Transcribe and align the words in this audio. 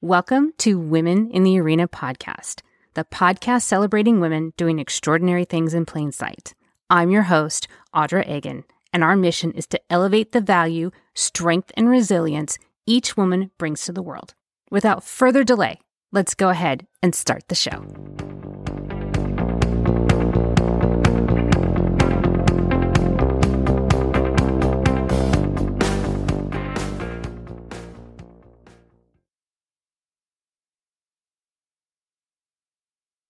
Welcome 0.00 0.52
to 0.58 0.78
Women 0.78 1.28
in 1.32 1.42
the 1.42 1.58
Arena 1.58 1.88
podcast, 1.88 2.60
the 2.94 3.02
podcast 3.02 3.62
celebrating 3.62 4.20
women 4.20 4.52
doing 4.56 4.78
extraordinary 4.78 5.44
things 5.44 5.74
in 5.74 5.86
plain 5.86 6.12
sight. 6.12 6.54
I'm 6.88 7.10
your 7.10 7.24
host, 7.24 7.66
Audra 7.92 8.24
Egan, 8.30 8.62
and 8.92 9.02
our 9.02 9.16
mission 9.16 9.50
is 9.50 9.66
to 9.66 9.80
elevate 9.90 10.30
the 10.30 10.40
value, 10.40 10.92
strength, 11.16 11.72
and 11.76 11.88
resilience 11.88 12.60
each 12.86 13.16
woman 13.16 13.50
brings 13.58 13.82
to 13.86 13.92
the 13.92 14.00
world. 14.00 14.34
Without 14.70 15.02
further 15.02 15.42
delay, 15.42 15.80
let's 16.12 16.36
go 16.36 16.50
ahead 16.50 16.86
and 17.02 17.12
start 17.12 17.48
the 17.48 17.56
show. 17.56 17.84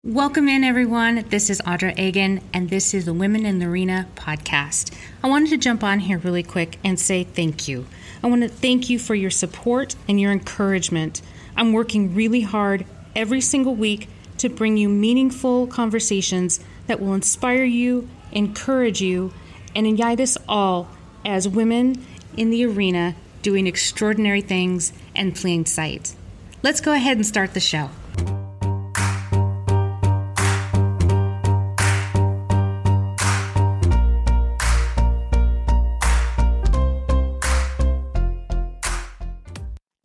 Welcome 0.09 0.49
in, 0.49 0.65
everyone. 0.65 1.27
This 1.29 1.51
is 1.51 1.61
Audra 1.67 1.95
Egan, 1.99 2.41
and 2.55 2.71
this 2.71 2.95
is 2.95 3.05
the 3.05 3.13
Women 3.13 3.45
in 3.45 3.59
the 3.59 3.67
Arena 3.67 4.09
podcast. 4.17 4.91
I 5.23 5.29
wanted 5.29 5.51
to 5.51 5.59
jump 5.59 5.85
on 5.85 6.01
here 6.01 6.17
really 6.17 6.43
quick 6.43 6.79
and 6.83 6.99
say 6.99 7.25
thank 7.25 7.69
you. 7.69 7.85
I 8.23 8.29
want 8.29 8.41
to 8.41 8.49
thank 8.49 8.89
you 8.89 8.99
for 8.99 9.15
your 9.15 9.29
support 9.29 9.97
and 10.09 10.19
your 10.19 10.33
encouragement. 10.33 11.21
I'm 11.59 11.75
working 11.75 12.15
really 12.15 12.41
hard 12.41 12.87
every 13.15 13.43
single 13.43 13.75
week 13.75 14.09
to 14.39 14.49
bring 14.49 14.79
you 14.79 14.89
meaningful 14.89 15.67
conversations 15.67 16.59
that 16.87 17.01
will 17.01 17.13
inspire 17.13 17.65
you, 17.65 18.09
encourage 18.33 19.03
you, 19.03 19.35
and 19.77 19.87
unite 19.87 20.21
us 20.21 20.39
all 20.49 20.89
as 21.23 21.47
women 21.47 22.03
in 22.35 22.49
the 22.49 22.65
arena 22.65 23.15
doing 23.43 23.67
extraordinary 23.67 24.41
things 24.41 24.91
and 25.15 25.37
plain 25.37 25.67
sight. 25.67 26.15
Let's 26.63 26.81
go 26.81 26.95
ahead 26.95 27.19
and 27.19 27.27
start 27.27 27.53
the 27.53 27.61
show. 27.61 27.91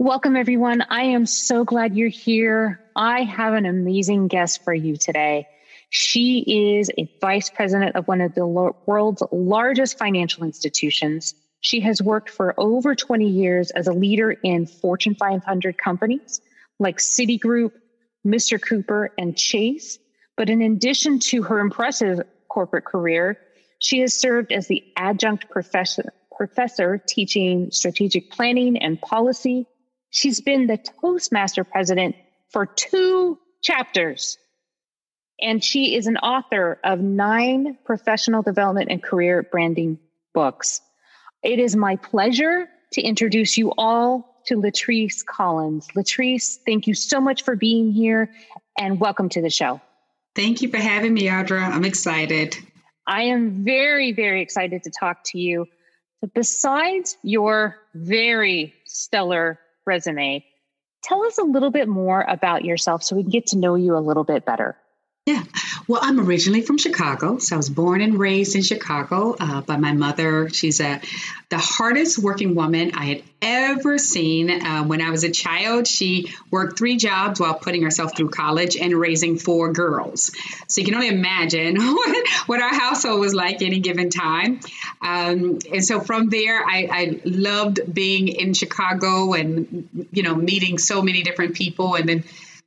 Welcome, 0.04 0.36
everyone. 0.36 0.82
I 0.90 1.04
am 1.04 1.26
so 1.26 1.64
glad 1.64 1.96
you're 1.96 2.10
here. 2.10 2.82
I 2.94 3.24
have 3.24 3.54
an 3.54 3.66
amazing 3.66 4.28
guest 4.28 4.62
for 4.66 4.74
you 4.74 4.98
today. 4.98 5.48
She 5.92 6.76
is 6.76 6.92
a 6.98 7.10
vice 7.22 7.50
president 7.50 7.96
of 7.96 8.06
one 8.06 8.20
of 8.20 8.36
the 8.36 8.46
world's 8.46 9.24
largest 9.32 9.98
financial 9.98 10.44
institutions. 10.44 11.36
She 11.62 11.80
has 11.80 12.02
worked 12.02 12.30
for 12.30 12.54
over 12.58 12.96
20 12.96 13.30
years 13.30 13.72
as 13.72 13.88
a 13.88 13.94
leader 13.94 14.32
in 14.32 14.66
Fortune 14.66 15.16
500 15.16 15.78
companies 15.78 16.42
like 16.80 16.98
Citigroup, 16.98 17.72
Mr. 18.28 18.62
Cooper, 18.62 19.10
and 19.18 19.38
Chase. 19.38 20.00
But 20.36 20.50
in 20.50 20.62
addition 20.62 21.20
to 21.30 21.44
her 21.44 21.60
impressive 21.60 22.20
corporate 22.50 22.84
career, 22.84 23.38
she 23.80 24.00
has 24.00 24.14
served 24.14 24.52
as 24.52 24.68
the 24.68 24.84
adjunct 24.98 25.50
professor, 25.50 26.12
professor 26.36 27.02
teaching 27.08 27.72
strategic 27.72 28.32
planning 28.32 28.78
and 28.78 29.00
policy 29.00 29.66
She's 30.14 30.42
been 30.42 30.68
the 30.68 30.78
Toastmaster 30.78 31.64
president 31.64 32.16
for 32.52 32.68
two 32.68 33.40
chapters. 33.64 34.38
And 35.42 35.64
she 35.64 35.96
is 35.96 36.06
an 36.06 36.18
author 36.18 36.80
of 36.84 37.00
nine 37.00 37.80
professional 37.84 38.44
development 38.44 38.92
and 38.92 39.02
career 39.02 39.42
branding 39.42 39.98
books. 40.32 40.82
It 41.42 41.58
is 41.58 41.76
my 41.76 41.96
pleasure 41.96 42.70
to 42.92 43.02
introduce 43.02 43.58
you 43.58 43.74
all 43.76 44.40
to 44.46 44.58
Latrice 44.58 45.26
Collins. 45.26 45.88
Latrice, 45.96 46.58
thank 46.64 46.86
you 46.86 46.94
so 46.94 47.20
much 47.20 47.44
for 47.44 47.56
being 47.56 47.92
here 47.92 48.30
and 48.78 49.00
welcome 49.00 49.30
to 49.30 49.42
the 49.42 49.50
show. 49.50 49.82
Thank 50.36 50.62
you 50.62 50.70
for 50.70 50.78
having 50.78 51.16
me, 51.16 51.24
Audra. 51.24 51.68
I'm 51.68 51.86
excited. 51.86 52.56
I 53.08 53.24
am 53.24 53.66
very, 53.66 54.12
very 54.12 54.44
excited 54.44 54.84
to 54.84 54.92
talk 54.92 55.24
to 55.26 55.40
you. 55.40 55.66
But 56.22 56.36
besides 56.36 57.18
your 57.24 57.78
very 57.96 58.76
stellar 58.86 59.60
resume. 59.86 60.46
Tell 61.04 61.24
us 61.26 61.38
a 61.38 61.44
little 61.44 61.72
bit 61.72 61.88
more 61.88 62.22
about 62.22 62.64
yourself 62.64 63.04
so 63.04 63.16
we 63.16 63.24
can 63.24 63.32
get 63.32 63.48
to 63.48 63.58
know 63.58 63.76
you 63.76 63.96
a 63.96 64.00
little 64.00 64.24
bit 64.24 64.46
better. 64.46 64.78
Yeah. 65.26 65.44
Well, 65.88 66.02
I'm 66.04 66.20
originally 66.20 66.64
from 66.64 66.78
Chicago. 66.78 67.38
So 67.38 67.56
I 67.56 67.58
was 67.58 67.70
born 67.70 68.02
and 68.02 68.20
raised 68.20 68.58
in 68.58 68.62
Chicago 68.62 69.38
uh, 69.40 69.62
by 69.62 69.78
my 69.78 69.94
mother. 69.94 70.50
She's 70.50 70.82
a, 70.82 71.00
the 71.48 71.58
hardest 71.58 72.20
working 72.20 72.56
woman 72.56 72.92
I 72.94 73.06
had 73.06 73.24
ever 73.42 73.98
seen. 73.98 74.50
Uh, 74.50 74.84
when 74.84 75.02
I 75.02 75.12
was 75.12 75.24
a 75.24 75.32
child, 75.32 75.88
she 75.88 76.34
worked 76.52 76.78
three 76.78 76.98
jobs 76.98 77.40
while 77.40 77.54
putting 77.54 77.84
herself 77.84 78.18
through 78.18 78.32
college 78.32 78.76
and 78.76 78.94
raising 78.94 79.38
four 79.38 79.72
girls. 79.72 80.32
So 80.68 80.82
you 80.82 80.86
can 80.86 80.96
only 80.96 81.08
imagine 81.08 81.78
what, 81.96 82.28
what 82.48 82.62
our 82.62 82.74
household 82.74 83.22
was 83.22 83.34
like 83.34 83.62
any 83.62 83.80
given 83.80 84.10
time. 84.10 84.60
Um, 85.02 85.60
and 85.72 85.86
so 85.86 86.02
from 86.02 86.32
there, 86.32 86.66
I, 86.66 86.90
I 86.92 87.22
loved 87.24 87.94
being 87.94 88.28
in 88.28 88.54
Chicago 88.54 89.32
and, 89.32 90.08
you 90.12 90.24
know, 90.24 90.36
meeting 90.36 90.78
so 90.80 91.02
many 91.02 91.24
different 91.24 91.56
people. 91.56 91.96
And 91.96 92.10
then 92.10 92.24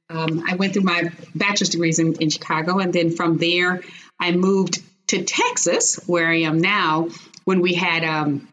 um, 0.08 0.44
I 0.48 0.54
went 0.54 0.72
through 0.72 0.82
my 0.82 1.10
bachelor's 1.34 1.70
degrees 1.70 1.98
in, 1.98 2.14
in 2.14 2.30
Chicago, 2.30 2.78
and 2.78 2.92
then 2.92 3.10
from 3.10 3.38
there, 3.38 3.82
I 4.20 4.32
moved 4.32 4.82
to 5.08 5.24
Texas, 5.24 5.96
where 6.06 6.28
I 6.28 6.40
am 6.42 6.60
now. 6.60 7.08
When 7.44 7.60
we 7.60 7.74
had 7.74 8.04
um, 8.04 8.48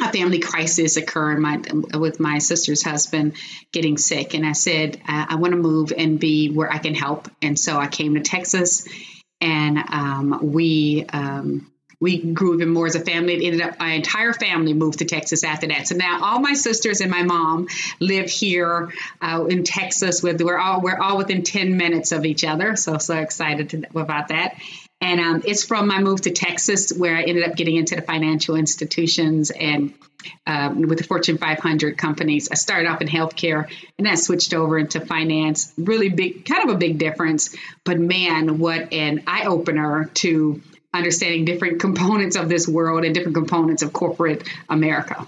a 0.00 0.12
family 0.12 0.38
crisis 0.38 0.96
occur 0.96 1.36
my, 1.36 1.60
with 1.94 2.20
my 2.20 2.38
sister's 2.38 2.82
husband 2.82 3.34
getting 3.72 3.96
sick, 3.96 4.34
and 4.34 4.46
I 4.46 4.52
said 4.52 5.00
I, 5.06 5.26
I 5.30 5.34
want 5.36 5.52
to 5.52 5.58
move 5.58 5.92
and 5.96 6.18
be 6.18 6.50
where 6.50 6.72
I 6.72 6.78
can 6.78 6.94
help, 6.94 7.28
and 7.42 7.58
so 7.58 7.78
I 7.78 7.86
came 7.86 8.14
to 8.14 8.20
Texas, 8.20 8.86
and 9.40 9.78
um, 9.78 10.52
we 10.52 11.06
um, 11.12 11.70
we 12.00 12.22
grew 12.32 12.54
even 12.54 12.68
more 12.68 12.86
as 12.86 12.94
a 12.94 13.00
family. 13.00 13.34
It 13.34 13.46
ended 13.46 13.60
up 13.60 13.78
my 13.78 13.92
entire 13.92 14.32
family 14.32 14.72
moved 14.72 15.00
to 15.00 15.04
Texas 15.04 15.42
after 15.42 15.66
that. 15.68 15.88
So 15.88 15.96
now 15.96 16.20
all 16.22 16.40
my 16.40 16.54
sisters 16.54 17.00
and 17.00 17.10
my 17.10 17.22
mom 17.22 17.68
live 17.98 18.30
here 18.30 18.92
uh, 19.20 19.46
in 19.48 19.64
Texas. 19.64 20.22
With 20.22 20.40
we're 20.40 20.58
all 20.58 20.80
we're 20.80 20.98
all 20.98 21.16
within 21.16 21.42
ten 21.42 21.76
minutes 21.76 22.12
of 22.12 22.24
each 22.24 22.44
other. 22.44 22.76
So 22.76 22.98
so 22.98 23.16
excited 23.16 23.70
to, 23.70 24.00
about 24.00 24.28
that. 24.28 24.58
And 25.00 25.20
um, 25.20 25.42
it's 25.44 25.64
from 25.64 25.86
my 25.86 26.00
move 26.00 26.22
to 26.22 26.30
Texas 26.30 26.92
where 26.92 27.16
I 27.16 27.22
ended 27.22 27.48
up 27.48 27.54
getting 27.54 27.76
into 27.76 27.94
the 27.94 28.02
financial 28.02 28.56
institutions 28.56 29.50
and 29.52 29.94
um, 30.46 30.82
with 30.82 30.98
the 30.98 31.04
Fortune 31.04 31.38
500 31.38 31.96
companies. 31.96 32.48
I 32.50 32.56
started 32.56 32.88
off 32.88 33.00
in 33.00 33.06
healthcare 33.06 33.64
and 33.64 34.06
then 34.06 34.12
I 34.12 34.16
switched 34.16 34.54
over 34.54 34.76
into 34.76 35.00
finance. 35.00 35.72
Really 35.78 36.08
big, 36.08 36.44
kind 36.44 36.68
of 36.68 36.74
a 36.74 36.78
big 36.78 36.98
difference. 36.98 37.54
But 37.84 38.00
man, 38.00 38.58
what 38.58 38.92
an 38.92 39.22
eye 39.28 39.44
opener 39.44 40.10
to 40.14 40.60
understanding 40.92 41.44
different 41.44 41.80
components 41.80 42.36
of 42.36 42.48
this 42.48 42.66
world 42.66 43.04
and 43.04 43.14
different 43.14 43.34
components 43.34 43.82
of 43.82 43.92
corporate 43.92 44.48
America. 44.68 45.26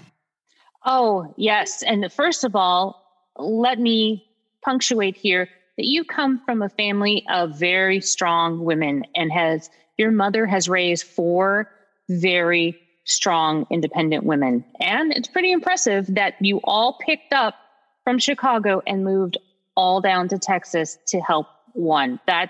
Oh, 0.85 1.33
yes. 1.37 1.83
And 1.83 2.11
first 2.11 2.43
of 2.43 2.55
all, 2.55 3.03
let 3.37 3.79
me 3.79 4.25
punctuate 4.63 5.15
here 5.15 5.47
that 5.77 5.85
you 5.85 6.03
come 6.03 6.41
from 6.45 6.61
a 6.61 6.69
family 6.69 7.25
of 7.29 7.57
very 7.57 8.01
strong 8.01 8.63
women 8.63 9.05
and 9.15 9.31
has 9.31 9.69
your 9.97 10.11
mother 10.11 10.45
has 10.45 10.67
raised 10.67 11.05
four 11.05 11.69
very 12.09 12.79
strong 13.05 13.65
independent 13.69 14.23
women. 14.23 14.65
And 14.79 15.11
it's 15.13 15.27
pretty 15.27 15.51
impressive 15.51 16.07
that 16.15 16.35
you 16.41 16.59
all 16.63 16.97
picked 16.99 17.33
up 17.33 17.55
from 18.03 18.19
Chicago 18.19 18.81
and 18.85 19.03
moved 19.03 19.37
all 19.75 20.01
down 20.01 20.27
to 20.29 20.39
Texas 20.39 20.97
to 21.07 21.19
help 21.19 21.47
one. 21.73 22.19
That 22.27 22.49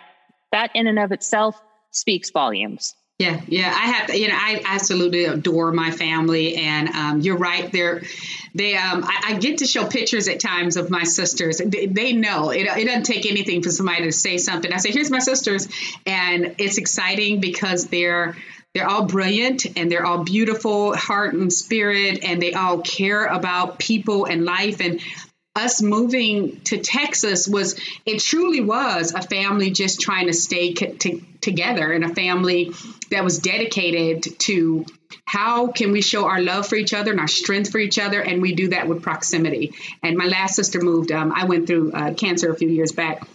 that 0.51 0.71
in 0.75 0.87
and 0.87 0.99
of 0.99 1.11
itself 1.11 1.61
speaks 1.91 2.31
volumes. 2.31 2.95
Yeah, 3.21 3.39
yeah, 3.47 3.67
I 3.67 3.85
have. 3.91 4.15
You 4.15 4.29
know, 4.29 4.35
I 4.35 4.63
absolutely 4.65 5.25
adore 5.25 5.71
my 5.71 5.91
family, 5.91 6.55
and 6.55 6.89
um, 6.89 7.21
you're 7.21 7.37
right. 7.37 7.71
They're 7.71 8.01
they. 8.55 8.75
Um, 8.75 9.03
I, 9.03 9.25
I, 9.27 9.33
get 9.37 9.59
to 9.59 9.67
show 9.67 9.85
pictures 9.85 10.27
at 10.27 10.39
times 10.39 10.75
of 10.75 10.89
my 10.89 11.03
sisters. 11.03 11.61
They, 11.63 11.85
they 11.85 12.13
know 12.13 12.49
it, 12.49 12.61
it. 12.65 12.85
doesn't 12.85 13.03
take 13.03 13.29
anything 13.29 13.61
for 13.61 13.69
somebody 13.69 14.05
to 14.05 14.11
say 14.11 14.39
something. 14.39 14.73
I 14.73 14.77
say, 14.77 14.89
"Here's 14.89 15.11
my 15.11 15.19
sisters," 15.19 15.67
and 16.07 16.55
it's 16.57 16.79
exciting 16.79 17.41
because 17.41 17.85
they're 17.85 18.35
they're 18.73 18.89
all 18.89 19.05
brilliant 19.05 19.67
and 19.77 19.91
they're 19.91 20.05
all 20.05 20.23
beautiful 20.23 20.95
heart 20.95 21.35
and 21.35 21.53
spirit, 21.53 22.23
and 22.23 22.41
they 22.41 22.53
all 22.53 22.79
care 22.79 23.27
about 23.27 23.77
people 23.77 24.25
and 24.25 24.45
life 24.45 24.81
and 24.81 24.99
us 25.55 25.81
moving 25.81 26.61
to 26.61 26.77
Texas 26.77 27.47
was 27.47 27.79
it 28.05 28.19
truly 28.19 28.61
was 28.61 29.13
a 29.13 29.21
family 29.21 29.71
just 29.71 29.99
trying 29.99 30.27
to 30.27 30.33
stay 30.33 30.73
together 30.73 31.91
and 31.91 32.05
a 32.05 32.13
family 32.15 32.71
that 33.09 33.23
was 33.23 33.39
dedicated 33.39 34.39
to 34.39 34.85
how 35.25 35.67
can 35.67 35.91
we 35.91 36.01
show 36.01 36.25
our 36.25 36.41
love 36.41 36.67
for 36.67 36.75
each 36.75 36.93
other 36.93 37.11
and 37.11 37.19
our 37.19 37.27
strength 37.27 37.69
for 37.69 37.79
each 37.79 37.99
other 37.99 38.21
and 38.21 38.41
we 38.41 38.55
do 38.55 38.69
that 38.69 38.87
with 38.87 39.01
proximity 39.01 39.73
and 40.01 40.15
my 40.15 40.25
last 40.25 40.55
sister 40.55 40.79
moved 40.79 41.11
um, 41.11 41.33
i 41.35 41.43
went 41.43 41.67
through 41.67 41.91
uh, 41.91 42.13
cancer 42.13 42.49
a 42.49 42.55
few 42.55 42.69
years 42.69 42.93
back 42.93 43.27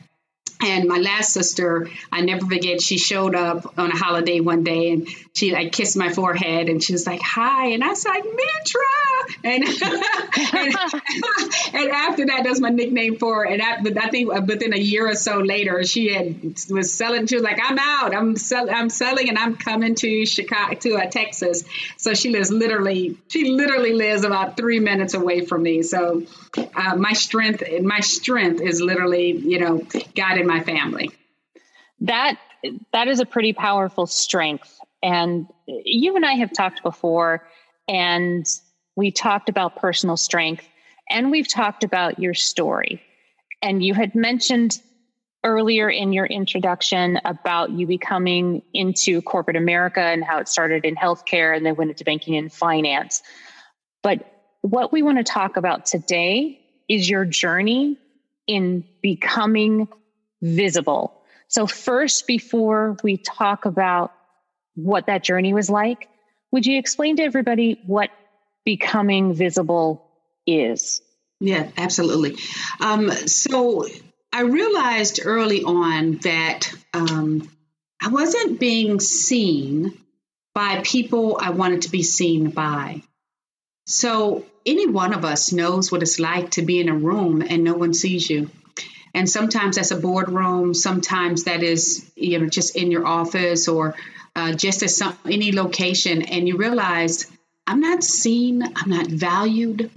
and 0.61 0.89
my 0.89 0.97
last 0.97 1.35
sister, 1.35 1.89
I 2.11 2.23
never 2.23 2.47
forget, 2.47 2.81
she 2.81 2.97
showed 2.97 3.35
up 3.35 3.79
on 3.79 3.91
a 3.91 3.97
holiday 3.97 4.41
one 4.41 4.65
day 4.65 4.91
and 4.91 5.07
she 5.35 5.53
like 5.53 5.73
kissed 5.73 5.97
my 5.97 6.11
forehead 6.11 6.71
and 6.71 6.83
she 6.83 6.95
was 6.95 7.07
like, 7.07 7.21
hi. 7.21 7.69
And 7.69 7.85
I 7.85 7.89
was 7.89 8.07
like, 8.07 8.25
Mitra. 8.25 9.16
And, 9.45 9.65
and, 10.55 10.75
and 11.73 11.91
after 11.91 12.27
that, 12.27 12.43
that's 12.45 12.61
my 12.61 12.71
nickname 12.71 13.19
for 13.19 13.37
her. 13.37 13.47
And 13.47 13.63
I, 13.63 14.05
I 14.05 14.11
think 14.11 14.33
within 14.47 14.73
a 14.73 14.79
year 14.79 15.09
or 15.09 15.15
so 15.15 15.39
later, 15.39 15.85
she 15.85 16.13
had 16.13 16.57
was 16.71 16.93
selling. 16.93 17.27
She 17.27 17.37
was 17.37 17.45
like, 17.45 17.59
"I'm 17.63 17.79
out. 17.79 18.15
I'm 18.15 18.37
sell, 18.37 18.69
I'm 18.71 18.91
selling, 18.91 19.29
and 19.29 19.39
I'm 19.39 19.57
coming 19.57 19.95
to 19.97 20.27
Chicago 20.27 20.75
to 20.75 20.97
uh, 20.97 21.07
Texas." 21.11 21.65
So 21.97 22.15
she 22.15 22.31
lives 22.31 22.51
literally. 22.51 23.19
She 23.29 23.51
literally 23.51 23.93
lives 23.93 24.25
about 24.25 24.57
three 24.57 24.81
minutes 24.81 25.15
away 25.15 25.45
from 25.45 25.63
me. 25.63 25.83
So 25.83 26.25
uh, 26.75 26.97
my 26.97 27.13
strength, 27.13 27.63
my 27.83 28.01
strength 28.01 28.61
is 28.61 28.81
literally, 28.81 29.33
you 29.33 29.59
know, 29.59 29.87
God 30.15 30.39
in 30.39 30.47
my 30.47 30.63
family. 30.63 31.11
That 32.01 32.39
that 32.93 33.09
is 33.09 33.21
a 33.21 33.27
pretty 33.27 33.53
powerful 33.53 34.07
strength. 34.07 34.79
And 35.03 35.47
you 35.67 36.17
and 36.17 36.25
I 36.25 36.35
have 36.35 36.53
talked 36.53 36.83
before, 36.83 37.47
and 37.89 38.47
we 38.97 39.11
talked 39.11 39.49
about 39.49 39.77
personal 39.77 40.17
strength, 40.17 40.67
and 41.09 41.31
we've 41.31 41.49
talked 41.49 41.85
about 41.85 42.19
your 42.19 42.35
story. 42.35 43.03
And 43.63 43.85
you 43.85 43.95
had 43.95 44.15
mentioned 44.15 44.81
earlier 45.45 45.89
in 45.89 46.13
your 46.13 46.27
introduction 46.27 47.21
about 47.25 47.71
you 47.71 47.87
becoming 47.87 48.63
into 48.75 49.23
corporate 49.23 49.57
America 49.57 50.01
and 50.01 50.25
how 50.25 50.39
it 50.39 50.49
started 50.49 50.85
in 50.85 50.97
healthcare 50.97 51.57
and 51.57 51.65
then 51.65 51.77
went 51.77 51.91
into 51.91 52.05
banking 52.05 52.37
and 52.37 52.53
finance. 52.53 53.23
But 54.03 54.29
what 54.63 54.93
we 54.93 55.03
want 55.03 55.19
to 55.19 55.25
talk 55.25 55.57
about 55.57 55.87
today 55.87 56.61
is 56.89 57.09
your 57.09 57.25
journey 57.25 57.99
in 58.49 58.85
becoming 59.03 59.89
visible 60.43 61.17
so, 61.49 61.67
first, 61.67 62.27
before 62.27 62.97
we 63.03 63.17
talk 63.17 63.65
about 63.67 64.13
what 64.75 65.07
that 65.07 65.23
journey 65.23 65.55
was 65.55 65.71
like, 65.71 66.09
would 66.51 66.67
you 66.67 66.79
explain 66.79 67.17
to 67.17 67.23
everybody 67.23 67.81
what 67.87 68.11
becoming 68.67 69.33
visible 69.33 70.07
is? 70.47 71.01
Yeah, 71.41 71.71
absolutely. 71.79 72.37
Um, 72.81 73.11
so, 73.11 73.87
I 74.33 74.43
realized 74.43 75.21
early 75.25 75.63
on 75.63 76.19
that 76.19 76.71
um, 76.93 77.49
I 78.03 78.09
wasn't 78.09 78.61
being 78.61 79.01
seen 79.01 79.97
by 80.55 80.83
people 80.85 81.39
I 81.41 81.51
wanted 81.51 81.83
to 81.83 81.91
be 81.91 82.03
seen 82.03 82.51
by. 82.51 83.03
So, 83.87 84.45
any 84.67 84.87
one 84.87 85.15
of 85.15 85.25
us 85.25 85.53
knows 85.53 85.91
what 85.91 86.03
it's 86.03 86.19
like 86.19 86.51
to 86.53 86.63
be 86.63 86.81
in 86.81 86.89
a 86.89 86.95
room 86.95 87.43
and 87.43 87.65
no 87.65 87.75
one 87.75 87.95
sees 87.95 88.29
you. 88.29 88.51
And 89.15 89.31
sometimes 89.31 89.77
that's 89.77 89.93
a 89.93 89.97
boardroom, 89.97 90.75
sometimes 90.75 91.45
that 91.45 91.63
is, 91.63 92.11
you 92.17 92.39
know, 92.39 92.47
just 92.47 92.77
in 92.77 92.91
your 92.91 93.07
office 93.07 93.69
or 93.69 93.95
uh, 94.35 94.53
just 94.53 94.83
at 94.83 94.91
some, 94.91 95.17
any 95.25 95.53
location. 95.53 96.23
And 96.23 96.47
you 96.47 96.59
realize 96.59 97.27
I'm 97.67 97.81
not 97.81 98.05
seen, 98.05 98.63
I'm 98.63 98.91
not 98.91 99.07
valued, 99.07 99.91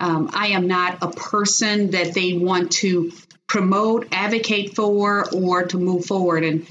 um, 0.00 0.30
I 0.32 0.48
am 0.48 0.66
not 0.66 0.98
a 1.02 1.08
person 1.10 1.92
that 1.92 2.14
they 2.14 2.34
want 2.34 2.72
to 2.72 3.12
promote, 3.48 4.08
advocate 4.12 4.74
for, 4.74 5.28
or 5.34 5.64
to 5.64 5.78
move 5.78 6.04
forward. 6.04 6.44
And 6.44 6.66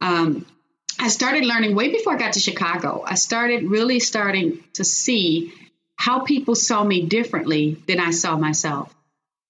um, 0.00 0.46
I 0.98 1.08
started 1.08 1.44
learning 1.44 1.74
way 1.74 1.90
before 1.90 2.14
I 2.14 2.18
got 2.18 2.34
to 2.34 2.40
Chicago. 2.40 3.02
I 3.04 3.14
started 3.14 3.64
really 3.64 4.00
starting 4.00 4.64
to 4.74 4.84
see 4.84 5.52
how 5.96 6.20
people 6.20 6.54
saw 6.54 6.82
me 6.82 7.06
differently 7.06 7.82
than 7.86 8.00
I 8.00 8.10
saw 8.10 8.36
myself. 8.36 8.94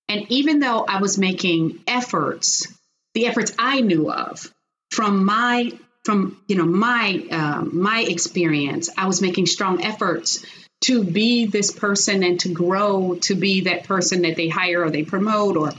And 0.08 0.26
even 0.30 0.60
though 0.60 0.84
I 0.88 1.00
was 1.00 1.18
making 1.18 1.80
efforts, 1.86 2.66
the 3.14 3.26
efforts 3.26 3.52
I 3.58 3.80
knew 3.80 4.10
of 4.10 4.52
from 4.90 5.24
my 5.24 5.72
from 6.08 6.40
you 6.48 6.56
know 6.56 6.64
my 6.64 7.22
uh, 7.30 7.62
my 7.62 8.00
experience, 8.00 8.88
I 8.96 9.06
was 9.06 9.20
making 9.20 9.44
strong 9.44 9.84
efforts 9.84 10.42
to 10.86 11.04
be 11.04 11.44
this 11.44 11.70
person 11.70 12.22
and 12.22 12.40
to 12.40 12.48
grow 12.48 13.16
to 13.22 13.34
be 13.34 13.60
that 13.62 13.84
person 13.84 14.22
that 14.22 14.34
they 14.34 14.48
hire 14.48 14.84
or 14.84 14.90
they 14.90 15.02
promote 15.02 15.58
or 15.58 15.72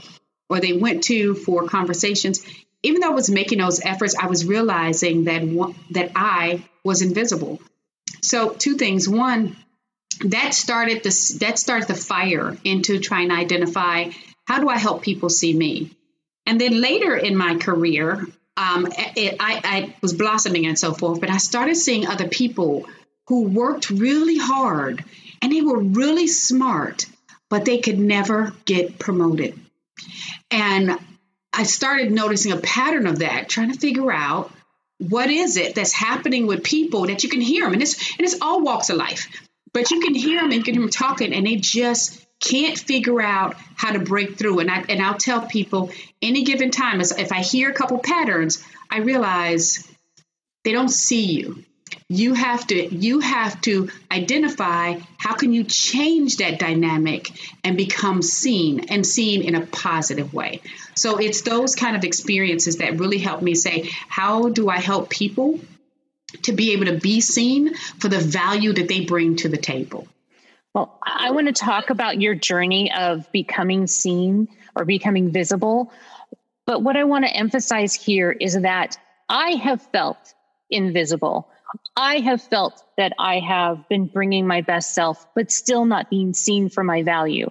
or 0.48 0.60
they 0.60 0.74
went 0.74 1.02
to 1.04 1.34
for 1.34 1.66
conversations. 1.66 2.46
Even 2.84 3.00
though 3.00 3.10
I 3.10 3.14
was 3.14 3.28
making 3.28 3.58
those 3.58 3.80
efforts, 3.80 4.14
I 4.14 4.28
was 4.28 4.46
realizing 4.46 5.24
that 5.24 5.42
one, 5.42 5.74
that 5.90 6.12
I 6.14 6.62
was 6.84 7.02
invisible. 7.02 7.60
So 8.22 8.50
two 8.50 8.76
things. 8.76 9.08
One, 9.08 9.56
that 10.26 10.54
started 10.54 11.02
the 11.02 11.38
that 11.40 11.58
started 11.58 11.88
the 11.88 11.96
fire 11.96 12.56
into 12.62 13.00
trying 13.00 13.30
to 13.30 13.34
identify 13.34 14.10
how 14.44 14.60
do 14.60 14.68
I 14.68 14.78
help 14.78 15.02
people 15.02 15.28
see 15.28 15.52
me. 15.52 15.90
And 16.46 16.60
then 16.60 16.80
later 16.80 17.16
in 17.16 17.36
my 17.36 17.56
career, 17.56 18.28
um, 18.56 18.86
it, 18.90 19.36
I, 19.40 19.60
I 19.64 19.96
was 20.02 20.12
blossoming 20.12 20.66
and 20.66 20.78
so 20.78 20.92
forth, 20.92 21.20
but 21.20 21.30
I 21.30 21.38
started 21.38 21.76
seeing 21.76 22.06
other 22.06 22.28
people 22.28 22.86
who 23.28 23.48
worked 23.48 23.90
really 23.90 24.38
hard 24.38 25.04
and 25.40 25.52
they 25.52 25.62
were 25.62 25.78
really 25.78 26.26
smart, 26.26 27.06
but 27.48 27.64
they 27.64 27.78
could 27.78 27.98
never 27.98 28.52
get 28.64 28.98
promoted. 28.98 29.58
And 30.50 30.98
I 31.52 31.62
started 31.64 32.12
noticing 32.12 32.52
a 32.52 32.58
pattern 32.58 33.06
of 33.06 33.20
that, 33.20 33.48
trying 33.48 33.72
to 33.72 33.78
figure 33.78 34.12
out 34.12 34.52
what 34.98 35.30
is 35.30 35.56
it 35.56 35.74
that's 35.74 35.92
happening 35.92 36.46
with 36.46 36.62
people 36.62 37.06
that 37.06 37.24
you 37.24 37.30
can 37.30 37.40
hear 37.40 37.64
them, 37.64 37.72
and 37.72 37.82
it's 37.82 38.12
and 38.18 38.20
it's 38.20 38.40
all 38.40 38.62
walks 38.62 38.90
of 38.90 38.96
life. 38.96 39.28
But 39.72 39.90
you 39.90 40.00
can 40.00 40.14
hear 40.14 40.40
them 40.40 40.50
and 40.50 40.54
you 40.54 40.62
can 40.62 40.74
hear 40.74 40.82
them 40.82 40.90
talking, 40.90 41.32
and 41.32 41.46
they 41.46 41.56
just 41.56 42.24
can't 42.40 42.78
figure 42.78 43.20
out 43.20 43.56
how 43.76 43.92
to 43.92 43.98
break 43.98 44.36
through. 44.36 44.60
And 44.60 44.70
I 44.70 44.84
and 44.88 45.00
I'll 45.00 45.18
tell 45.18 45.46
people 45.46 45.90
any 46.20 46.42
given 46.42 46.70
time, 46.70 47.00
if 47.00 47.32
I 47.32 47.40
hear 47.40 47.70
a 47.70 47.74
couple 47.74 47.98
patterns, 47.98 48.64
I 48.90 48.98
realize 48.98 49.86
they 50.64 50.72
don't 50.72 50.88
see 50.88 51.32
you. 51.32 51.64
You 52.08 52.34
have 52.34 52.66
to 52.68 52.94
you 52.94 53.20
have 53.20 53.60
to 53.62 53.90
identify 54.10 54.98
how 55.18 55.34
can 55.34 55.52
you 55.52 55.64
change 55.64 56.38
that 56.38 56.58
dynamic 56.58 57.30
and 57.62 57.76
become 57.76 58.22
seen 58.22 58.86
and 58.88 59.06
seen 59.06 59.42
in 59.42 59.54
a 59.54 59.66
positive 59.66 60.32
way. 60.32 60.60
So 60.94 61.18
it's 61.18 61.42
those 61.42 61.74
kind 61.74 61.96
of 61.96 62.04
experiences 62.04 62.76
that 62.76 62.98
really 62.98 63.18
help 63.18 63.42
me 63.42 63.54
say, 63.54 63.90
how 64.08 64.48
do 64.48 64.68
I 64.68 64.78
help 64.78 65.10
people 65.10 65.60
to 66.42 66.52
be 66.52 66.72
able 66.72 66.86
to 66.86 66.98
be 66.98 67.20
seen 67.20 67.74
for 67.74 68.08
the 68.08 68.18
value 68.18 68.72
that 68.72 68.88
they 68.88 69.04
bring 69.04 69.36
to 69.36 69.48
the 69.48 69.56
table. 69.56 70.06
Well, 70.74 71.00
I 71.02 71.32
want 71.32 71.48
to 71.48 71.52
talk 71.52 71.90
about 71.90 72.20
your 72.20 72.34
journey 72.34 72.92
of 72.92 73.30
becoming 73.32 73.86
seen 73.86 74.48
or 74.76 74.84
becoming 74.84 75.32
visible. 75.32 75.92
But 76.64 76.82
what 76.82 76.96
I 76.96 77.04
want 77.04 77.24
to 77.24 77.36
emphasize 77.36 77.92
here 77.94 78.30
is 78.30 78.60
that 78.60 78.96
I 79.28 79.52
have 79.52 79.82
felt 79.82 80.34
invisible. 80.70 81.50
I 81.96 82.18
have 82.18 82.40
felt 82.40 82.84
that 82.96 83.12
I 83.18 83.40
have 83.40 83.88
been 83.88 84.06
bringing 84.06 84.46
my 84.46 84.60
best 84.60 84.94
self, 84.94 85.26
but 85.34 85.50
still 85.50 85.84
not 85.84 86.10
being 86.10 86.34
seen 86.34 86.68
for 86.68 86.84
my 86.84 87.02
value. 87.02 87.50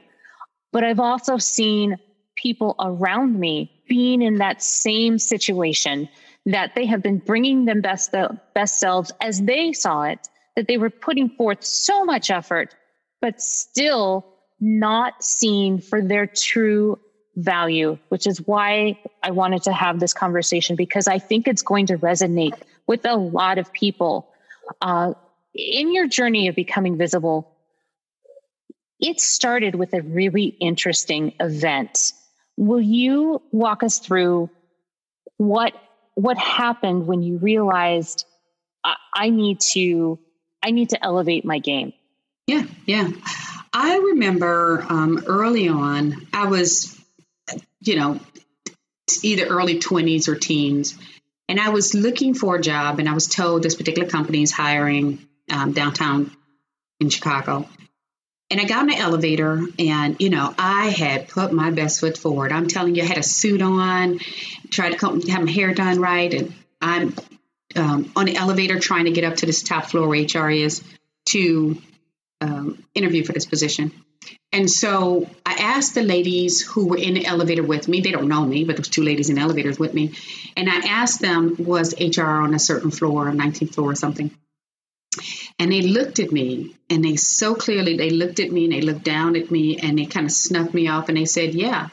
But 0.71 0.83
I've 0.83 0.99
also 0.99 1.37
seen 1.37 1.97
people 2.35 2.75
around 2.79 3.37
me 3.37 3.83
being 3.89 4.21
in 4.21 4.37
that 4.37 4.61
same 4.61 5.19
situation 5.19 6.07
that 6.45 6.73
they 6.75 6.85
have 6.85 7.03
been 7.03 7.17
bringing 7.17 7.65
them 7.65 7.81
best 7.81 8.15
best 8.53 8.79
selves 8.79 9.11
as 9.19 9.41
they 9.41 9.73
saw 9.73 10.03
it 10.03 10.29
that 10.55 10.67
they 10.67 10.77
were 10.77 10.89
putting 10.89 11.29
forth 11.29 11.63
so 11.63 12.05
much 12.05 12.31
effort 12.31 12.75
but 13.21 13.41
still 13.41 14.25
not 14.59 15.23
seen 15.23 15.79
for 15.79 16.01
their 16.01 16.27
true 16.27 16.99
value 17.35 17.97
which 18.09 18.27
is 18.27 18.45
why 18.45 18.99
I 19.23 19.31
wanted 19.31 19.63
to 19.63 19.71
have 19.71 19.99
this 19.99 20.13
conversation 20.13 20.75
because 20.75 21.07
I 21.07 21.19
think 21.19 21.47
it's 21.47 21.61
going 21.61 21.85
to 21.87 21.97
resonate 21.97 22.59
with 22.85 23.05
a 23.05 23.15
lot 23.15 23.57
of 23.57 23.71
people 23.71 24.29
uh, 24.81 25.13
in 25.53 25.93
your 25.93 26.07
journey 26.07 26.49
of 26.49 26.55
becoming 26.55 26.97
visible 26.97 27.55
it 28.99 29.21
started 29.21 29.75
with 29.75 29.93
a 29.93 30.01
really 30.01 30.45
interesting 30.59 31.33
event 31.39 32.11
will 32.57 32.81
you 32.81 33.41
walk 33.51 33.83
us 33.83 33.99
through 33.99 34.49
what 35.37 35.73
what 36.15 36.37
happened 36.37 37.07
when 37.07 37.23
you 37.23 37.37
realized 37.37 38.25
I, 38.83 38.95
I 39.15 39.29
need 39.29 39.61
to 39.71 40.19
I 40.61 40.71
need 40.71 40.89
to 40.89 41.03
elevate 41.03 41.45
my 41.45 41.59
game? 41.59 41.93
Yeah, 42.49 42.65
yeah. 42.87 43.11
I 43.71 43.97
remember 43.97 44.83
um, 44.89 45.23
early 45.27 45.69
on, 45.69 46.25
I 46.33 46.47
was, 46.47 46.99
you 47.79 47.95
know, 47.95 48.19
either 49.21 49.45
early 49.45 49.77
20s 49.77 50.27
or 50.27 50.33
teens, 50.33 50.97
and 51.47 51.59
I 51.59 51.69
was 51.69 51.93
looking 51.93 52.33
for 52.33 52.55
a 52.55 52.59
job, 52.61 52.97
and 52.97 53.07
I 53.07 53.13
was 53.13 53.27
told 53.27 53.61
this 53.61 53.75
particular 53.75 54.09
company 54.09 54.41
is 54.41 54.51
hiring 54.51 55.27
um, 55.51 55.73
downtown 55.73 56.35
in 56.99 57.11
Chicago. 57.11 57.69
And 58.49 58.59
I 58.59 58.63
got 58.63 58.81
in 58.81 58.87
the 58.87 58.97
elevator, 58.97 59.61
and 59.77 60.19
you 60.19 60.31
know, 60.31 60.51
I 60.57 60.87
had 60.87 61.27
put 61.27 61.53
my 61.53 61.69
best 61.69 61.99
foot 61.99 62.17
forward. 62.17 62.51
I'm 62.51 62.67
telling 62.67 62.95
you, 62.95 63.03
I 63.03 63.05
had 63.05 63.19
a 63.19 63.23
suit 63.23 63.61
on, 63.61 64.21
tried 64.71 64.93
to 64.93 64.97
come, 64.97 65.21
have 65.21 65.43
my 65.43 65.51
hair 65.51 65.71
done 65.75 66.01
right, 66.01 66.33
and 66.33 66.55
I'm 66.81 67.13
um, 67.75 68.11
on 68.15 68.25
the 68.25 68.37
elevator 68.37 68.79
trying 68.79 69.05
to 69.05 69.11
get 69.11 69.23
up 69.23 69.35
to 69.35 69.45
this 69.45 69.61
top 69.61 69.85
floor 69.85 70.07
where 70.07 70.25
HR 70.25 70.49
is 70.49 70.83
to 71.27 71.79
um, 72.41 72.83
interview 72.93 73.23
for 73.23 73.33
this 73.33 73.45
position. 73.45 73.91
And 74.51 74.69
so 74.69 75.29
I 75.45 75.53
asked 75.53 75.93
the 75.93 76.01
ladies 76.01 76.61
who 76.61 76.87
were 76.87 76.97
in 76.97 77.13
the 77.13 77.25
elevator 77.25 77.63
with 77.63 77.87
me, 77.87 78.01
they 78.01 78.11
don't 78.11 78.27
know 78.27 78.45
me, 78.45 78.63
but 78.63 78.75
there 78.75 78.81
was 78.81 78.89
two 78.89 79.03
ladies 79.03 79.29
in 79.29 79.37
elevators 79.37 79.77
with 79.77 79.93
me. 79.93 80.13
And 80.57 80.69
I 80.69 80.77
asked 80.87 81.21
them, 81.21 81.55
was 81.59 81.93
HR 81.99 82.23
on 82.23 82.53
a 82.53 82.59
certain 82.59 82.91
floor, 82.91 83.25
19th 83.31 83.75
floor 83.75 83.91
or 83.91 83.95
something? 83.95 84.31
And 85.59 85.71
they 85.71 85.81
looked 85.81 86.19
at 86.19 86.31
me 86.31 86.75
and 86.89 87.03
they 87.03 87.15
so 87.15 87.53
clearly, 87.53 87.97
they 87.97 88.09
looked 88.09 88.39
at 88.39 88.51
me 88.51 88.65
and 88.65 88.73
they 88.73 88.81
looked 88.81 89.03
down 89.03 89.35
at 89.35 89.51
me 89.51 89.77
and 89.77 89.97
they 89.97 90.05
kind 90.05 90.25
of 90.25 90.31
snuffed 90.31 90.73
me 90.73 90.87
off 90.87 91.09
and 91.09 91.17
they 91.17 91.25
said, 91.25 91.53
Yeah. 91.53 91.89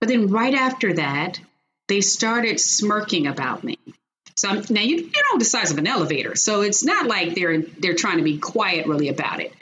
But 0.00 0.08
then 0.08 0.28
right 0.28 0.54
after 0.54 0.94
that, 0.94 1.40
they 1.88 2.00
started 2.00 2.60
smirking 2.60 3.26
about 3.26 3.64
me. 3.64 3.78
So 4.36 4.48
I'm, 4.48 4.64
now 4.70 4.80
you, 4.80 4.96
you 4.96 5.22
know 5.30 5.38
the 5.38 5.44
size 5.44 5.70
of 5.70 5.78
an 5.78 5.86
elevator, 5.86 6.36
so 6.36 6.62
it's 6.62 6.82
not 6.84 7.06
like 7.06 7.34
they're 7.34 7.60
they're 7.60 7.94
trying 7.94 8.18
to 8.18 8.24
be 8.24 8.38
quiet 8.38 8.86
really 8.86 9.08
about 9.08 9.40
it. 9.40 9.52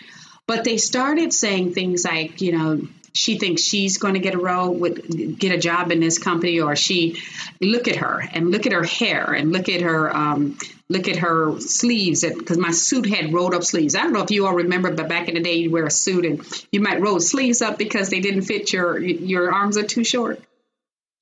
But 0.51 0.65
they 0.65 0.79
started 0.79 1.33
saying 1.33 1.75
things 1.75 2.05
like, 2.05 2.41
you 2.41 2.51
know, 2.51 2.81
she 3.13 3.39
thinks 3.39 3.63
she's 3.63 3.99
going 3.99 4.15
to 4.15 4.21
get 4.21 4.35
a 4.35 4.39
role 4.39 4.75
with 4.75 5.39
get 5.39 5.55
a 5.55 5.59
job 5.59 5.93
in 5.93 6.01
this 6.01 6.19
company 6.19 6.59
or 6.59 6.75
she 6.75 7.23
look 7.61 7.87
at 7.87 7.95
her 7.95 8.21
and 8.33 8.51
look 8.51 8.67
at 8.67 8.73
her 8.73 8.83
hair 8.83 9.33
and 9.33 9.53
look 9.53 9.69
at 9.69 9.81
her 9.83 10.13
um, 10.13 10.59
look 10.89 11.07
at 11.07 11.19
her 11.19 11.61
sleeves 11.61 12.25
because 12.25 12.59
my 12.59 12.73
suit 12.73 13.07
had 13.07 13.33
rolled 13.33 13.55
up 13.55 13.63
sleeves. 13.63 13.95
I 13.95 14.03
don't 14.03 14.13
know 14.13 14.25
if 14.25 14.33
you 14.33 14.45
all 14.45 14.57
remember 14.57 14.93
but 14.93 15.09
back 15.09 15.29
in 15.29 15.37
the 15.37 15.41
day 15.41 15.55
you 15.55 15.71
wear 15.71 15.87
a 15.87 15.91
suit 15.91 16.27
and 16.27 16.45
you 16.73 16.81
might 16.81 17.01
roll 17.01 17.21
sleeves 17.21 17.63
up 17.63 17.79
because 17.79 18.11
they 18.11 18.19
didn't 18.19 18.43
fit 18.43 18.73
your 18.73 18.99
your 18.99 19.53
arms 19.53 19.77
are 19.77 19.85
too 19.85 20.03
short. 20.03 20.43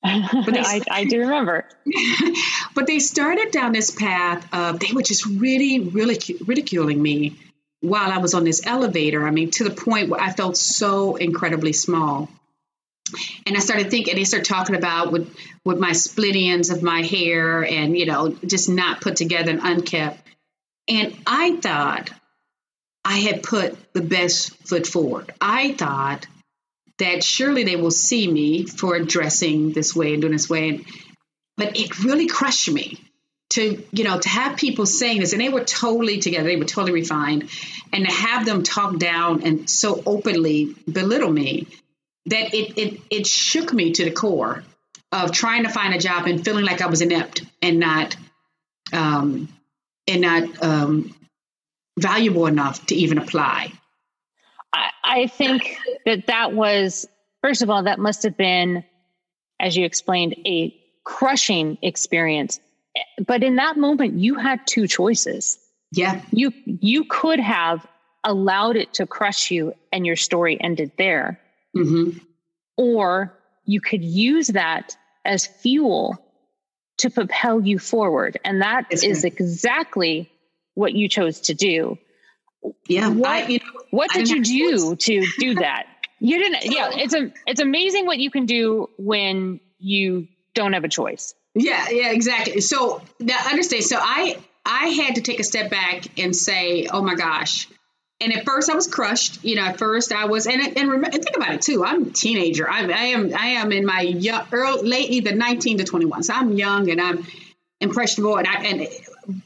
But 0.02 0.47
they, 0.47 0.61
I, 0.64 0.80
I 0.90 1.04
do 1.04 1.20
remember. 1.20 1.66
But 2.75 2.87
they 2.87 3.00
started 3.00 3.50
down 3.50 3.73
this 3.73 3.90
path 3.90 4.49
of 4.54 4.80
they 4.80 4.94
were 4.94 5.02
just 5.02 5.26
really 5.26 5.80
really 5.80 6.18
ridiculing 6.47 7.02
me 7.02 7.37
while 7.80 8.11
I 8.11 8.18
was 8.18 8.35
on 8.35 8.44
this 8.44 8.66
elevator. 8.66 9.26
I 9.26 9.30
mean, 9.30 9.50
to 9.52 9.64
the 9.64 9.70
point 9.70 10.08
where 10.08 10.20
I 10.20 10.32
felt 10.32 10.56
so 10.56 11.16
incredibly 11.16 11.73
small. 11.73 12.28
And 13.47 13.56
I 13.56 13.61
started 13.61 13.90
thinking, 13.90 14.16
they 14.16 14.25
started 14.25 14.49
talking 14.49 14.76
about 14.76 15.12
with, 15.12 15.35
with 15.64 15.78
my 15.78 15.92
split 15.92 16.37
ends 16.37 16.70
of 16.70 16.82
my 16.82 17.02
hair 17.02 17.64
and, 17.64 17.97
you 17.97 18.04
know, 18.06 18.37
just 18.47 18.68
not 18.68 19.00
put 19.00 19.16
together 19.16 19.50
and 19.50 19.61
unkept. 19.62 20.20
And 20.88 21.16
I 21.26 21.56
thought 21.56 22.11
I 23.04 23.18
had 23.18 23.42
put 23.42 23.92
the 23.94 24.02
best 24.02 24.54
foot 24.66 24.87
forward. 24.87 25.32
I 25.40 25.73
thought 25.73 26.26
that 26.99 27.23
surely 27.23 27.64
they 27.64 27.76
will 27.76 27.90
see 27.90 28.30
me 28.30 28.66
for 28.66 28.99
dressing 29.00 29.73
this 29.73 29.94
way 29.94 30.12
and 30.12 30.20
doing 30.20 30.32
this 30.32 30.50
way. 30.50 30.85
But 31.56 31.78
it 31.78 32.04
really 32.04 32.26
crushed 32.26 32.70
me 32.70 33.00
to 33.59 33.83
you 33.91 34.05
know 34.05 34.19
to 34.19 34.29
have 34.29 34.57
people 34.57 34.87
saying 34.87 35.21
this 35.21 35.33
and 35.33 35.43
they 35.43 35.49
were 35.49 35.65
totally 35.65 36.19
together 36.19 36.49
they 36.49 36.57
were 36.57 36.65
totally 36.65 36.93
refined 36.93 37.50
and 37.93 38.07
to 38.07 38.12
have 38.12 38.47
them 38.47 38.62
talk 38.62 38.99
down 38.99 39.43
and 39.43 39.69
so 39.69 40.00
openly 40.07 40.75
belittle 40.91 41.31
me 41.31 41.67
that 42.27 42.55
it 42.55 42.79
it, 42.79 43.00
it 43.11 43.27
shook 43.27 43.73
me 43.73 43.93
to 43.93 44.05
the 44.05 44.12
core 44.12 44.62
of 45.11 45.33
trying 45.33 45.65
to 45.65 45.71
find 45.71 45.95
a 45.95 45.99
job 45.99 46.27
and 46.27 46.45
feeling 46.45 46.65
like 46.65 46.81
I 46.81 46.87
was 46.87 47.00
inept 47.00 47.43
and 47.62 47.81
not 47.81 48.17
um, 48.93 49.49
and 50.07 50.21
not 50.21 50.62
um, 50.62 51.15
valuable 51.99 52.47
enough 52.47 52.87
to 52.87 52.95
even 52.95 53.19
apply. 53.19 53.73
I, 54.73 54.91
I 55.03 55.27
think 55.27 55.79
that 56.05 56.27
that 56.27 56.53
was 56.53 57.07
first 57.43 57.62
of 57.62 57.71
all 57.71 57.85
that 57.85 57.99
must 57.99 58.23
have 58.25 58.37
been, 58.37 58.85
as 59.59 59.77
you 59.77 59.85
explained, 59.85 60.35
a 60.47 60.75
crushing 61.05 61.79
experience 61.81 62.61
but 63.26 63.43
in 63.43 63.57
that 63.57 63.76
moment 63.76 64.14
you 64.14 64.35
had 64.35 64.67
two 64.67 64.87
choices. 64.87 65.59
Yeah. 65.93 66.21
You 66.31 66.52
you 66.64 67.05
could 67.05 67.40
have 67.40 67.87
allowed 68.25 68.76
it 68.76 68.95
to 68.95 69.07
crush 69.07 69.50
you 69.50 69.75
and 69.93 70.07
your 70.07 70.17
story 70.17 70.61
ended 70.61 70.93
there. 70.99 71.40
Mm-hmm. 71.76 72.19
or 72.78 73.38
you 73.67 73.81
could 73.81 74.02
use 74.02 74.49
that 74.49 74.97
as 75.25 75.47
fuel 75.47 76.17
to 76.97 77.11
propel 77.11 77.61
you 77.61 77.78
forward. 77.78 78.38
And 78.43 78.62
that 78.62 78.87
yes, 78.90 79.02
is 79.05 79.25
exactly 79.25 80.31
what 80.75 80.95
you 80.95 81.09
chose 81.09 81.40
to 81.43 81.55
do. 81.55 81.99
Yeah 82.88 83.11
what, 83.11 83.28
I, 83.28 83.47
you 83.47 83.59
know, 83.59 83.81
what 83.90 84.11
did 84.12 84.28
you 84.31 84.43
do 84.43 84.97
to 84.97 85.26
do 85.38 85.55
that? 85.67 85.87
You 86.21 86.38
didn't 86.38 86.73
yeah 86.73 86.90
it's 86.95 87.14
a 87.14 87.33
it's 87.47 87.61
amazing 87.61 88.07
what 88.07 88.19
you 88.19 88.31
can 88.31 88.47
do 88.47 88.88
when 88.99 89.61
you 89.78 90.26
don't 90.55 90.73
have 90.73 90.85
a 90.85 90.88
choice 90.88 91.35
yeah, 91.55 91.88
yeah, 91.90 92.12
exactly. 92.12 92.61
So 92.61 93.02
now 93.21 93.38
understand. 93.47 93.85
So 93.85 93.99
I 94.00 94.38
I 94.64 94.88
had 94.88 95.14
to 95.17 95.23
take 95.23 95.40
a 95.40 95.45
step 95.45 95.71
back 95.71 96.19
and 96.19 96.35
say, 96.37 96.87
oh 96.87 97.02
my 97.02 97.14
gosh. 97.14 97.69
And 98.21 98.35
at 98.35 98.45
first 98.45 98.69
I 98.69 98.75
was 98.75 98.87
crushed. 98.87 99.45
You 99.45 99.57
know, 99.57 99.62
at 99.62 99.78
first 99.78 100.12
I 100.12 100.26
was, 100.26 100.47
and 100.47 100.61
and, 100.61 100.76
and 100.76 101.12
think 101.12 101.37
about 101.37 101.55
it 101.55 101.62
too. 101.62 101.85
I'm 101.85 102.09
a 102.09 102.11
teenager. 102.11 102.69
I, 102.69 102.83
I 102.85 103.05
am 103.07 103.33
I 103.35 103.47
am 103.47 103.73
in 103.73 103.87
my 103.87 104.00
young, 104.00 104.47
early, 104.52 104.88
late 104.88 105.11
either 105.11 105.35
19 105.35 105.78
to 105.78 105.85
21. 105.85 106.25
So 106.25 106.35
I'm 106.35 106.52
young 106.52 106.90
and 106.90 107.00
I'm 107.00 107.26
impressionable. 107.81 108.37
And 108.37 108.47
I 108.47 108.64
and 108.64 108.88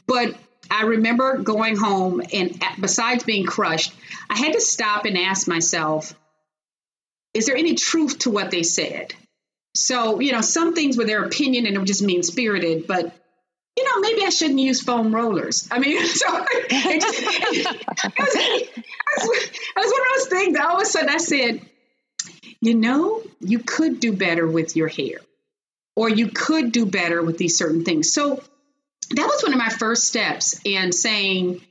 but 0.07 0.35
I 0.69 0.83
remember 0.83 1.37
going 1.37 1.77
home 1.77 2.21
and 2.33 2.61
uh, 2.63 2.67
besides 2.79 3.23
being 3.23 3.45
crushed, 3.45 3.93
I 4.29 4.37
had 4.37 4.53
to 4.53 4.61
stop 4.61 5.05
and 5.05 5.17
ask 5.17 5.47
myself, 5.47 6.13
is 7.33 7.45
there 7.45 7.55
any 7.55 7.75
truth 7.75 8.19
to 8.19 8.31
what 8.31 8.49
they 8.51 8.63
said? 8.63 9.13
So, 9.75 10.19
you 10.19 10.31
know, 10.31 10.41
some 10.41 10.73
things 10.73 10.97
were 10.97 11.05
their 11.05 11.23
opinion 11.23 11.65
and 11.65 11.75
it 11.75 11.79
was 11.79 11.87
just 11.87 12.03
mean 12.03 12.23
spirited, 12.23 12.87
but 12.87 13.13
you 13.75 13.83
know, 13.85 13.99
maybe 14.01 14.23
I 14.23 14.29
shouldn't 14.29 14.59
use 14.59 14.81
foam 14.81 15.13
rollers. 15.13 15.67
I 15.71 15.79
mean, 15.79 16.05
so 16.05 16.27
it, 16.69 17.01
just, 17.01 17.21
was, 17.23 18.35
it, 18.35 18.69
was, 19.17 19.43
it 19.43 19.75
was 19.75 19.91
one 19.91 20.01
of 20.01 20.07
those 20.15 20.27
things 20.27 20.57
that 20.57 20.65
all 20.67 20.75
of 20.75 20.81
a 20.81 20.85
sudden 20.85 21.09
I 21.09 21.17
said, 21.17 21.61
you 22.61 22.75
know, 22.75 23.21
you 23.39 23.59
could 23.59 23.99
do 23.99 24.13
better 24.13 24.47
with 24.47 24.75
your 24.75 24.87
hair, 24.87 25.17
or 25.95 26.07
you 26.09 26.29
could 26.29 26.71
do 26.71 26.85
better 26.85 27.21
with 27.21 27.37
these 27.37 27.57
certain 27.57 27.83
things. 27.83 28.13
So 28.13 28.41
that 29.09 29.27
was 29.27 29.43
one 29.43 29.53
of 29.53 29.59
my 29.59 29.69
first 29.69 30.05
steps 30.05 30.59
in 30.63 30.91
saying, 30.91 31.61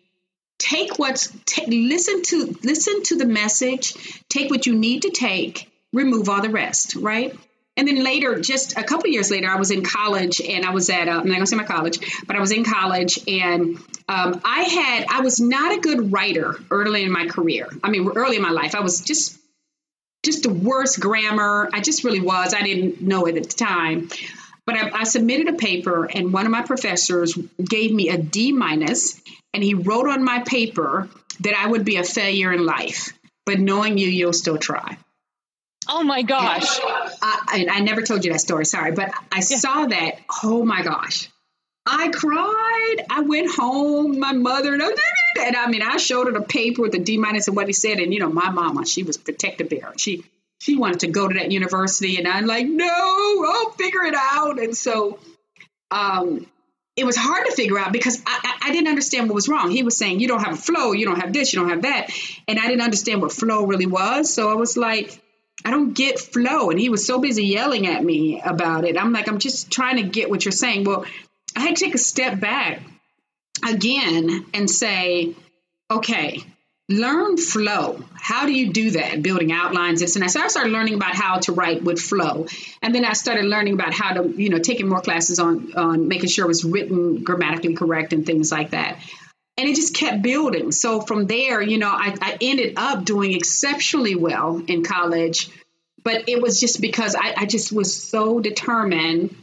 take 0.58 0.98
what's 0.98 1.34
t- 1.46 1.88
listen 1.88 2.22
to 2.22 2.56
listen 2.62 3.02
to 3.04 3.16
the 3.16 3.24
message, 3.24 3.94
take 4.28 4.50
what 4.50 4.66
you 4.66 4.74
need 4.74 5.02
to 5.02 5.10
take, 5.10 5.70
remove 5.92 6.28
all 6.28 6.42
the 6.42 6.50
rest, 6.50 6.94
right? 6.96 7.34
And 7.76 7.88
then 7.88 8.04
later, 8.04 8.38
just 8.38 8.76
a 8.76 8.82
couple 8.82 9.08
years 9.08 9.30
later, 9.30 9.48
I 9.48 9.56
was 9.56 9.70
in 9.70 9.82
college 9.82 10.42
and 10.42 10.64
I 10.64 10.70
was 10.70 10.90
at, 10.90 11.08
uh, 11.08 11.12
I'm 11.12 11.16
not 11.16 11.24
going 11.24 11.40
to 11.40 11.46
say 11.46 11.56
my 11.56 11.64
college, 11.64 11.98
but 12.26 12.36
I 12.36 12.40
was 12.40 12.52
in 12.52 12.64
college 12.64 13.26
and 13.26 13.78
um, 14.08 14.40
I 14.44 14.62
had, 14.62 15.06
I 15.08 15.20
was 15.22 15.40
not 15.40 15.76
a 15.76 15.80
good 15.80 16.12
writer 16.12 16.56
early 16.70 17.02
in 17.02 17.10
my 17.10 17.26
career. 17.26 17.68
I 17.82 17.88
mean, 17.88 18.10
early 18.14 18.36
in 18.36 18.42
my 18.42 18.50
life, 18.50 18.74
I 18.74 18.80
was 18.80 19.00
just, 19.00 19.38
just 20.22 20.42
the 20.42 20.52
worst 20.52 21.00
grammar. 21.00 21.70
I 21.72 21.80
just 21.80 22.04
really 22.04 22.20
was. 22.20 22.52
I 22.52 22.62
didn't 22.62 23.00
know 23.00 23.26
it 23.26 23.38
at 23.38 23.44
the 23.44 23.56
time. 23.56 24.10
But 24.66 24.76
I, 24.76 25.00
I 25.00 25.04
submitted 25.04 25.48
a 25.48 25.56
paper 25.56 26.04
and 26.04 26.32
one 26.32 26.44
of 26.44 26.52
my 26.52 26.62
professors 26.62 27.34
gave 27.34 27.90
me 27.92 28.10
a 28.10 28.18
D 28.18 28.52
minus 28.52 29.18
and 29.54 29.62
he 29.62 29.72
wrote 29.72 30.08
on 30.08 30.22
my 30.22 30.40
paper 30.40 31.08
that 31.40 31.54
I 31.54 31.66
would 31.66 31.86
be 31.86 31.96
a 31.96 32.04
failure 32.04 32.52
in 32.52 32.66
life. 32.66 33.12
But 33.46 33.58
knowing 33.58 33.96
you, 33.96 34.08
you'll 34.08 34.34
still 34.34 34.58
try. 34.58 34.98
Oh 35.88 36.04
my 36.04 36.22
gosh. 36.22 36.78
I, 37.22 37.66
I, 37.70 37.80
never 37.80 38.02
told 38.02 38.24
you 38.24 38.32
that 38.32 38.40
story, 38.40 38.64
sorry, 38.66 38.90
but 38.92 39.12
I 39.30 39.36
yeah. 39.36 39.40
saw 39.40 39.86
that. 39.86 40.16
Oh 40.42 40.64
my 40.64 40.82
gosh. 40.82 41.28
I 41.86 42.08
cried. 42.08 43.06
I 43.10 43.20
went 43.20 43.50
home. 43.50 44.18
My 44.18 44.32
mother, 44.32 44.74
and 44.74 44.82
I 45.56 45.66
mean, 45.68 45.82
I 45.82 45.96
showed 45.96 46.26
her 46.26 46.32
the 46.32 46.42
paper 46.42 46.82
with 46.82 46.92
the 46.92 46.98
D 46.98 47.18
minus 47.18 47.48
and 47.48 47.56
what 47.56 47.66
he 47.66 47.72
said. 47.72 47.98
And, 47.98 48.12
you 48.12 48.20
know, 48.20 48.28
my 48.28 48.50
mama, 48.50 48.86
she 48.86 49.02
was 49.02 49.16
protective 49.16 49.68
bear. 49.68 49.92
She, 49.96 50.24
she 50.60 50.76
wanted 50.76 51.00
to 51.00 51.08
go 51.08 51.26
to 51.26 51.34
that 51.34 51.50
university. 51.50 52.18
And 52.18 52.26
I'm 52.26 52.46
like, 52.46 52.66
no, 52.66 52.86
I'll 52.86 53.70
figure 53.70 54.04
it 54.04 54.14
out. 54.16 54.60
And 54.60 54.76
so, 54.76 55.18
um, 55.90 56.46
it 56.94 57.04
was 57.04 57.16
hard 57.16 57.46
to 57.46 57.52
figure 57.52 57.78
out 57.78 57.92
because 57.92 58.22
I, 58.26 58.40
I, 58.44 58.68
I, 58.68 58.72
didn't 58.72 58.88
understand 58.88 59.28
what 59.28 59.34
was 59.34 59.48
wrong. 59.48 59.70
He 59.70 59.82
was 59.82 59.96
saying, 59.96 60.20
you 60.20 60.28
don't 60.28 60.42
have 60.42 60.54
a 60.54 60.60
flow, 60.60 60.92
you 60.92 61.06
don't 61.06 61.20
have 61.20 61.32
this, 61.32 61.52
you 61.52 61.58
don't 61.58 61.70
have 61.70 61.82
that. 61.82 62.10
And 62.46 62.58
I 62.58 62.66
didn't 62.66 62.82
understand 62.82 63.22
what 63.22 63.32
flow 63.32 63.64
really 63.64 63.86
was. 63.86 64.32
So 64.32 64.50
I 64.50 64.54
was 64.54 64.76
like, 64.76 65.22
I 65.64 65.70
don't 65.70 65.92
get 65.92 66.18
flow. 66.18 66.70
And 66.70 66.78
he 66.78 66.88
was 66.88 67.06
so 67.06 67.20
busy 67.20 67.44
yelling 67.44 67.86
at 67.86 68.02
me 68.02 68.40
about 68.40 68.84
it. 68.84 68.96
I'm 68.98 69.12
like, 69.12 69.28
I'm 69.28 69.38
just 69.38 69.70
trying 69.70 69.96
to 69.96 70.02
get 70.02 70.28
what 70.28 70.44
you're 70.44 70.52
saying. 70.52 70.84
Well, 70.84 71.04
I 71.54 71.60
had 71.60 71.76
to 71.76 71.84
take 71.84 71.94
a 71.94 71.98
step 71.98 72.40
back 72.40 72.80
again 73.66 74.46
and 74.54 74.68
say, 74.68 75.34
okay, 75.90 76.42
learn 76.88 77.36
flow. 77.36 78.02
How 78.14 78.46
do 78.46 78.52
you 78.52 78.72
do 78.72 78.92
that? 78.92 79.22
Building 79.22 79.52
outlines, 79.52 80.00
this 80.00 80.16
and 80.16 80.24
that. 80.24 80.30
So 80.30 80.40
I 80.40 80.48
started 80.48 80.72
learning 80.72 80.94
about 80.94 81.14
how 81.14 81.38
to 81.40 81.52
write 81.52 81.82
with 81.82 82.00
flow. 82.00 82.46
And 82.80 82.94
then 82.94 83.04
I 83.04 83.12
started 83.12 83.44
learning 83.44 83.74
about 83.74 83.94
how 83.94 84.14
to, 84.14 84.28
you 84.28 84.48
know, 84.48 84.58
taking 84.58 84.88
more 84.88 85.00
classes 85.00 85.38
on 85.38 85.74
on 85.74 86.08
making 86.08 86.28
sure 86.28 86.44
it 86.44 86.48
was 86.48 86.64
written 86.64 87.22
grammatically 87.22 87.74
correct 87.74 88.12
and 88.12 88.26
things 88.26 88.50
like 88.50 88.70
that 88.70 88.98
and 89.56 89.68
it 89.68 89.76
just 89.76 89.94
kept 89.94 90.22
building. 90.22 90.72
So 90.72 91.00
from 91.00 91.26
there, 91.26 91.60
you 91.60 91.78
know, 91.78 91.90
I, 91.90 92.14
I, 92.20 92.38
ended 92.40 92.74
up 92.76 93.04
doing 93.04 93.32
exceptionally 93.32 94.14
well 94.14 94.62
in 94.66 94.82
college, 94.82 95.50
but 96.02 96.28
it 96.28 96.40
was 96.40 96.58
just 96.58 96.80
because 96.80 97.14
I, 97.14 97.34
I 97.36 97.46
just 97.46 97.70
was 97.70 97.94
so 97.94 98.40
determined, 98.40 99.36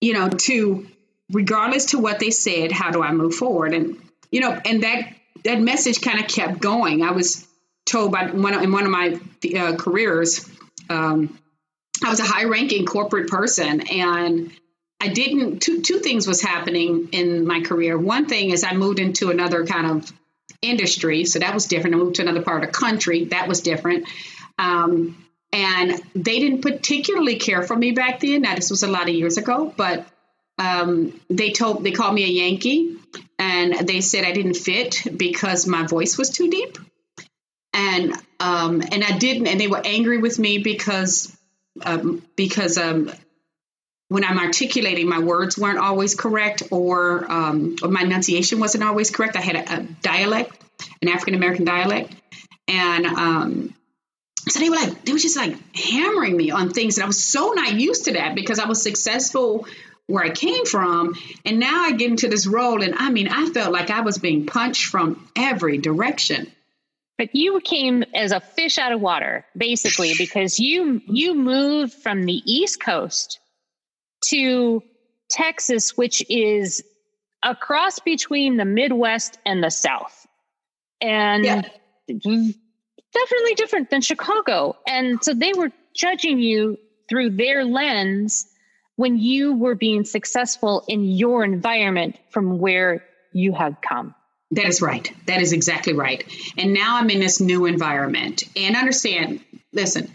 you 0.00 0.14
know, 0.14 0.28
to 0.28 0.86
regardless 1.30 1.86
to 1.86 1.98
what 1.98 2.18
they 2.18 2.30
said, 2.30 2.72
how 2.72 2.90
do 2.90 3.02
I 3.02 3.12
move 3.12 3.34
forward? 3.34 3.74
And 3.74 4.00
you 4.30 4.40
know, 4.40 4.58
and 4.64 4.82
that 4.82 5.14
that 5.44 5.60
message 5.60 6.00
kind 6.00 6.20
of 6.20 6.28
kept 6.28 6.60
going. 6.60 7.02
I 7.02 7.12
was 7.12 7.46
told 7.86 8.12
by 8.12 8.30
one 8.30 8.62
in 8.62 8.72
one 8.72 8.84
of 8.84 8.90
my 8.90 9.20
uh, 9.56 9.76
careers, 9.76 10.48
um, 10.90 11.38
I 12.04 12.10
was 12.10 12.20
a 12.20 12.24
high-ranking 12.24 12.86
corporate 12.86 13.28
person, 13.28 13.88
and 13.88 14.50
I 15.00 15.08
didn't 15.08 15.60
two 15.60 15.82
two 15.82 16.00
things 16.00 16.26
was 16.26 16.40
happening 16.42 17.10
in 17.12 17.46
my 17.46 17.60
career. 17.60 17.96
One 17.96 18.26
thing 18.26 18.50
is 18.50 18.64
I 18.64 18.74
moved 18.74 18.98
into 18.98 19.30
another 19.30 19.64
kind 19.66 19.86
of 19.86 20.12
industry. 20.60 21.24
So 21.24 21.38
that 21.38 21.54
was 21.54 21.66
different. 21.66 21.94
I 21.94 21.98
moved 21.98 22.16
to 22.16 22.22
another 22.22 22.42
part 22.42 22.64
of 22.64 22.70
the 22.70 22.72
country. 22.72 23.26
That 23.26 23.48
was 23.48 23.60
different. 23.60 24.08
Um, 24.58 25.24
and 25.52 26.00
they 26.14 26.40
didn't 26.40 26.62
particularly 26.62 27.36
care 27.36 27.62
for 27.62 27.76
me 27.76 27.92
back 27.92 28.20
then. 28.20 28.42
Now, 28.42 28.54
this 28.54 28.70
was 28.70 28.82
a 28.82 28.88
lot 28.88 29.08
of 29.08 29.14
years 29.14 29.38
ago, 29.38 29.72
but 29.76 30.06
um, 30.58 31.18
they 31.30 31.52
told 31.52 31.84
they 31.84 31.92
called 31.92 32.14
me 32.14 32.24
a 32.24 32.26
Yankee, 32.26 32.96
and 33.38 33.86
they 33.86 34.00
said 34.00 34.24
I 34.24 34.32
didn't 34.32 34.54
fit 34.54 35.04
because 35.16 35.66
my 35.66 35.86
voice 35.86 36.18
was 36.18 36.30
too 36.30 36.50
deep, 36.50 36.76
and 37.72 38.12
um, 38.40 38.82
and 38.82 39.04
I 39.04 39.16
didn't, 39.16 39.46
and 39.46 39.60
they 39.60 39.68
were 39.68 39.80
angry 39.82 40.18
with 40.18 40.38
me 40.38 40.58
because 40.58 41.34
um, 41.82 42.22
because 42.34 42.76
um, 42.76 43.12
when 44.08 44.24
I'm 44.24 44.38
articulating, 44.38 45.08
my 45.08 45.18
words 45.18 45.58
weren't 45.58 45.78
always 45.78 46.14
correct, 46.14 46.62
or, 46.70 47.30
um, 47.30 47.76
or 47.82 47.88
my 47.88 48.02
enunciation 48.02 48.58
wasn't 48.58 48.84
always 48.84 49.10
correct. 49.10 49.36
I 49.36 49.40
had 49.40 49.56
a, 49.56 49.74
a 49.74 49.82
dialect, 50.02 50.58
an 51.02 51.08
African 51.08 51.34
American 51.34 51.64
dialect, 51.64 52.14
and 52.66 53.06
um, 53.06 53.74
so 54.48 54.60
they 54.60 54.70
were 54.70 54.76
like 54.76 55.04
they 55.04 55.12
were 55.12 55.18
just 55.18 55.36
like 55.36 55.56
hammering 55.76 56.36
me 56.36 56.50
on 56.50 56.70
things, 56.70 56.96
and 56.96 57.04
I 57.04 57.06
was 57.06 57.22
so 57.22 57.52
not 57.52 57.74
used 57.74 58.06
to 58.06 58.12
that 58.12 58.34
because 58.34 58.58
I 58.58 58.66
was 58.66 58.82
successful 58.82 59.66
where 60.06 60.24
I 60.24 60.30
came 60.30 60.64
from. 60.64 61.14
And 61.44 61.60
now 61.60 61.84
I 61.84 61.92
get 61.92 62.10
into 62.10 62.28
this 62.28 62.46
role, 62.46 62.82
and 62.82 62.94
I 62.96 63.10
mean, 63.10 63.28
I 63.28 63.46
felt 63.50 63.72
like 63.72 63.90
I 63.90 64.00
was 64.00 64.18
being 64.18 64.46
punched 64.46 64.86
from 64.86 65.28
every 65.36 65.78
direction. 65.78 66.50
But 67.18 67.34
you 67.34 67.60
came 67.60 68.04
as 68.14 68.32
a 68.32 68.40
fish 68.40 68.78
out 68.78 68.92
of 68.92 69.00
water, 69.00 69.44
basically, 69.56 70.14
because 70.16 70.58
you 70.58 71.02
you 71.06 71.34
moved 71.34 71.92
from 71.92 72.24
the 72.24 72.40
East 72.44 72.82
Coast 72.82 73.38
to 74.26 74.82
Texas, 75.30 75.96
which 75.96 76.24
is 76.28 76.82
a 77.44 77.54
cross 77.54 77.98
between 78.00 78.56
the 78.56 78.64
Midwest 78.64 79.38
and 79.44 79.62
the 79.62 79.70
South. 79.70 80.26
And 81.00 81.44
yeah. 81.44 81.62
definitely 82.08 83.54
different 83.54 83.90
than 83.90 84.00
Chicago. 84.00 84.76
And 84.86 85.22
so 85.22 85.34
they 85.34 85.52
were 85.52 85.70
judging 85.94 86.38
you 86.38 86.78
through 87.08 87.30
their 87.30 87.64
lens 87.64 88.46
when 88.96 89.16
you 89.16 89.54
were 89.54 89.76
being 89.76 90.04
successful 90.04 90.84
in 90.88 91.04
your 91.04 91.44
environment 91.44 92.16
from 92.30 92.58
where 92.58 93.04
you 93.32 93.52
had 93.52 93.76
come. 93.80 94.14
That 94.50 94.66
is 94.66 94.80
right. 94.82 95.12
That 95.26 95.40
is 95.40 95.52
exactly 95.52 95.92
right. 95.92 96.24
And 96.56 96.72
now 96.72 96.96
I'm 96.96 97.10
in 97.10 97.20
this 97.20 97.40
new 97.40 97.66
environment. 97.66 98.42
And 98.56 98.76
understand, 98.76 99.40
listen, 99.72 100.10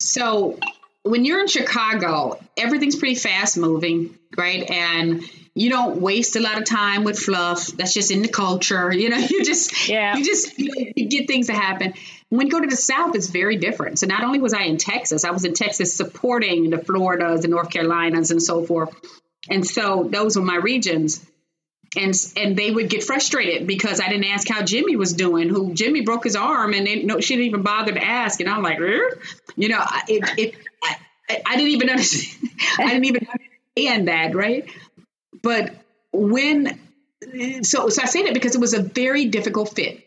so 0.00 0.58
when 1.02 1.24
you're 1.24 1.40
in 1.40 1.48
Chicago, 1.48 2.38
everything's 2.56 2.96
pretty 2.96 3.16
fast 3.16 3.56
moving, 3.56 4.16
right? 4.36 4.68
And 4.70 5.22
you 5.54 5.68
don't 5.68 6.00
waste 6.00 6.36
a 6.36 6.40
lot 6.40 6.58
of 6.58 6.64
time 6.64 7.04
with 7.04 7.18
fluff. 7.18 7.66
That's 7.66 7.92
just 7.92 8.10
in 8.10 8.22
the 8.22 8.28
culture. 8.28 8.92
You 9.02 9.08
know, 9.08 9.18
you 9.18 9.44
just 9.44 9.88
yeah. 9.88 10.16
you 10.16 10.24
just 10.24 10.58
you 10.58 11.08
get 11.08 11.26
things 11.26 11.48
to 11.48 11.54
happen. 11.54 11.94
When 12.28 12.46
you 12.46 12.52
go 12.52 12.60
to 12.60 12.68
the 12.68 12.76
South, 12.76 13.14
it's 13.16 13.26
very 13.28 13.56
different. 13.56 13.98
So 13.98 14.06
not 14.06 14.22
only 14.22 14.40
was 14.40 14.54
I 14.54 14.62
in 14.62 14.78
Texas, 14.78 15.24
I 15.24 15.32
was 15.32 15.44
in 15.44 15.54
Texas 15.54 15.94
supporting 15.94 16.70
the 16.70 16.78
Floridas, 16.78 17.42
the 17.42 17.48
North 17.48 17.70
Carolinas, 17.70 18.30
and 18.30 18.42
so 18.42 18.64
forth. 18.64 18.94
And 19.50 19.66
so 19.66 20.08
those 20.08 20.36
were 20.36 20.44
my 20.44 20.56
regions. 20.56 21.24
And 21.94 22.14
and 22.36 22.56
they 22.56 22.70
would 22.70 22.88
get 22.88 23.04
frustrated 23.04 23.66
because 23.66 24.00
I 24.00 24.08
didn't 24.08 24.24
ask 24.24 24.48
how 24.48 24.62
Jimmy 24.62 24.96
was 24.96 25.12
doing. 25.12 25.50
Who 25.50 25.74
Jimmy 25.74 26.00
broke 26.00 26.24
his 26.24 26.36
arm, 26.36 26.72
and 26.72 26.86
they 26.86 27.02
no, 27.02 27.20
she 27.20 27.34
didn't 27.34 27.48
even 27.48 27.62
bother 27.62 27.92
to 27.92 28.02
ask. 28.02 28.40
And 28.40 28.48
I'm 28.48 28.62
like, 28.62 28.78
you 28.78 29.68
know, 29.68 29.84
it, 30.08 30.38
it 30.38 30.54
I, 30.82 31.42
I 31.46 31.56
didn't 31.56 31.72
even 31.72 31.90
understand. 31.90 32.50
I 32.78 32.88
didn't 32.88 33.04
even 33.04 33.26
understand 33.28 34.08
that, 34.08 34.34
right? 34.34 34.70
But 35.42 35.74
when 36.12 36.78
so 37.62 37.88
so 37.88 38.02
I 38.02 38.06
say 38.06 38.24
that 38.24 38.34
because 38.34 38.54
it 38.54 38.60
was 38.60 38.74
a 38.74 38.82
very 38.82 39.26
difficult 39.26 39.74
fit. 39.74 40.04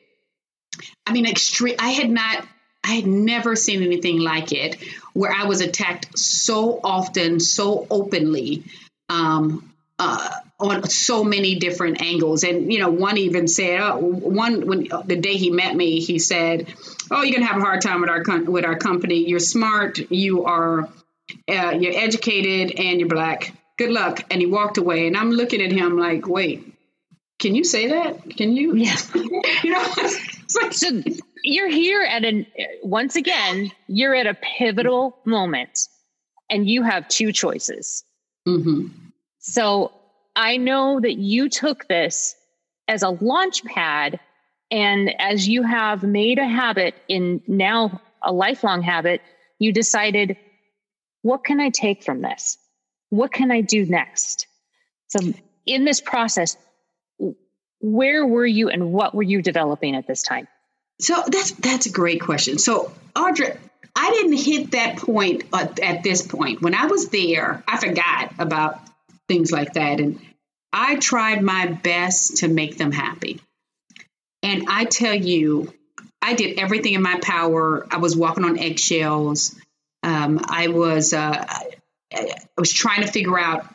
I 1.06 1.14
mean, 1.14 1.26
extreme. 1.26 1.76
I 1.80 1.92
had 1.92 2.10
not. 2.10 2.46
I 2.84 2.94
had 2.94 3.08
never 3.08 3.56
seen 3.56 3.82
anything 3.82 4.20
like 4.20 4.52
it, 4.52 4.78
where 5.14 5.32
I 5.32 5.46
was 5.46 5.62
attacked 5.62 6.18
so 6.18 6.80
often, 6.84 7.40
so 7.40 7.88
openly, 7.90 8.64
um, 9.10 9.74
uh, 9.98 10.30
on 10.60 10.88
so 10.90 11.24
many 11.24 11.56
different 11.56 12.02
angles. 12.02 12.44
And 12.44 12.72
you 12.72 12.80
know, 12.80 12.90
one 12.90 13.18
even 13.18 13.48
said, 13.48 13.80
uh, 13.82 13.96
one 13.98 14.66
when 14.66 14.88
the 15.06 15.18
day 15.18 15.36
he 15.36 15.52
met 15.52 15.76
me, 15.76 16.00
he 16.00 16.20
said, 16.20 16.74
"Oh, 17.12 17.22
you're 17.24 17.36
gonna 17.36 17.52
have 17.52 17.62
a 17.62 17.66
hard 17.66 17.82
time 17.82 18.02
with 18.02 18.10
our 18.10 18.24
with 18.44 18.66
our 18.66 18.78
company. 18.78 19.28
You're 19.28 19.40
smart. 19.40 20.00
You 20.12 20.46
are, 20.46 20.90
uh, 21.50 21.72
you're 21.72 21.96
educated, 21.96 22.80
and 22.80 23.00
you're 23.00 23.10
black. 23.10 23.54
Good 23.78 23.92
luck." 23.92 24.24
And 24.32 24.40
he 24.42 24.48
walked 24.48 24.78
away. 24.78 25.08
And 25.08 25.18
I'm 25.18 25.32
looking 25.32 25.62
at 25.62 25.72
him 25.72 25.98
like, 25.98 26.28
"Wait, 26.28 26.74
can 27.40 27.56
you 27.56 27.64
say 27.64 27.88
that? 27.88 28.38
Can 28.38 28.56
you? 28.56 28.76
Yeah. 28.76 28.96
you 29.64 29.72
know, 29.72 29.86
like, 30.62 30.74
so 30.74 31.02
you're 31.44 31.70
here 31.70 32.02
at 32.02 32.24
an 32.24 32.46
once 32.82 33.18
again, 33.18 33.72
you're 33.88 34.16
at 34.16 34.26
a 34.26 34.38
pivotal 34.58 35.18
moment, 35.26 35.88
and 36.50 36.70
you 36.70 36.84
have 36.84 37.10
two 37.10 37.34
choices. 37.34 38.06
Mm-hmm. 38.48 38.88
So 39.40 39.92
I 40.36 40.58
know 40.58 41.00
that 41.00 41.18
you 41.18 41.50
took 41.50 41.88
this 41.88 42.36
as 42.88 43.04
a 43.04 43.10
launch 43.10 43.64
pad, 43.64 44.20
and 44.70 45.10
as 45.20 45.48
you 45.48 45.64
have 45.64 46.04
made 46.04 46.40
a 46.40 46.48
habit 46.48 46.96
in 47.08 47.42
now 47.48 48.02
a 48.22 48.32
lifelong 48.32 48.82
habit, 48.82 49.22
you 49.60 49.72
decided, 49.72 50.38
what 51.22 51.44
can 51.44 51.60
I 51.60 51.70
take 51.70 52.04
from 52.04 52.22
this? 52.22 52.58
What 53.10 53.32
can 53.32 53.52
I 53.52 53.62
do 53.62 53.86
next? 53.86 54.48
So 55.08 55.20
in 55.66 55.86
this 55.86 56.02
process, 56.02 56.58
where 57.80 58.26
were 58.26 58.46
you 58.46 58.70
and 58.70 58.92
what 58.92 59.14
were 59.14 59.24
you 59.24 59.42
developing 59.42 59.96
at 59.96 60.08
this 60.08 60.24
time? 60.24 60.48
So 61.00 61.24
that's 61.28 61.52
that's 61.52 61.86
a 61.86 61.92
great 61.92 62.22
question. 62.22 62.58
So 62.58 62.92
Audra, 63.16 63.58
I 63.96 64.12
didn't 64.12 64.38
hit 64.38 64.72
that 64.72 64.98
point 64.98 65.44
at, 65.54 65.80
at 65.80 66.04
this 66.04 66.22
point. 66.26 66.62
When 66.62 66.74
I 66.74 66.88
was 66.88 67.10
there, 67.10 67.64
I 67.68 67.78
forgot 67.78 68.34
about 68.40 68.80
things 69.28 69.52
like 69.52 69.74
that, 69.74 70.00
and 70.00 70.20
I 70.72 70.98
tried 70.98 71.42
my 71.42 71.68
best 71.68 72.38
to 72.38 72.48
make 72.48 72.78
them 72.78 72.92
happy. 72.92 73.40
And 74.44 74.66
I 74.70 74.86
tell 74.86 75.16
you, 75.16 75.74
I 76.22 76.34
did 76.34 76.60
everything 76.60 76.94
in 76.94 77.02
my 77.02 77.20
power. 77.22 77.88
I 77.90 77.98
was 77.98 78.16
walking 78.16 78.44
on 78.44 78.60
eggshells. 78.60 79.56
Um, 80.04 80.42
I 80.48 80.68
was 80.68 81.14
uh, 81.14 81.46
I 82.14 82.36
was 82.58 82.72
trying 82.72 83.02
to 83.02 83.08
figure 83.08 83.40
out 83.40 83.68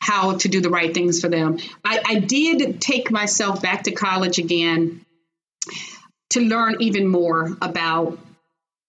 how 0.00 0.36
to 0.36 0.48
do 0.48 0.60
the 0.60 0.70
right 0.70 0.92
things 0.92 1.20
for 1.20 1.28
them. 1.28 1.58
I, 1.84 2.00
I 2.04 2.18
did 2.20 2.80
take 2.80 3.10
myself 3.10 3.62
back 3.62 3.84
to 3.84 3.92
college 3.92 4.38
again 4.38 5.04
to 6.30 6.40
learn 6.40 6.76
even 6.80 7.06
more 7.08 7.56
about 7.60 8.18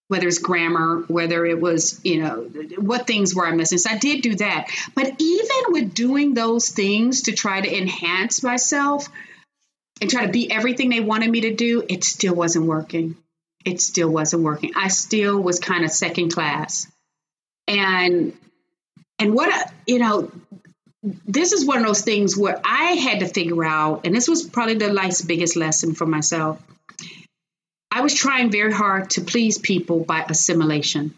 whether 0.08 0.28
it's 0.28 0.40
grammar, 0.40 1.04
whether 1.08 1.46
it 1.46 1.60
was, 1.60 2.00
you 2.04 2.22
know, 2.22 2.50
what 2.78 3.08
things 3.08 3.36
were 3.36 3.46
I 3.46 3.52
missing. 3.52 3.78
So 3.78 3.90
I 3.90 3.98
did 3.98 4.22
do 4.22 4.36
that. 4.36 4.70
But 4.96 5.14
even 5.20 5.58
with 5.68 5.94
doing 5.94 6.34
those 6.34 6.70
things 6.70 7.24
to 7.24 7.34
try 7.34 7.60
to 7.60 7.78
enhance 7.78 8.42
myself 8.42 9.10
and 10.00 10.10
try 10.10 10.26
to 10.26 10.32
be 10.32 10.50
everything 10.50 10.90
they 10.90 11.02
wanted 11.02 11.30
me 11.30 11.42
to 11.42 11.54
do, 11.54 11.84
it 11.88 12.04
still 12.04 12.36
wasn't 12.36 12.66
working. 12.66 13.18
It 13.66 13.82
still 13.82 14.10
wasn't 14.10 14.44
working. 14.44 14.72
I 14.76 14.88
still 14.88 15.42
was 15.42 15.60
kind 15.60 15.84
of 15.84 15.92
second 15.92 16.32
class. 16.32 16.88
And 17.68 18.34
and 19.20 19.34
what 19.34 19.74
you 19.86 20.00
know, 20.00 20.32
this 21.04 21.52
is 21.52 21.66
one 21.66 21.80
of 21.80 21.86
those 21.86 22.02
things 22.02 22.38
where 22.38 22.62
I 22.64 22.94
had 22.94 23.20
to 23.20 23.28
figure 23.28 23.66
out, 23.66 24.06
and 24.06 24.16
this 24.16 24.30
was 24.30 24.44
probably 24.44 24.76
the 24.76 24.94
life's 24.94 25.22
biggest 25.22 25.58
lesson 25.58 25.96
for 25.96 26.06
myself. 26.06 26.62
I 27.98 28.02
was 28.02 28.14
trying 28.14 28.52
very 28.52 28.72
hard 28.72 29.10
to 29.12 29.22
please 29.22 29.58
people 29.58 30.02
by 30.02 30.24
assimilation. 30.30 31.16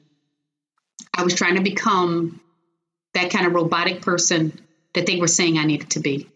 I 1.13 1.23
was 1.23 1.35
trying 1.35 1.55
to 1.55 1.61
become 1.61 2.39
that 3.13 3.31
kind 3.31 3.45
of 3.45 3.53
robotic 3.53 4.01
person 4.01 4.57
that 4.93 5.05
they 5.05 5.17
were 5.17 5.27
saying 5.27 5.57
I 5.57 5.65
needed 5.65 5.89
to 5.89 5.99
be. 5.99 6.29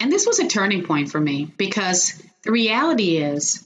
And 0.00 0.10
this 0.10 0.26
was 0.26 0.40
a 0.40 0.48
turning 0.48 0.82
point 0.84 1.12
for 1.12 1.20
me 1.20 1.44
because 1.44 2.20
the 2.42 2.50
reality 2.50 3.18
is 3.18 3.64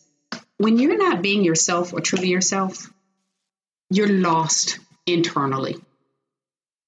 when 0.59 0.79
you're 0.79 0.99
not 0.99 1.23
being 1.23 1.43
yourself 1.43 1.95
or 1.95 2.01
truly 2.03 2.29
yourself, 2.29 2.87
you're 3.89 4.07
lost 4.07 4.79
internally 5.07 5.77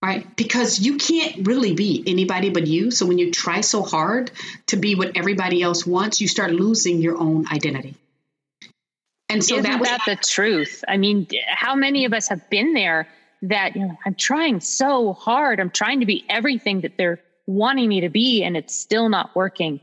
right? 0.02 0.34
Because 0.34 0.80
you 0.80 0.96
can't 0.96 1.46
really 1.46 1.74
be 1.74 2.02
anybody 2.06 2.48
but 2.48 2.66
you. 2.66 2.90
So 2.90 3.04
when 3.04 3.18
you 3.18 3.30
try 3.30 3.60
so 3.60 3.82
hard 3.82 4.30
to 4.68 4.76
be 4.78 4.94
what 4.94 5.14
everybody 5.14 5.60
else 5.60 5.86
wants, 5.86 6.22
you 6.22 6.28
start 6.28 6.52
losing 6.52 7.02
your 7.02 7.18
own 7.18 7.46
identity. 7.52 7.96
And 9.30 9.44
so 9.44 9.56
Isn't 9.56 9.70
that 9.70 9.80
was 9.80 9.88
that 9.88 10.02
the 10.06 10.16
truth. 10.16 10.84
I 10.88 10.96
mean, 10.96 11.28
how 11.48 11.74
many 11.74 12.04
of 12.04 12.12
us 12.12 12.28
have 12.28 12.48
been 12.50 12.74
there 12.74 13.08
that 13.42 13.76
you 13.76 13.86
know, 13.86 13.96
I'm 14.04 14.14
trying 14.14 14.60
so 14.60 15.12
hard. 15.12 15.60
I'm 15.60 15.70
trying 15.70 16.00
to 16.00 16.06
be 16.06 16.24
everything 16.28 16.82
that 16.82 16.96
they're 16.96 17.20
wanting 17.46 17.88
me 17.88 18.02
to 18.02 18.08
be, 18.08 18.42
and 18.42 18.56
it's 18.56 18.76
still 18.76 19.08
not 19.08 19.34
working. 19.34 19.80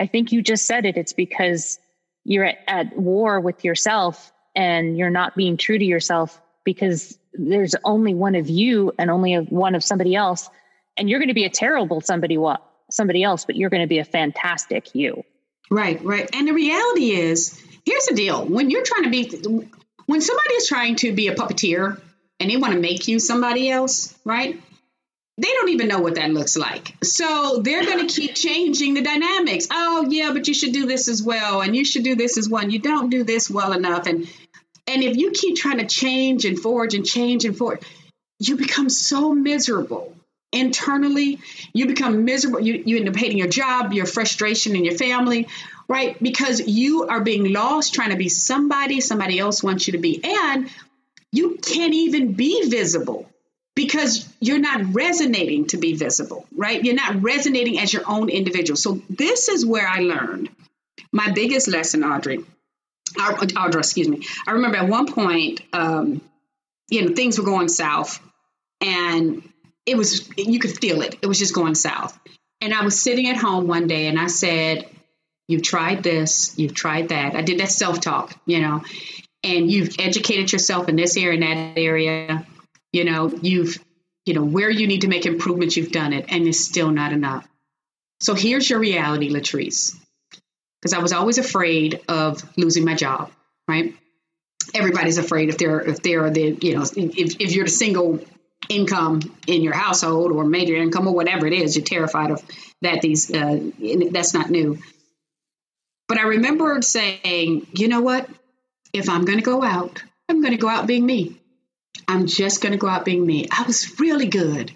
I 0.00 0.06
think 0.06 0.32
you 0.32 0.42
just 0.42 0.66
said 0.66 0.86
it. 0.86 0.96
It's 0.96 1.12
because 1.12 1.78
you're 2.24 2.44
at, 2.44 2.58
at 2.66 2.96
war 2.96 3.40
with 3.40 3.64
yourself 3.64 4.32
and 4.54 4.96
you're 4.96 5.10
not 5.10 5.36
being 5.36 5.56
true 5.56 5.78
to 5.78 5.84
yourself 5.84 6.40
because 6.64 7.18
there's 7.32 7.74
only 7.84 8.14
one 8.14 8.34
of 8.34 8.48
you 8.48 8.92
and 8.98 9.10
only 9.10 9.34
one 9.36 9.74
of 9.74 9.84
somebody 9.84 10.14
else 10.14 10.48
and 10.96 11.08
you're 11.08 11.20
going 11.20 11.28
to 11.28 11.34
be 11.34 11.44
a 11.44 11.50
terrible 11.50 12.00
somebody 12.00 12.36
what 12.36 12.62
somebody 12.90 13.22
else 13.22 13.44
but 13.44 13.54
you're 13.54 13.70
going 13.70 13.82
to 13.82 13.86
be 13.86 13.98
a 13.98 14.04
fantastic 14.04 14.94
you 14.94 15.22
Right, 15.70 16.02
right. 16.02 16.28
And 16.32 16.48
the 16.48 16.54
reality 16.54 17.10
is, 17.10 17.62
here's 17.88 18.06
the 18.06 18.14
deal: 18.14 18.44
when 18.44 18.70
you're 18.70 18.84
trying 18.84 19.04
to 19.04 19.10
be, 19.10 19.24
when 20.06 20.20
somebody 20.20 20.54
is 20.54 20.68
trying 20.68 20.96
to 20.96 21.12
be 21.12 21.28
a 21.28 21.34
puppeteer 21.34 22.00
and 22.38 22.50
they 22.50 22.56
want 22.56 22.74
to 22.74 22.80
make 22.80 23.08
you 23.08 23.18
somebody 23.18 23.70
else, 23.70 24.16
right? 24.24 24.60
They 25.38 25.48
don't 25.48 25.68
even 25.68 25.88
know 25.88 26.00
what 26.00 26.16
that 26.16 26.30
looks 26.30 26.56
like. 26.56 26.96
So 27.02 27.60
they're 27.62 27.84
going 27.84 28.06
to 28.08 28.20
keep 28.20 28.34
changing 28.34 28.94
the 28.94 29.02
dynamics. 29.02 29.68
Oh, 29.70 30.06
yeah, 30.08 30.32
but 30.32 30.48
you 30.48 30.54
should 30.54 30.72
do 30.72 30.86
this 30.86 31.08
as 31.08 31.22
well, 31.22 31.60
and 31.60 31.74
you 31.76 31.84
should 31.84 32.02
do 32.02 32.16
this 32.16 32.36
as 32.36 32.48
well. 32.48 32.62
And 32.62 32.72
you 32.72 32.80
don't 32.80 33.10
do 33.10 33.24
this 33.24 33.48
well 33.48 33.72
enough, 33.72 34.06
and 34.06 34.28
and 34.86 35.02
if 35.02 35.16
you 35.16 35.30
keep 35.32 35.56
trying 35.56 35.78
to 35.78 35.86
change 35.86 36.44
and 36.44 36.58
forge 36.58 36.94
and 36.94 37.04
change 37.04 37.44
and 37.44 37.56
forge, 37.56 37.80
you 38.38 38.56
become 38.56 38.88
so 38.88 39.32
miserable 39.32 40.14
internally. 40.52 41.40
You 41.74 41.86
become 41.86 42.24
miserable. 42.24 42.60
You, 42.60 42.82
you 42.86 42.96
end 42.98 43.08
up 43.08 43.16
hating 43.16 43.38
your 43.38 43.48
job, 43.48 43.92
your 43.92 44.06
frustration 44.06 44.76
in 44.76 44.84
your 44.84 44.96
family, 44.96 45.48
right? 45.88 46.20
Because 46.22 46.60
you 46.60 47.04
are 47.08 47.20
being 47.20 47.52
lost 47.52 47.94
trying 47.94 48.10
to 48.10 48.16
be 48.16 48.28
somebody 48.28 49.00
somebody 49.00 49.38
else 49.38 49.62
wants 49.62 49.86
you 49.86 49.92
to 49.92 49.98
be. 49.98 50.22
And 50.22 50.68
you 51.32 51.58
can't 51.62 51.94
even 51.94 52.34
be 52.34 52.68
visible 52.68 53.28
because 53.74 54.28
you're 54.40 54.58
not 54.58 54.94
resonating 54.94 55.66
to 55.68 55.76
be 55.76 55.94
visible, 55.94 56.46
right? 56.54 56.84
You're 56.84 56.94
not 56.94 57.22
resonating 57.22 57.78
as 57.78 57.92
your 57.92 58.02
own 58.06 58.28
individual. 58.28 58.76
So 58.76 59.00
this 59.08 59.48
is 59.48 59.64
where 59.64 59.86
I 59.86 60.00
learned 60.00 60.50
my 61.12 61.30
biggest 61.30 61.68
lesson, 61.68 62.04
Audrey. 62.04 62.44
Audra, 63.16 63.78
excuse 63.78 64.08
me. 64.08 64.26
I 64.46 64.52
remember 64.52 64.76
at 64.76 64.88
one 64.88 65.10
point, 65.10 65.62
um, 65.72 66.20
you 66.90 67.04
know, 67.04 67.14
things 67.14 67.38
were 67.38 67.44
going 67.44 67.68
south, 67.68 68.20
and 68.80 69.48
it 69.86 69.96
was 69.96 70.28
you 70.36 70.58
could 70.58 70.78
feel 70.78 71.02
it. 71.02 71.16
It 71.22 71.26
was 71.26 71.38
just 71.38 71.54
going 71.54 71.74
south. 71.74 72.18
And 72.60 72.74
I 72.74 72.84
was 72.84 73.00
sitting 73.00 73.28
at 73.28 73.36
home 73.36 73.66
one 73.66 73.86
day, 73.86 74.08
and 74.08 74.18
I 74.18 74.26
said, 74.26 74.88
"You've 75.48 75.62
tried 75.62 76.02
this, 76.02 76.56
you've 76.58 76.74
tried 76.74 77.08
that." 77.08 77.34
I 77.34 77.42
did 77.42 77.58
that 77.60 77.70
self 77.70 78.00
talk, 78.00 78.34
you 78.46 78.60
know, 78.60 78.82
and 79.42 79.70
you've 79.70 79.96
educated 79.98 80.52
yourself 80.52 80.88
in 80.88 80.96
this 80.96 81.16
area 81.16 81.34
and 81.34 81.42
that 81.42 81.80
area. 81.80 82.46
You 82.92 83.04
know, 83.04 83.28
you've 83.42 83.78
you 84.24 84.34
know 84.34 84.44
where 84.44 84.70
you 84.70 84.86
need 84.86 85.02
to 85.02 85.08
make 85.08 85.26
improvements. 85.26 85.76
You've 85.76 85.92
done 85.92 86.12
it, 86.12 86.26
and 86.28 86.46
it's 86.46 86.64
still 86.64 86.90
not 86.90 87.12
enough. 87.12 87.48
So 88.20 88.34
here's 88.34 88.68
your 88.68 88.78
reality, 88.78 89.30
Latrice 89.30 89.94
because 90.80 90.92
I 90.92 90.98
was 91.00 91.12
always 91.12 91.38
afraid 91.38 92.00
of 92.08 92.42
losing 92.56 92.84
my 92.84 92.94
job, 92.94 93.30
right? 93.66 93.94
Everybody's 94.74 95.18
afraid 95.18 95.48
if 95.48 95.58
they're 95.58 95.80
if 95.80 96.02
they're 96.02 96.30
the 96.30 96.58
you 96.60 96.76
know 96.76 96.82
if, 96.82 96.96
if 96.96 97.52
you're 97.52 97.64
the 97.64 97.70
single 97.70 98.20
income 98.68 99.20
in 99.46 99.62
your 99.62 99.72
household 99.72 100.30
or 100.32 100.44
major 100.44 100.76
income 100.76 101.06
or 101.08 101.14
whatever 101.14 101.46
it 101.46 101.52
is, 101.52 101.76
you're 101.76 101.84
terrified 101.84 102.30
of 102.30 102.42
that. 102.82 103.00
These 103.00 103.32
uh, 103.32 103.70
that's 104.10 104.34
not 104.34 104.50
new. 104.50 104.78
But 106.08 106.18
I 106.18 106.22
remember 106.22 106.80
saying, 106.82 107.66
you 107.72 107.88
know 107.88 108.00
what? 108.00 108.28
If 108.92 109.08
I'm 109.08 109.24
going 109.24 109.38
to 109.38 109.44
go 109.44 109.62
out, 109.62 110.02
I'm 110.28 110.40
going 110.40 110.54
to 110.54 110.60
go 110.60 110.68
out 110.68 110.86
being 110.86 111.04
me. 111.04 111.38
I'm 112.06 112.26
just 112.26 112.62
going 112.62 112.72
to 112.72 112.78
go 112.78 112.88
out 112.88 113.04
being 113.04 113.24
me. 113.24 113.46
I 113.50 113.64
was 113.64 114.00
really 114.00 114.26
good 114.26 114.72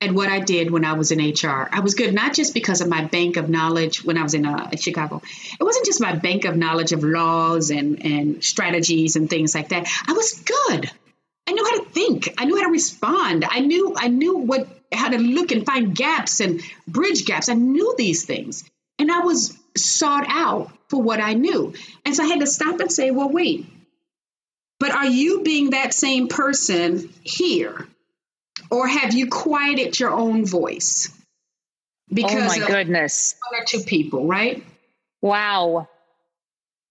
at 0.00 0.12
what 0.12 0.28
I 0.28 0.38
did 0.38 0.70
when 0.70 0.84
I 0.84 0.92
was 0.92 1.10
in 1.10 1.18
HR. 1.18 1.68
I 1.72 1.80
was 1.80 1.94
good 1.94 2.14
not 2.14 2.34
just 2.34 2.54
because 2.54 2.80
of 2.80 2.88
my 2.88 3.04
bank 3.04 3.36
of 3.36 3.48
knowledge 3.48 4.04
when 4.04 4.16
I 4.16 4.22
was 4.22 4.34
in 4.34 4.46
uh, 4.46 4.70
Chicago. 4.76 5.20
It 5.60 5.64
wasn't 5.64 5.86
just 5.86 6.00
my 6.00 6.14
bank 6.14 6.44
of 6.44 6.56
knowledge 6.56 6.92
of 6.92 7.02
laws 7.02 7.70
and, 7.70 8.04
and 8.04 8.44
strategies 8.44 9.16
and 9.16 9.28
things 9.28 9.54
like 9.56 9.70
that. 9.70 9.88
I 10.06 10.12
was 10.12 10.34
good. 10.34 10.90
I 11.48 11.52
knew 11.52 11.64
how 11.64 11.82
to 11.82 11.90
think. 11.90 12.34
I 12.38 12.44
knew 12.44 12.56
how 12.56 12.64
to 12.64 12.70
respond. 12.70 13.44
I 13.48 13.60
knew 13.60 13.94
I 13.96 14.08
knew 14.08 14.36
what 14.36 14.68
how 14.92 15.08
to 15.08 15.18
look 15.18 15.50
and 15.50 15.66
find 15.66 15.96
gaps 15.96 16.40
and 16.40 16.60
bridge 16.86 17.24
gaps. 17.24 17.48
I 17.48 17.54
knew 17.54 17.94
these 17.96 18.24
things. 18.24 18.64
And 18.98 19.10
I 19.10 19.20
was 19.20 19.56
sought 19.76 20.26
out 20.28 20.70
for 20.88 21.02
what 21.02 21.20
I 21.20 21.34
knew. 21.34 21.74
And 22.04 22.14
so 22.14 22.22
I 22.22 22.26
had 22.26 22.40
to 22.40 22.46
stop 22.46 22.80
and 22.80 22.90
say, 22.90 23.10
well, 23.10 23.28
wait, 23.28 23.66
but 24.80 24.90
are 24.90 25.06
you 25.06 25.42
being 25.42 25.70
that 25.70 25.92
same 25.92 26.28
person 26.28 27.12
here? 27.22 27.86
or 28.70 28.86
have 28.86 29.14
you 29.14 29.28
quieted 29.28 29.98
your 29.98 30.12
own 30.12 30.44
voice? 30.44 31.12
Because 32.12 32.56
oh 32.56 32.60
my 32.60 32.66
goodness, 32.66 33.34
one 33.50 33.60
or 33.60 33.64
two 33.64 33.80
people, 33.80 34.26
right? 34.26 34.64
Wow, 35.20 35.88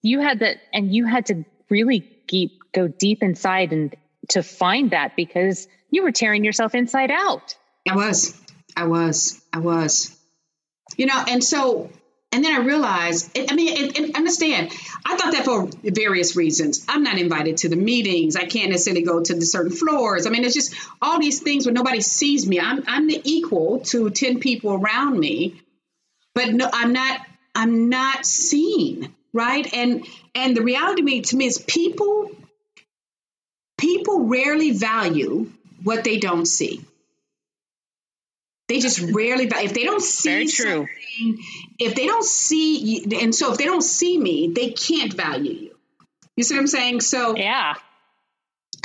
you 0.04 0.20
had 0.20 0.40
that, 0.40 0.58
and 0.74 0.94
you 0.94 1.06
had 1.06 1.28
to 1.28 1.44
really 1.70 2.02
keep 2.28 2.72
go 2.72 2.88
deep 2.88 3.24
inside 3.24 3.74
and 3.74 3.96
to 4.30 4.44
find 4.44 4.92
that 4.92 5.16
because 5.16 5.68
you 5.90 6.04
were 6.04 6.12
tearing 6.12 6.44
yourself 6.44 6.76
inside 6.76 7.10
out. 7.10 7.56
I 7.90 7.96
was, 7.96 8.40
I 8.76 8.86
was, 8.86 9.42
I 9.52 9.60
was. 9.60 10.16
You 10.98 11.08
know, 11.08 11.24
and 11.28 11.44
so 11.44 11.90
and 12.38 12.46
then 12.46 12.54
I 12.54 12.64
realized, 12.64 13.36
I 13.50 13.56
mean, 13.56 14.14
understand, 14.14 14.72
I 15.04 15.18
thought 15.18 15.32
that 15.32 15.44
for 15.44 15.68
various 15.84 16.36
reasons. 16.36 16.86
I'm 16.88 17.02
not 17.02 17.18
invited 17.18 17.58
to 17.58 17.70
the 17.70 17.76
meetings. 17.76 18.36
I 18.36 18.46
can't 18.46 18.70
necessarily 18.70 19.02
go 19.02 19.24
to 19.24 19.34
the 19.34 19.42
certain 19.42 19.72
floors. 19.72 20.28
I 20.28 20.30
mean, 20.30 20.44
it's 20.44 20.54
just 20.54 20.76
all 21.02 21.20
these 21.20 21.42
things 21.42 21.66
where 21.66 21.74
nobody 21.74 22.00
sees 22.00 22.46
me. 22.48 22.60
I'm, 22.60 22.84
I'm 22.86 23.08
the 23.08 23.20
equal 23.24 23.80
to 23.86 24.12
10 24.12 24.40
people 24.40 24.72
around 24.72 25.20
me, 25.20 25.60
but 26.36 26.54
no, 26.54 26.70
I'm 26.72 26.94
not, 26.94 27.22
I'm 27.56 27.90
not 27.90 28.24
seen. 28.24 29.16
Right. 29.34 29.74
And, 29.74 30.06
and 30.36 30.56
the 30.56 30.62
reality 30.62 31.02
to 31.02 31.06
me, 31.06 31.22
to 31.22 31.36
me 31.36 31.46
is 31.48 31.58
people, 31.58 32.30
people 33.80 34.26
rarely 34.26 34.74
value 34.74 35.50
what 35.82 36.04
they 36.04 36.20
don't 36.20 36.46
see. 36.46 36.86
They 38.68 38.80
just 38.80 39.00
rarely, 39.00 39.46
if 39.46 39.74
they 39.74 39.84
don't 39.84 40.02
see 40.02 40.48
true. 40.48 40.88
if 41.80 41.96
they 41.96 42.06
don't 42.06 42.26
see, 42.26 43.06
and 43.22 43.34
so 43.34 43.52
if 43.54 43.58
they 43.58 43.66
don't 43.66 43.82
see 43.82 44.18
me, 44.18 44.52
they 44.54 44.72
can't 44.72 45.14
value 45.14 45.54
you. 45.54 45.76
You 46.36 46.44
see 46.44 46.56
what 46.56 46.62
I'm 46.62 46.68
saying? 46.68 47.02
So 47.02 47.36
yeah. 47.36 47.76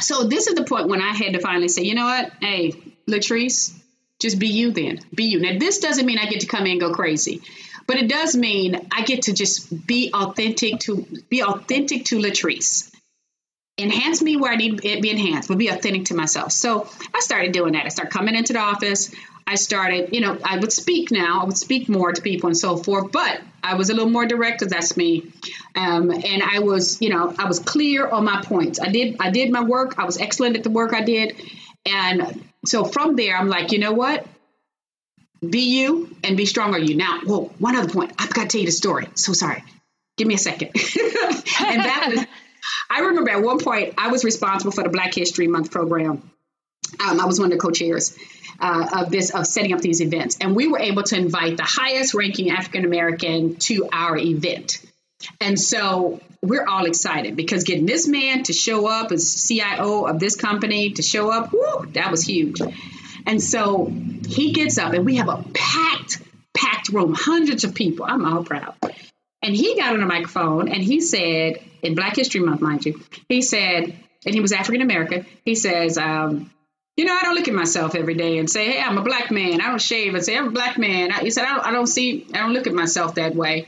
So 0.00 0.24
this 0.24 0.46
is 0.46 0.54
the 0.54 0.64
point 0.64 0.88
when 0.88 1.02
I 1.02 1.12
had 1.12 1.34
to 1.34 1.40
finally 1.40 1.68
say, 1.68 1.82
you 1.82 1.94
know 1.94 2.04
what? 2.04 2.32
Hey, 2.40 2.74
Latrice, 3.08 3.76
just 4.20 4.38
be 4.38 4.48
you 4.48 4.70
then. 4.70 5.00
Be 5.14 5.24
you. 5.24 5.40
Now 5.40 5.58
this 5.58 5.78
doesn't 5.78 6.06
mean 6.06 6.18
I 6.18 6.26
get 6.26 6.40
to 6.40 6.46
come 6.46 6.64
in 6.64 6.72
and 6.72 6.80
go 6.80 6.92
crazy. 6.92 7.42
But 7.86 7.96
it 7.96 8.08
does 8.08 8.36
mean 8.36 8.88
I 8.92 9.02
get 9.02 9.22
to 9.22 9.32
just 9.32 9.86
be 9.86 10.12
authentic 10.14 10.78
to 10.80 11.04
be 11.28 11.42
authentic 11.42 12.04
to 12.06 12.18
Latrice. 12.18 12.90
Enhance 13.78 14.22
me 14.22 14.36
where 14.36 14.52
I 14.52 14.56
need 14.56 14.80
to 14.80 15.00
be 15.00 15.10
enhanced, 15.10 15.48
but 15.48 15.58
be 15.58 15.68
authentic 15.68 16.06
to 16.06 16.14
myself. 16.14 16.52
So 16.52 16.88
I 17.12 17.20
started 17.20 17.52
doing 17.52 17.72
that. 17.72 17.84
I 17.84 17.88
started 17.88 18.12
coming 18.12 18.36
into 18.36 18.52
the 18.52 18.60
office. 18.60 19.12
I 19.46 19.56
started, 19.56 20.14
you 20.14 20.20
know, 20.20 20.38
I 20.44 20.58
would 20.58 20.72
speak 20.72 21.10
now, 21.10 21.42
I 21.42 21.44
would 21.44 21.58
speak 21.58 21.88
more 21.88 22.12
to 22.12 22.22
people 22.22 22.48
and 22.48 22.56
so 22.56 22.76
forth, 22.76 23.12
but 23.12 23.40
I 23.62 23.74
was 23.74 23.90
a 23.90 23.94
little 23.94 24.10
more 24.10 24.26
direct 24.26 24.60
because 24.60 24.72
that's 24.72 24.96
me. 24.96 25.32
Um, 25.74 26.10
and 26.10 26.42
I 26.42 26.60
was, 26.60 27.00
you 27.00 27.08
know, 27.08 27.34
I 27.38 27.46
was 27.46 27.58
clear 27.58 28.08
on 28.08 28.24
my 28.24 28.42
points. 28.42 28.80
I 28.80 28.88
did, 28.88 29.16
I 29.20 29.30
did 29.30 29.50
my 29.50 29.62
work. 29.62 29.98
I 29.98 30.04
was 30.04 30.18
excellent 30.18 30.56
at 30.56 30.62
the 30.62 30.70
work 30.70 30.94
I 30.94 31.02
did. 31.02 31.40
And 31.86 32.44
so 32.64 32.84
from 32.84 33.16
there, 33.16 33.36
I'm 33.36 33.48
like, 33.48 33.72
you 33.72 33.78
know 33.78 33.92
what? 33.92 34.26
Be 35.48 35.80
you 35.80 36.14
and 36.22 36.36
be 36.36 36.46
strong 36.46 36.74
on 36.74 36.86
you. 36.86 36.96
Now, 36.96 37.20
whoa, 37.24 37.52
one 37.58 37.74
other 37.76 37.92
point. 37.92 38.12
I've 38.18 38.32
got 38.32 38.42
to 38.42 38.48
tell 38.48 38.60
you 38.60 38.66
the 38.66 38.72
story. 38.72 39.08
So 39.14 39.32
sorry. 39.32 39.64
Give 40.16 40.28
me 40.28 40.34
a 40.34 40.38
second. 40.38 40.68
and 40.74 41.80
that 41.80 42.12
was, 42.14 42.26
I 42.90 43.00
remember 43.00 43.30
at 43.30 43.42
one 43.42 43.58
point 43.58 43.94
I 43.98 44.08
was 44.08 44.24
responsible 44.24 44.72
for 44.72 44.84
the 44.84 44.90
Black 44.90 45.14
History 45.14 45.48
Month 45.48 45.70
program. 45.70 46.30
Um, 47.00 47.20
I 47.20 47.24
was 47.26 47.38
one 47.38 47.46
of 47.46 47.52
the 47.52 47.58
co-chairs 47.58 48.16
uh, 48.60 49.04
of 49.04 49.10
this 49.10 49.30
of 49.30 49.46
setting 49.46 49.72
up 49.72 49.80
these 49.80 50.00
events, 50.00 50.36
and 50.40 50.54
we 50.54 50.68
were 50.68 50.78
able 50.78 51.02
to 51.04 51.16
invite 51.16 51.56
the 51.56 51.64
highest 51.66 52.14
ranking 52.14 52.50
African 52.50 52.84
American 52.84 53.56
to 53.56 53.88
our 53.92 54.16
event. 54.16 54.78
And 55.40 55.58
so 55.58 56.20
we're 56.42 56.66
all 56.66 56.86
excited 56.86 57.36
because 57.36 57.64
getting 57.64 57.86
this 57.86 58.08
man 58.08 58.42
to 58.44 58.52
show 58.52 58.88
up 58.88 59.12
as 59.12 59.46
CIO 59.46 60.06
of 60.06 60.18
this 60.18 60.36
company 60.36 60.90
to 60.92 61.02
show 61.02 61.30
up, 61.30 61.52
whoo, 61.52 61.86
that 61.92 62.10
was 62.10 62.24
huge. 62.24 62.60
And 63.26 63.40
so 63.40 63.86
he 64.26 64.52
gets 64.52 64.78
up, 64.78 64.92
and 64.92 65.04
we 65.04 65.16
have 65.16 65.28
a 65.28 65.44
packed, 65.54 66.20
packed 66.54 66.88
room, 66.88 67.14
hundreds 67.14 67.64
of 67.64 67.74
people. 67.74 68.04
I'm 68.08 68.24
all 68.24 68.42
proud. 68.42 68.74
And 69.42 69.54
he 69.54 69.76
got 69.76 69.94
on 69.94 70.00
the 70.00 70.06
microphone 70.06 70.68
and 70.68 70.82
he 70.82 71.00
said, 71.00 71.58
in 71.82 71.94
Black 71.96 72.14
History 72.14 72.40
Month, 72.40 72.60
mind 72.60 72.86
you, 72.86 73.00
he 73.28 73.42
said, 73.42 73.96
and 74.24 74.34
he 74.34 74.40
was 74.40 74.52
African 74.52 74.82
American. 74.82 75.26
He 75.44 75.56
says, 75.56 75.98
um, 75.98 76.50
you 76.96 77.04
know, 77.04 77.14
I 77.14 77.22
don't 77.22 77.34
look 77.34 77.48
at 77.48 77.54
myself 77.54 77.94
every 77.94 78.14
day 78.14 78.38
and 78.38 78.48
say, 78.50 78.70
"Hey, 78.70 78.80
I'm 78.82 78.98
a 78.98 79.02
black 79.02 79.30
man." 79.30 79.60
I 79.60 79.68
don't 79.68 79.80
shave 79.80 80.14
and 80.14 80.24
say, 80.24 80.36
"I'm 80.36 80.48
a 80.48 80.50
black 80.50 80.78
man." 80.78 81.10
I, 81.12 81.20
he 81.20 81.30
said, 81.30 81.44
I 81.44 81.54
don't, 81.54 81.66
"I 81.66 81.70
don't 81.72 81.86
see, 81.86 82.26
I 82.34 82.38
don't 82.38 82.52
look 82.52 82.66
at 82.66 82.74
myself 82.74 83.14
that 83.16 83.34
way." 83.34 83.66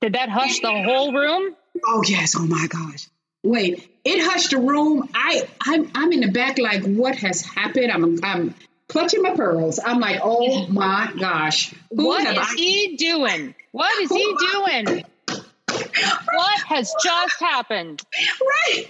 Did 0.00 0.14
that 0.14 0.28
hush 0.30 0.60
the 0.60 0.72
whole 0.82 1.12
room? 1.12 1.54
Oh 1.86 2.02
yes! 2.06 2.34
Oh 2.36 2.46
my 2.46 2.66
gosh! 2.68 3.08
Wait, 3.42 3.88
it 4.04 4.22
hushed 4.24 4.50
the 4.50 4.58
room. 4.58 5.08
I, 5.14 5.48
I'm, 5.60 5.90
I'm 5.94 6.12
in 6.12 6.20
the 6.20 6.30
back, 6.30 6.58
like, 6.58 6.82
what 6.84 7.16
has 7.16 7.40
happened? 7.42 7.90
I'm, 7.90 8.18
I'm 8.24 8.54
clutching 8.88 9.22
my 9.22 9.34
pearls. 9.34 9.78
I'm 9.84 10.00
like, 10.00 10.20
oh 10.22 10.66
my 10.68 11.12
gosh! 11.18 11.74
Who 11.90 12.06
what 12.06 12.26
is 12.26 12.38
I- 12.38 12.54
he 12.56 12.96
doing? 12.96 13.54
What 13.72 14.00
is 14.02 14.10
he 14.10 14.36
doing? 14.52 15.04
what 15.28 16.60
has 16.66 16.92
just 17.02 17.40
happened? 17.40 18.02
Right. 18.40 18.86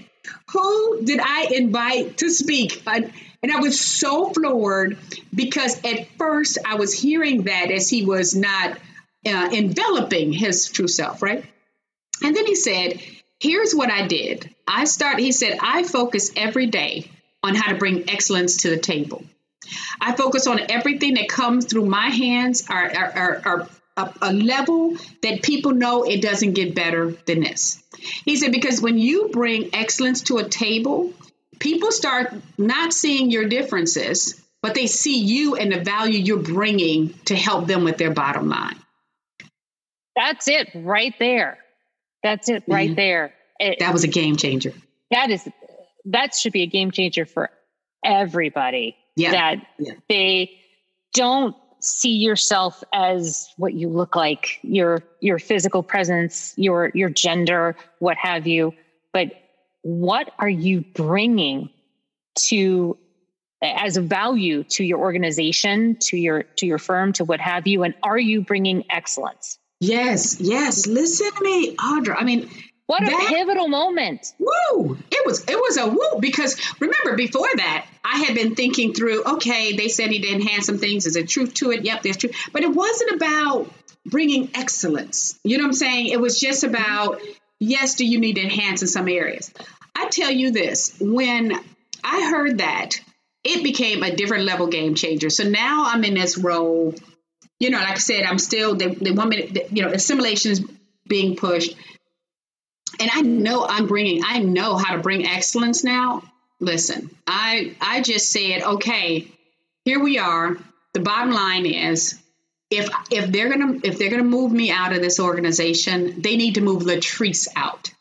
Who 0.52 1.02
did 1.04 1.20
I 1.22 1.48
invite 1.52 2.18
to 2.18 2.30
speak? 2.30 2.82
And 3.42 3.50
I 3.50 3.58
was 3.58 3.80
so 3.80 4.30
floored 4.30 4.98
because 5.34 5.82
at 5.84 6.08
first 6.16 6.58
I 6.64 6.76
was 6.76 6.92
hearing 6.92 7.44
that 7.44 7.70
as 7.70 7.90
he 7.90 8.04
was 8.04 8.34
not 8.34 8.78
uh, 9.26 9.50
enveloping 9.52 10.32
his 10.32 10.66
true 10.66 10.88
self, 10.88 11.22
right? 11.22 11.44
And 12.22 12.36
then 12.36 12.46
he 12.46 12.54
said, 12.54 13.00
Here's 13.40 13.74
what 13.74 13.90
I 13.90 14.06
did. 14.06 14.54
I 14.68 14.84
start, 14.84 15.18
he 15.18 15.32
said, 15.32 15.58
I 15.60 15.82
focus 15.82 16.30
every 16.36 16.68
day 16.68 17.10
on 17.42 17.56
how 17.56 17.72
to 17.72 17.78
bring 17.78 18.08
excellence 18.08 18.58
to 18.58 18.70
the 18.70 18.76
table. 18.76 19.24
I 20.00 20.14
focus 20.14 20.46
on 20.46 20.60
everything 20.70 21.14
that 21.14 21.28
comes 21.28 21.66
through 21.66 21.86
my 21.86 22.08
hands 22.08 22.68
are, 22.70 22.88
are, 22.96 23.12
are, 23.16 23.42
are 23.44 23.68
a, 23.96 24.12
a, 24.22 24.32
level 24.32 24.96
that 25.22 25.42
people 25.42 25.72
know 25.72 26.04
it 26.04 26.22
doesn't 26.22 26.52
get 26.52 26.74
better 26.74 27.10
than 27.26 27.40
this. 27.40 27.82
He 28.24 28.36
said, 28.36 28.52
because 28.52 28.80
when 28.80 28.98
you 28.98 29.28
bring 29.32 29.70
excellence 29.74 30.22
to 30.22 30.38
a 30.38 30.48
table, 30.48 31.12
people 31.62 31.92
start 31.92 32.34
not 32.58 32.92
seeing 32.92 33.30
your 33.30 33.48
differences, 33.48 34.42
but 34.62 34.74
they 34.74 34.88
see 34.88 35.18
you 35.18 35.54
and 35.54 35.72
the 35.72 35.80
value 35.80 36.18
you're 36.18 36.42
bringing 36.42 37.14
to 37.26 37.36
help 37.36 37.68
them 37.68 37.84
with 37.84 37.98
their 37.98 38.10
bottom 38.10 38.48
line. 38.48 38.76
That's 40.16 40.48
it 40.48 40.70
right 40.74 41.14
there. 41.20 41.58
That's 42.24 42.48
it 42.48 42.64
right 42.66 42.88
mm-hmm. 42.88 42.96
there. 42.96 43.32
It, 43.60 43.78
that 43.78 43.92
was 43.92 44.02
a 44.02 44.08
game 44.08 44.36
changer. 44.36 44.72
That 45.12 45.30
is, 45.30 45.48
that 46.06 46.34
should 46.34 46.52
be 46.52 46.62
a 46.62 46.66
game 46.66 46.90
changer 46.90 47.24
for 47.24 47.48
everybody. 48.04 48.96
Yeah. 49.14 49.30
That 49.30 49.66
yeah. 49.78 49.92
they 50.08 50.58
don't 51.14 51.54
see 51.78 52.16
yourself 52.16 52.82
as 52.92 53.48
what 53.56 53.72
you 53.72 53.88
look 53.88 54.16
like, 54.16 54.58
your 54.62 55.02
your 55.20 55.38
physical 55.38 55.82
presence, 55.82 56.54
your 56.56 56.90
your 56.94 57.10
gender, 57.10 57.76
what 57.98 58.16
have 58.16 58.46
you, 58.46 58.74
but 59.12 59.32
what 59.82 60.32
are 60.38 60.48
you 60.48 60.80
bringing 60.94 61.70
to 62.48 62.96
as 63.62 63.96
a 63.96 64.02
value 64.02 64.64
to 64.64 64.84
your 64.84 64.98
organization, 64.98 65.96
to 66.00 66.16
your 66.16 66.44
to 66.56 66.66
your 66.66 66.78
firm, 66.78 67.12
to 67.14 67.24
what 67.24 67.40
have 67.40 67.66
you, 67.66 67.82
and 67.82 67.94
are 68.02 68.18
you 68.18 68.42
bringing 68.42 68.84
excellence? 68.90 69.58
Yes, 69.80 70.40
yes. 70.40 70.86
Listen 70.86 71.30
to 71.32 71.44
me, 71.44 71.76
Audra. 71.76 72.16
I 72.18 72.24
mean, 72.24 72.48
what 72.86 73.02
a 73.02 73.06
that, 73.06 73.26
pivotal 73.28 73.68
moment. 73.68 74.32
Woo! 74.38 74.98
It 75.10 75.26
was 75.26 75.44
it 75.44 75.56
was 75.56 75.76
a 75.76 75.88
woo 75.88 76.20
because 76.20 76.60
remember 76.80 77.16
before 77.16 77.48
that 77.56 77.86
I 78.04 78.18
had 78.18 78.34
been 78.34 78.54
thinking 78.54 78.94
through. 78.94 79.24
Okay, 79.24 79.76
they 79.76 79.88
said 79.88 80.10
he 80.10 80.18
did 80.18 80.34
enhance 80.34 80.66
some 80.66 80.78
things. 80.78 81.06
Is 81.06 81.14
there 81.14 81.24
truth 81.24 81.54
to 81.54 81.70
it? 81.70 81.84
Yep, 81.84 82.02
there's 82.02 82.16
truth. 82.16 82.36
But 82.52 82.62
it 82.62 82.74
wasn't 82.74 83.12
about 83.12 83.72
bringing 84.04 84.50
excellence. 84.54 85.38
You 85.44 85.58
know 85.58 85.64
what 85.64 85.68
I'm 85.68 85.74
saying? 85.74 86.08
It 86.08 86.20
was 86.20 86.38
just 86.38 86.64
about 86.64 87.20
yes, 87.62 87.94
do 87.94 88.06
you 88.06 88.20
need 88.20 88.34
to 88.34 88.42
enhance 88.42 88.82
in 88.82 88.88
some 88.88 89.08
areas? 89.08 89.52
I 89.94 90.08
tell 90.08 90.30
you 90.30 90.50
this 90.50 90.96
when 91.00 91.52
I 92.04 92.30
heard 92.30 92.58
that, 92.58 93.00
it 93.44 93.62
became 93.62 94.02
a 94.02 94.14
different 94.14 94.44
level 94.44 94.68
game 94.68 94.94
changer. 94.94 95.30
So 95.30 95.44
now 95.44 95.84
I'm 95.86 96.04
in 96.04 96.14
this 96.14 96.38
role 96.38 96.94
you 97.62 97.70
know, 97.70 97.78
like 97.78 97.92
I 97.92 97.98
said, 97.98 98.24
I'm 98.24 98.40
still 98.40 98.74
they, 98.74 98.88
they 98.88 99.12
want 99.12 99.30
me 99.30 99.52
you 99.70 99.82
know, 99.82 99.92
assimilation 99.92 100.50
is 100.50 100.66
being 101.06 101.36
pushed, 101.36 101.76
and 102.98 103.08
I 103.14 103.20
know 103.20 103.64
I'm 103.64 103.86
bringing, 103.86 104.22
I 104.26 104.40
know 104.40 104.76
how 104.76 104.96
to 104.96 105.00
bring 105.00 105.24
excellence 105.24 105.84
now. 105.84 106.24
Listen, 106.58 107.08
I 107.24 107.76
I 107.80 108.02
just 108.02 108.32
said, 108.32 108.62
okay, 108.62 109.28
here 109.84 110.02
we 110.02 110.18
are. 110.18 110.56
The 110.92 111.00
bottom 111.00 111.32
line 111.32 111.64
is, 111.66 112.20
if 112.72 112.88
if 113.10 113.30
they're 113.30 113.48
gonna 113.48 113.78
if 113.84 113.98
they're 113.98 114.10
gonna 114.10 114.24
move 114.24 114.52
me 114.52 114.70
out 114.70 114.92
of 114.92 115.00
this 115.00 115.20
organization, 115.20 116.22
they 116.22 116.36
need 116.36 116.54
to 116.54 116.60
move 116.60 116.82
Latrice 116.82 117.48
out 117.54 117.92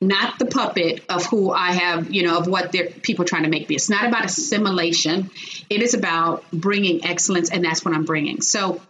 not 0.00 0.38
the 0.38 0.46
puppet 0.46 1.04
of 1.08 1.24
who 1.26 1.50
I 1.50 1.72
have, 1.72 2.12
you 2.12 2.22
know, 2.22 2.38
of 2.38 2.46
what 2.46 2.72
they're 2.72 2.86
people 2.86 3.24
trying 3.24 3.44
to 3.44 3.48
make 3.48 3.68
me. 3.68 3.74
It's 3.74 3.90
not 3.90 4.06
about 4.06 4.24
assimilation. 4.24 5.30
It 5.68 5.82
is 5.82 5.94
about 5.94 6.44
bringing 6.52 7.04
excellence, 7.04 7.50
and 7.50 7.64
that's 7.64 7.84
what 7.84 7.94
I'm 7.94 8.04
bringing. 8.04 8.40
So 8.40 8.80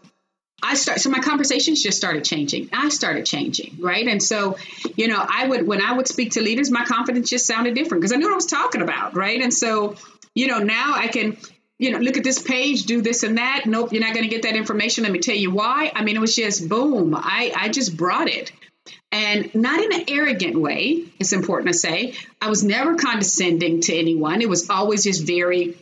I 0.62 0.74
start 0.74 1.00
so 1.00 1.10
my 1.10 1.20
conversations 1.20 1.82
just 1.82 1.96
started 1.96 2.24
changing. 2.24 2.70
I 2.72 2.88
started 2.88 3.24
changing, 3.24 3.76
right? 3.80 4.06
And 4.06 4.22
so, 4.22 4.56
you 4.96 5.08
know, 5.08 5.24
I 5.26 5.46
would 5.46 5.66
when 5.66 5.80
I 5.80 5.92
would 5.92 6.08
speak 6.08 6.32
to 6.32 6.42
leaders, 6.42 6.70
my 6.70 6.84
confidence 6.84 7.30
just 7.30 7.46
sounded 7.46 7.74
different 7.74 8.02
because 8.02 8.12
I 8.12 8.16
knew 8.16 8.26
what 8.26 8.32
I 8.32 8.36
was 8.36 8.46
talking 8.46 8.82
about, 8.82 9.14
right? 9.14 9.40
And 9.40 9.54
so, 9.54 9.94
you 10.34 10.48
know, 10.48 10.58
now 10.58 10.94
I 10.94 11.08
can, 11.08 11.38
you 11.78 11.90
know, 11.90 11.98
look 11.98 12.16
at 12.16 12.24
this 12.24 12.40
page, 12.40 12.84
do 12.84 13.00
this 13.00 13.22
and 13.22 13.38
that. 13.38 13.64
Nope, 13.66 13.92
you're 13.92 14.02
not 14.02 14.14
going 14.14 14.28
to 14.28 14.30
get 14.30 14.42
that 14.42 14.56
information. 14.56 15.04
Let 15.04 15.12
me 15.12 15.20
tell 15.20 15.36
you 15.36 15.50
why. 15.50 15.92
I 15.94 16.02
mean, 16.02 16.16
it 16.16 16.20
was 16.20 16.34
just 16.34 16.68
boom. 16.68 17.14
I 17.14 17.52
I 17.54 17.68
just 17.68 17.96
brought 17.96 18.28
it. 18.28 18.52
And 19.10 19.54
not 19.54 19.82
in 19.82 19.92
an 19.92 20.04
arrogant 20.08 20.60
way, 20.60 21.04
it's 21.18 21.32
important 21.32 21.72
to 21.72 21.78
say. 21.78 22.14
I 22.42 22.50
was 22.50 22.62
never 22.62 22.96
condescending 22.96 23.80
to 23.82 23.96
anyone. 23.96 24.42
It 24.42 24.48
was 24.48 24.68
always 24.68 25.04
just 25.04 25.26
very 25.26 25.76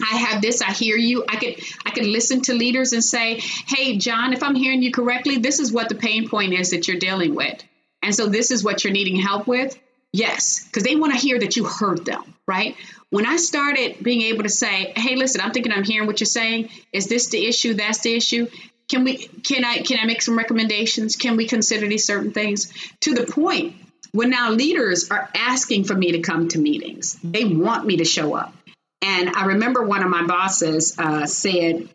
I 0.00 0.16
have 0.16 0.42
this, 0.42 0.62
I 0.62 0.72
hear 0.72 0.96
you. 0.96 1.24
I 1.28 1.36
could 1.36 1.56
I 1.84 1.90
could 1.90 2.06
listen 2.06 2.42
to 2.42 2.54
leaders 2.54 2.92
and 2.92 3.02
say, 3.02 3.40
"Hey, 3.66 3.96
John, 3.96 4.32
if 4.32 4.42
I'm 4.42 4.54
hearing 4.54 4.82
you 4.82 4.92
correctly, 4.92 5.38
this 5.38 5.58
is 5.58 5.72
what 5.72 5.88
the 5.88 5.94
pain 5.94 6.28
point 6.28 6.52
is 6.52 6.70
that 6.70 6.86
you're 6.86 6.98
dealing 6.98 7.34
with." 7.34 7.62
And 8.02 8.14
so 8.14 8.26
this 8.26 8.50
is 8.50 8.62
what 8.62 8.84
you're 8.84 8.92
needing 8.92 9.16
help 9.16 9.46
with. 9.46 9.76
Yes, 10.12 10.64
because 10.64 10.84
they 10.84 10.96
want 10.96 11.12
to 11.12 11.18
hear 11.18 11.38
that 11.38 11.56
you 11.56 11.64
heard 11.64 12.04
them, 12.04 12.34
right? 12.46 12.76
When 13.10 13.26
I 13.26 13.36
started 13.36 14.02
being 14.02 14.22
able 14.22 14.42
to 14.42 14.48
say, 14.48 14.92
"Hey, 14.96 15.16
listen, 15.16 15.40
I'm 15.40 15.52
thinking 15.52 15.72
I'm 15.72 15.84
hearing 15.84 16.06
what 16.06 16.20
you're 16.20 16.26
saying. 16.26 16.70
Is 16.92 17.06
this 17.06 17.28
the 17.28 17.46
issue? 17.46 17.74
That's 17.74 18.00
the 18.00 18.14
issue." 18.14 18.48
Can 18.88 19.04
we 19.04 19.18
can 19.18 19.64
I 19.66 19.78
can 19.78 19.98
I 20.00 20.06
make 20.06 20.22
some 20.22 20.38
recommendations? 20.38 21.16
Can 21.16 21.36
we 21.36 21.46
consider 21.46 21.86
these 21.86 22.06
certain 22.06 22.32
things? 22.32 22.72
To 23.02 23.14
the 23.14 23.26
point 23.26 23.76
when 24.12 24.30
now 24.30 24.50
leaders 24.50 25.10
are 25.10 25.28
asking 25.34 25.84
for 25.84 25.94
me 25.94 26.12
to 26.12 26.20
come 26.20 26.48
to 26.48 26.58
meetings. 26.58 27.18
They 27.22 27.44
want 27.44 27.86
me 27.86 27.98
to 27.98 28.04
show 28.04 28.34
up. 28.34 28.54
And 29.02 29.30
I 29.30 29.46
remember 29.46 29.82
one 29.84 30.02
of 30.02 30.08
my 30.08 30.26
bosses 30.26 30.98
uh, 30.98 31.26
said, 31.26 31.88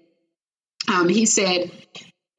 um, 0.87 1.09
he 1.09 1.25
said, 1.25 1.71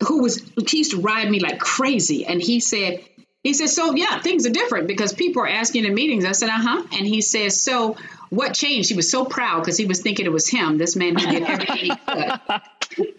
who 0.06 0.22
was, 0.22 0.42
he 0.68 0.78
used 0.78 0.92
to 0.92 1.00
ride 1.00 1.30
me 1.30 1.40
like 1.40 1.58
crazy. 1.58 2.24
And 2.24 2.40
he 2.40 2.60
said, 2.60 3.04
he 3.42 3.52
said, 3.52 3.68
so 3.68 3.94
yeah, 3.94 4.20
things 4.20 4.46
are 4.46 4.50
different 4.50 4.86
because 4.88 5.12
people 5.12 5.42
are 5.42 5.48
asking 5.48 5.84
in 5.84 5.94
meetings. 5.94 6.24
I 6.24 6.32
said, 6.32 6.48
uh 6.48 6.58
huh. 6.58 6.86
And 6.92 7.06
he 7.06 7.20
says, 7.20 7.60
so 7.60 7.96
what 8.34 8.54
changed? 8.54 8.90
He 8.90 8.96
was 8.96 9.10
so 9.10 9.24
proud 9.24 9.60
because 9.60 9.76
he 9.76 9.86
was 9.86 10.00
thinking 10.00 10.26
it 10.26 10.32
was 10.32 10.48
him, 10.48 10.78
this 10.78 10.96
man 10.96 11.16
who 11.16 11.26
did 11.26 11.42
everything 11.42 11.76
he 11.76 11.88
could. 11.90 12.40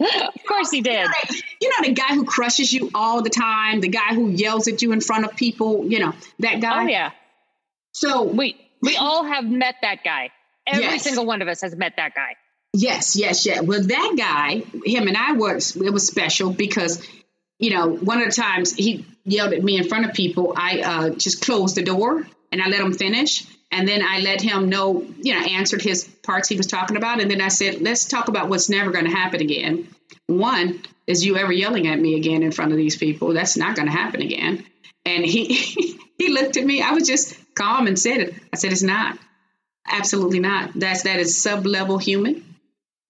of 0.00 0.44
course 0.46 0.70
he 0.70 0.80
did. 0.80 1.08
You 1.60 1.68
know, 1.70 1.88
the 1.88 1.92
guy 1.92 2.14
who 2.14 2.24
crushes 2.24 2.72
you 2.72 2.90
all 2.94 3.22
the 3.22 3.30
time, 3.30 3.80
the 3.80 3.88
guy 3.88 4.14
who 4.14 4.28
yells 4.28 4.68
at 4.68 4.82
you 4.82 4.92
in 4.92 5.00
front 5.00 5.24
of 5.24 5.36
people, 5.36 5.86
you 5.86 6.00
know, 6.00 6.12
that 6.40 6.60
guy. 6.60 6.84
Oh, 6.84 6.86
yeah. 6.86 7.10
So 7.92 8.24
we 8.24 8.56
we 8.82 8.96
all 8.96 9.24
have 9.24 9.44
met 9.44 9.76
that 9.82 10.04
guy. 10.04 10.30
Every 10.66 10.84
yes. 10.84 11.02
single 11.02 11.26
one 11.26 11.42
of 11.42 11.48
us 11.48 11.60
has 11.62 11.74
met 11.74 11.94
that 11.96 12.14
guy. 12.14 12.36
Yes, 12.72 13.16
yes, 13.16 13.46
yes. 13.46 13.62
Well, 13.62 13.82
that 13.82 14.14
guy, 14.18 14.62
him 14.84 15.08
and 15.08 15.16
I 15.16 15.32
was 15.32 15.76
it 15.76 15.90
was 15.90 16.06
special 16.06 16.50
because, 16.50 17.02
you 17.58 17.70
know, 17.70 17.88
one 17.88 18.20
of 18.20 18.28
the 18.28 18.34
times 18.34 18.74
he 18.74 19.06
yelled 19.24 19.54
at 19.54 19.62
me 19.62 19.78
in 19.78 19.88
front 19.88 20.04
of 20.04 20.12
people, 20.12 20.52
I 20.56 20.80
uh, 20.80 21.10
just 21.10 21.42
closed 21.42 21.76
the 21.76 21.82
door 21.82 22.26
and 22.52 22.62
I 22.62 22.68
let 22.68 22.80
him 22.80 22.92
finish. 22.92 23.46
And 23.70 23.86
then 23.86 24.02
I 24.02 24.20
let 24.20 24.40
him 24.40 24.68
know, 24.68 25.04
you 25.20 25.34
know, 25.34 25.44
answered 25.44 25.82
his 25.82 26.04
parts 26.04 26.48
he 26.48 26.56
was 26.56 26.66
talking 26.66 26.96
about. 26.96 27.20
And 27.20 27.30
then 27.30 27.40
I 27.40 27.48
said, 27.48 27.80
let's 27.80 28.04
talk 28.04 28.28
about 28.28 28.48
what's 28.48 28.68
never 28.68 28.90
going 28.90 29.06
to 29.06 29.10
happen 29.10 29.40
again. 29.40 29.88
One 30.26 30.82
is 31.06 31.24
you 31.24 31.36
ever 31.36 31.52
yelling 31.52 31.86
at 31.86 31.98
me 31.98 32.16
again 32.16 32.42
in 32.42 32.52
front 32.52 32.72
of 32.72 32.78
these 32.78 32.96
people. 32.96 33.32
That's 33.32 33.56
not 33.56 33.76
going 33.76 33.86
to 33.86 33.92
happen 33.92 34.22
again. 34.22 34.64
And 35.04 35.24
he 35.24 35.44
he 36.18 36.28
looked 36.32 36.56
at 36.56 36.64
me. 36.64 36.82
I 36.82 36.92
was 36.92 37.06
just 37.06 37.36
calm 37.54 37.86
and 37.86 37.98
said 37.98 38.20
it. 38.20 38.34
I 38.52 38.56
said, 38.56 38.72
it's 38.72 38.82
not. 38.82 39.18
Absolutely 39.88 40.40
not. 40.40 40.72
That's 40.74 41.04
that 41.04 41.20
is 41.20 41.40
sub-level 41.40 41.98
human. 41.98 42.44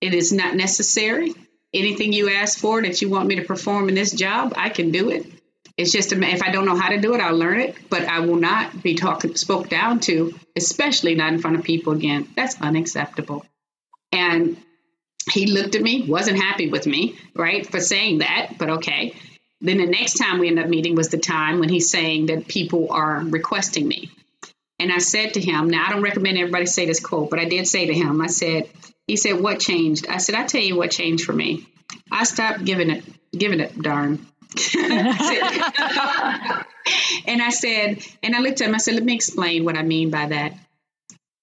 It 0.00 0.14
is 0.14 0.32
not 0.32 0.54
necessary. 0.54 1.32
Anything 1.72 2.12
you 2.12 2.30
ask 2.30 2.58
for 2.58 2.82
that 2.82 3.00
you 3.00 3.08
want 3.08 3.28
me 3.28 3.36
to 3.36 3.44
perform 3.44 3.88
in 3.88 3.94
this 3.94 4.12
job, 4.12 4.52
I 4.56 4.68
can 4.68 4.90
do 4.90 5.10
it. 5.10 5.26
It's 5.76 5.92
just 5.92 6.12
if 6.12 6.42
I 6.42 6.50
don't 6.50 6.64
know 6.64 6.76
how 6.76 6.88
to 6.88 7.00
do 7.00 7.14
it, 7.14 7.20
I'll 7.20 7.36
learn 7.36 7.60
it, 7.60 7.76
but 7.90 8.04
I 8.04 8.20
will 8.20 8.36
not 8.36 8.82
be 8.82 8.94
talked 8.94 9.38
spoke 9.38 9.68
down 9.68 10.00
to, 10.00 10.38
especially 10.56 11.14
not 11.14 11.34
in 11.34 11.38
front 11.38 11.56
of 11.56 11.64
people 11.64 11.92
again. 11.92 12.28
That's 12.34 12.60
unacceptable. 12.60 13.44
And 14.10 14.56
he 15.30 15.46
looked 15.46 15.74
at 15.74 15.82
me, 15.82 16.06
wasn't 16.08 16.40
happy 16.40 16.70
with 16.70 16.86
me, 16.86 17.18
right, 17.34 17.66
for 17.66 17.80
saying 17.80 18.18
that, 18.18 18.52
but 18.58 18.70
okay. 18.70 19.14
Then 19.60 19.78
the 19.78 19.86
next 19.86 20.14
time 20.14 20.38
we 20.38 20.48
end 20.48 20.58
up 20.58 20.68
meeting 20.68 20.94
was 20.94 21.08
the 21.08 21.18
time 21.18 21.60
when 21.60 21.68
he's 21.68 21.90
saying 21.90 22.26
that 22.26 22.48
people 22.48 22.90
are 22.90 23.20
requesting 23.20 23.86
me. 23.86 24.10
And 24.78 24.92
I 24.92 24.98
said 24.98 25.34
to 25.34 25.40
him, 25.40 25.68
now 25.68 25.86
I 25.86 25.92
don't 25.92 26.02
recommend 26.02 26.38
everybody 26.38 26.66
say 26.66 26.86
this 26.86 27.00
quote, 27.00 27.30
but 27.30 27.38
I 27.38 27.46
did 27.46 27.66
say 27.66 27.86
to 27.86 27.94
him, 27.94 28.20
I 28.20 28.26
said, 28.26 28.68
he 29.06 29.16
said, 29.16 29.40
what 29.40 29.60
changed? 29.60 30.06
I 30.08 30.18
said, 30.18 30.34
I 30.34 30.46
tell 30.46 30.60
you 30.60 30.76
what 30.76 30.90
changed 30.90 31.24
for 31.24 31.32
me. 31.32 31.66
I 32.10 32.24
stopped 32.24 32.64
giving 32.64 32.90
it, 32.90 33.04
giving 33.32 33.60
it 33.60 33.80
darn. 33.80 34.26
and 37.26 37.42
I 37.42 37.50
said, 37.50 37.98
and 38.22 38.34
I 38.34 38.40
looked 38.40 38.60
at 38.60 38.68
him, 38.68 38.74
I 38.74 38.78
said, 38.78 38.94
let 38.94 39.04
me 39.04 39.14
explain 39.14 39.64
what 39.64 39.76
I 39.76 39.82
mean 39.82 40.10
by 40.10 40.26
that. 40.26 40.54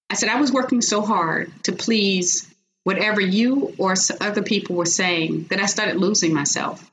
I 0.09 0.15
said, 0.15 0.29
I 0.29 0.39
was 0.39 0.51
working 0.51 0.81
so 0.81 1.01
hard 1.01 1.51
to 1.63 1.71
please 1.71 2.47
whatever 2.83 3.21
you 3.21 3.73
or 3.77 3.95
other 4.21 4.43
people 4.43 4.75
were 4.75 4.85
saying 4.85 5.47
that 5.49 5.59
I 5.59 5.65
started 5.65 5.95
losing 5.95 6.33
myself. 6.33 6.89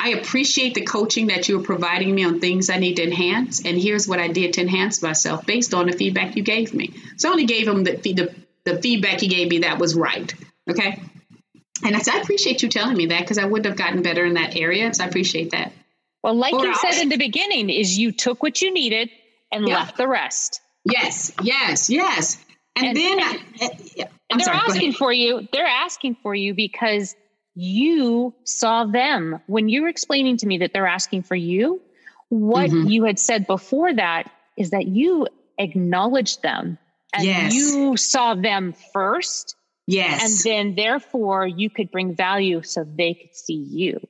I 0.00 0.10
appreciate 0.10 0.74
the 0.74 0.82
coaching 0.82 1.28
that 1.28 1.48
you 1.48 1.60
are 1.60 1.64
providing 1.64 2.14
me 2.14 2.24
on 2.24 2.40
things 2.40 2.68
I 2.68 2.78
need 2.78 2.96
to 2.96 3.04
enhance. 3.04 3.64
And 3.64 3.78
here's 3.80 4.08
what 4.08 4.18
I 4.18 4.28
did 4.28 4.54
to 4.54 4.60
enhance 4.60 5.00
myself 5.02 5.46
based 5.46 5.72
on 5.72 5.86
the 5.86 5.92
feedback 5.92 6.36
you 6.36 6.42
gave 6.42 6.74
me. 6.74 6.92
So 7.16 7.28
I 7.28 7.32
only 7.32 7.46
gave 7.46 7.68
him 7.68 7.84
the, 7.84 7.96
the, 7.96 8.34
the 8.64 8.82
feedback 8.82 9.20
he 9.20 9.28
gave 9.28 9.48
me 9.48 9.60
that 9.60 9.78
was 9.78 9.94
right. 9.94 10.34
Okay. 10.68 11.00
And 11.82 11.96
I, 11.96 12.00
I 12.12 12.20
appreciate 12.20 12.62
you 12.62 12.68
telling 12.68 12.96
me 12.96 13.06
that 13.06 13.20
because 13.20 13.38
I 13.38 13.46
wouldn't 13.46 13.66
have 13.66 13.76
gotten 13.76 14.02
better 14.02 14.24
in 14.24 14.34
that 14.34 14.56
area. 14.56 14.92
So 14.94 15.04
I 15.04 15.08
appreciate 15.08 15.50
that. 15.50 15.72
Well, 16.22 16.34
like 16.34 16.54
or 16.54 16.64
you 16.64 16.74
said 16.74 17.02
in 17.02 17.08
the 17.08 17.18
beginning, 17.18 17.68
is 17.68 17.98
you 17.98 18.12
took 18.12 18.42
what 18.42 18.62
you 18.62 18.72
needed 18.72 19.10
and 19.52 19.66
yeah. 19.68 19.76
left 19.76 19.96
the 19.96 20.08
rest. 20.08 20.60
Yes, 20.84 21.32
yes, 21.42 21.90
yes. 21.90 22.38
And, 22.76 22.86
and 22.86 22.96
then 22.96 23.20
and, 23.20 23.22
I, 23.22 23.64
eh, 23.64 23.68
yeah, 23.96 24.04
and 24.30 24.40
they're 24.40 24.46
sorry, 24.46 24.58
asking 24.58 24.92
for 24.94 25.12
you. 25.12 25.48
They're 25.52 25.66
asking 25.66 26.16
for 26.22 26.34
you 26.34 26.54
because 26.54 27.14
you 27.54 28.34
saw 28.44 28.84
them 28.84 29.40
when 29.46 29.68
you 29.68 29.82
were 29.82 29.88
explaining 29.88 30.38
to 30.38 30.46
me 30.46 30.58
that 30.58 30.72
they're 30.72 30.86
asking 30.86 31.22
for 31.22 31.36
you. 31.36 31.80
What 32.30 32.70
mm-hmm. 32.70 32.88
you 32.88 33.04
had 33.04 33.18
said 33.18 33.46
before 33.46 33.94
that 33.94 34.30
is 34.56 34.70
that 34.70 34.86
you 34.86 35.28
acknowledged 35.58 36.42
them 36.42 36.78
and 37.14 37.24
yes. 37.24 37.54
you 37.54 37.96
saw 37.96 38.34
them 38.34 38.74
first. 38.92 39.56
Yes. 39.86 40.44
And 40.44 40.52
then 40.52 40.74
therefore 40.74 41.46
you 41.46 41.70
could 41.70 41.90
bring 41.90 42.14
value 42.14 42.62
so 42.62 42.84
they 42.84 43.14
could 43.14 43.34
see 43.34 43.54
you. 43.54 44.00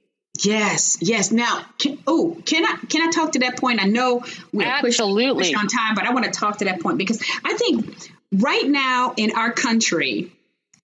Yes, 0.43 0.99
yes. 1.01 1.31
Now, 1.31 1.65
can, 1.79 1.99
oh, 2.07 2.37
can 2.45 2.65
I 2.65 2.77
can 2.89 3.09
I 3.09 3.11
talk 3.13 3.33
to 3.33 3.41
that 3.41 3.57
point? 3.57 3.81
I 3.81 3.87
know 3.87 4.25
we're 4.53 4.67
absolutely 4.67 5.45
pushed 5.45 5.57
on 5.57 5.69
time, 5.69 5.95
but 5.95 6.05
I 6.05 6.13
want 6.13 6.25
to 6.25 6.33
talk 6.33 6.59
to 6.59 6.65
that 6.65 6.81
point 6.81 6.99
because 6.99 7.23
I 7.45 7.55
think 7.55 8.11
right 8.33 8.67
now 8.67 9.15
in 9.17 9.37
our 9.37 9.53
country, 9.53 10.33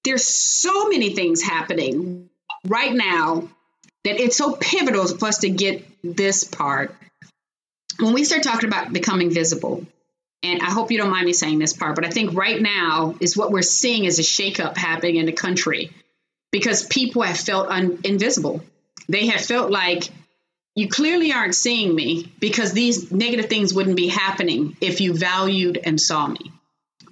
there's 0.04 0.24
so 0.24 0.88
many 0.88 1.14
things 1.14 1.42
happening 1.42 2.30
right 2.66 2.92
now 2.92 3.48
that 4.04 4.20
it's 4.20 4.36
so 4.36 4.52
pivotal 4.54 5.06
for 5.08 5.26
us 5.26 5.38
to 5.38 5.50
get 5.50 5.84
this 6.02 6.44
part. 6.44 6.94
When 7.98 8.14
we 8.14 8.24
start 8.24 8.44
talking 8.44 8.68
about 8.68 8.92
becoming 8.92 9.30
visible, 9.30 9.84
and 10.42 10.62
I 10.62 10.70
hope 10.70 10.90
you 10.90 10.98
don't 10.98 11.10
mind 11.10 11.26
me 11.26 11.32
saying 11.32 11.58
this 11.58 11.72
part, 11.72 11.94
but 11.94 12.04
I 12.04 12.10
think 12.10 12.34
right 12.34 12.60
now 12.60 13.14
is 13.20 13.36
what 13.36 13.50
we're 13.50 13.62
seeing 13.62 14.04
is 14.04 14.18
a 14.18 14.22
shakeup 14.22 14.76
happening 14.76 15.16
in 15.16 15.26
the 15.26 15.32
country 15.32 15.90
because 16.50 16.84
people 16.84 17.22
have 17.22 17.38
felt 17.38 17.68
un- 17.68 17.98
invisible. 18.04 18.62
They 19.08 19.26
have 19.26 19.42
felt 19.42 19.70
like 19.70 20.04
you 20.74 20.88
clearly 20.88 21.32
aren't 21.32 21.54
seeing 21.54 21.94
me 21.94 22.32
because 22.40 22.72
these 22.72 23.12
negative 23.12 23.46
things 23.46 23.74
wouldn't 23.74 23.96
be 23.96 24.08
happening 24.08 24.76
if 24.80 25.00
you 25.00 25.14
valued 25.14 25.78
and 25.82 26.00
saw 26.00 26.26
me, 26.26 26.52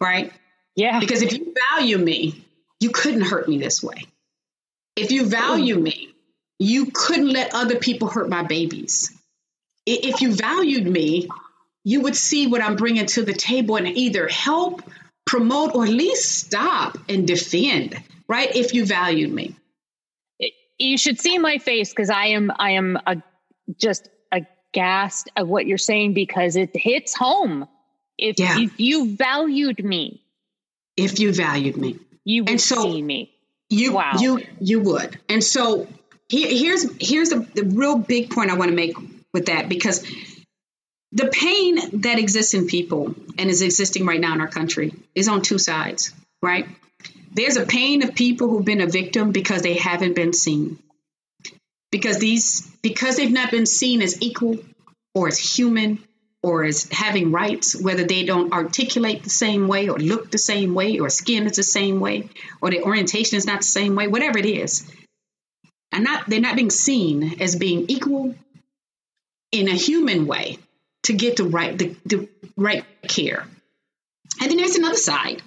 right? 0.01 0.33
Yeah. 0.75 1.01
Because 1.01 1.23
if 1.23 1.33
you 1.33 1.55
value 1.71 1.99
me, 1.99 2.45
you 2.81 2.91
couldn't 2.91 3.23
hurt 3.23 3.49
me 3.49 3.59
this 3.59 3.83
way. 3.83 4.05
If 4.97 5.13
you 5.13 5.27
value 5.27 5.79
me, 5.79 6.15
you 6.59 6.87
couldn't 6.93 7.29
let 7.29 7.55
other 7.55 7.77
people 7.77 8.09
hurt 8.09 8.29
my 8.29 8.43
babies. 8.43 9.13
If 9.87 10.23
you 10.23 10.33
valued 10.33 10.87
me, 10.87 11.29
you 11.89 12.03
would 12.03 12.15
see 12.15 12.47
what 12.47 12.61
I'm 12.61 12.77
bringing 12.77 13.07
to 13.07 13.23
the 13.23 13.33
table 13.33 13.77
and 13.77 13.89
either 13.89 14.29
help, 14.29 14.83
promote, 15.25 15.75
or 15.75 15.85
at 15.85 15.89
least 15.89 16.31
stop 16.31 16.99
and 17.09 17.27
defend, 17.27 17.97
right? 18.29 18.55
If 18.55 18.75
you 18.75 18.85
valued 18.85 19.33
me. 19.33 19.57
You 20.79 20.99
should 20.99 21.19
see 21.19 21.39
my 21.39 21.57
face 21.57 21.89
because 21.89 22.11
I 22.11 22.27
am, 22.27 22.53
I 22.55 22.73
am 22.73 22.99
a, 23.07 23.23
just 23.79 24.11
aghast 24.31 25.31
of 25.35 25.49
what 25.49 25.67
you're 25.67 25.79
saying 25.79 26.13
because 26.13 26.57
it 26.57 26.77
hits 26.77 27.17
home. 27.17 27.67
If, 28.19 28.39
yeah. 28.39 28.61
if 28.61 28.79
you 28.79 29.17
valued 29.17 29.83
me, 29.83 30.23
if 30.95 31.19
you 31.19 31.33
valued 31.33 31.79
me, 31.79 31.99
you 32.23 32.43
would 32.43 32.51
and 32.51 32.61
so 32.61 32.83
see 32.83 33.01
me. 33.01 33.33
You, 33.71 33.95
wow. 33.95 34.13
you, 34.19 34.43
you 34.61 34.81
would. 34.81 35.19
And 35.31 35.43
so 35.43 35.89
here, 36.29 36.49
here's 36.51 36.85
here's 37.01 37.31
the, 37.31 37.47
the 37.55 37.63
real 37.63 37.97
big 37.97 38.29
point 38.31 38.51
I 38.51 38.57
want 38.57 38.71
to 38.71 38.77
make 38.77 38.95
with 39.33 39.47
that 39.47 39.71
because 39.71 40.05
the 41.13 41.29
pain 41.29 42.01
that 42.01 42.19
exists 42.19 42.55
in 42.55 42.67
people 42.67 43.15
and 43.39 43.49
is 43.49 43.63
existing 43.63 44.05
right 44.05 44.21
now 44.21 44.35
in 44.35 44.41
our 44.41 44.49
country 44.49 44.93
is 45.15 45.29
on 45.29 45.43
two 45.43 45.59
sides, 45.59 46.13
right? 46.43 46.67
There's 47.33 47.57
a 47.57 47.67
pain 47.67 48.03
of 48.03 48.15
people 48.15 48.49
who've 48.49 48.65
been 48.65 48.81
a 48.81 48.87
victim 48.87 49.33
because 49.33 49.63
they 49.63 49.75
haven't 49.75 50.15
been 50.15 50.33
seen. 50.33 50.79
Because 51.91 52.19
these 52.19 52.67
because 52.83 53.17
they've 53.17 53.33
not 53.33 53.51
been 53.51 53.65
seen 53.65 54.03
as 54.03 54.21
equal 54.21 54.59
or 55.15 55.29
as 55.29 55.39
human 55.39 55.99
or 56.43 56.65
as 56.65 56.85
having 56.91 57.33
rights, 57.33 57.81
whether 57.81 58.05
they 58.05 58.25
don't 58.25 58.53
articulate 58.53 59.23
the 59.23 59.31
same 59.31 59.67
way 59.67 59.89
or 59.89 59.99
look 59.99 60.31
the 60.31 60.39
same 60.39 60.75
way 60.75 60.99
or 60.99 61.09
skin 61.09 61.47
is 61.47 61.57
the 61.57 61.63
same 61.63 62.01
way 62.01 62.29
or 62.61 62.71
their 62.71 62.83
orientation 62.83 63.39
is 63.39 63.47
not 63.47 63.61
the 63.61 63.67
same 63.67 63.95
way, 63.95 64.07
whatever 64.07 64.39
it 64.39 64.47
is. 64.47 64.91
And 65.91 66.05
not 66.05 66.29
they're 66.29 66.41
not 66.41 66.57
being 66.57 66.71
seen 66.71 67.41
as 67.41 67.57
being 67.57 67.87
equal 67.89 68.35
in 69.51 69.69
a 69.69 69.75
human 69.75 70.27
way 70.27 70.59
to 71.09 71.15
get 71.15 71.37
the 71.37 71.45
right 71.45 71.77
the, 71.77 71.97
the 72.05 72.29
right 72.57 72.85
care. 73.09 73.47
And 74.41 74.51
then 74.51 74.59
there's 74.59 74.77
another 74.77 74.97
side 74.97 75.43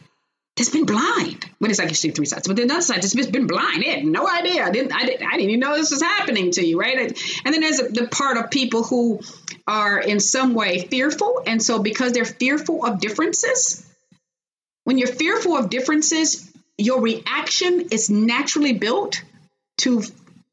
that's 0.57 0.69
been 0.69 0.85
blind. 0.85 1.45
Well, 1.59 1.69
it's 1.69 1.79
like 1.79 1.89
you 1.89 1.95
see 1.95 2.09
three 2.09 2.25
sides, 2.25 2.47
but 2.47 2.57
the 2.57 2.63
other 2.63 2.81
side 2.81 3.01
that's 3.01 3.13
been 3.27 3.45
blind. 3.45 3.83
They 3.83 3.91
had 3.91 4.03
no 4.03 4.27
idea. 4.27 4.65
I 4.65 4.71
didn't, 4.71 4.91
I 4.91 5.05
didn't, 5.05 5.25
I 5.25 5.31
didn't 5.37 5.49
even 5.49 5.59
know 5.59 5.75
this 5.77 5.91
was 5.91 6.01
happening 6.01 6.51
to 6.53 6.65
you, 6.65 6.79
right? 6.79 6.97
And 7.45 7.53
then 7.53 7.61
there's 7.61 7.77
the 7.77 8.07
part 8.11 8.37
of 8.37 8.49
people 8.49 8.83
who 8.83 9.21
are 9.67 9.99
in 9.99 10.19
some 10.19 10.55
way 10.55 10.79
fearful, 10.79 11.43
and 11.45 11.61
so 11.61 11.79
because 11.79 12.11
they're 12.11 12.25
fearful 12.25 12.83
of 12.83 12.99
differences, 12.99 13.87
when 14.83 14.97
you're 14.97 15.07
fearful 15.07 15.55
of 15.55 15.69
differences, 15.69 16.51
your 16.77 17.01
reaction 17.01 17.89
is 17.91 18.09
naturally 18.09 18.73
built 18.73 19.21
to 19.77 20.01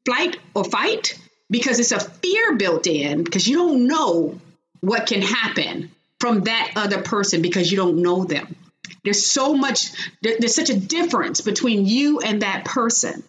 flight 0.05 0.37
or 0.53 0.63
fight 0.63 1.19
because 1.49 1.79
it's 1.79 1.91
a 1.91 1.99
fear 1.99 2.55
built 2.55 2.85
in 2.85 3.23
because 3.23 3.47
you 3.47 3.57
don't 3.57 3.87
know 3.87 4.39
what 4.81 5.07
can 5.07 5.21
happen 5.21 5.91
from 6.19 6.41
that 6.41 6.73
other 6.75 7.01
person 7.01 7.41
because 7.41 7.71
you 7.71 7.77
don't 7.77 8.01
know 8.01 8.25
them. 8.25 8.55
There's 9.03 9.25
so 9.25 9.53
much, 9.53 9.91
there's 10.21 10.55
such 10.55 10.69
a 10.69 10.79
difference 10.79 11.41
between 11.41 11.85
you 11.85 12.19
and 12.19 12.41
that 12.41 12.65
person 12.65 13.23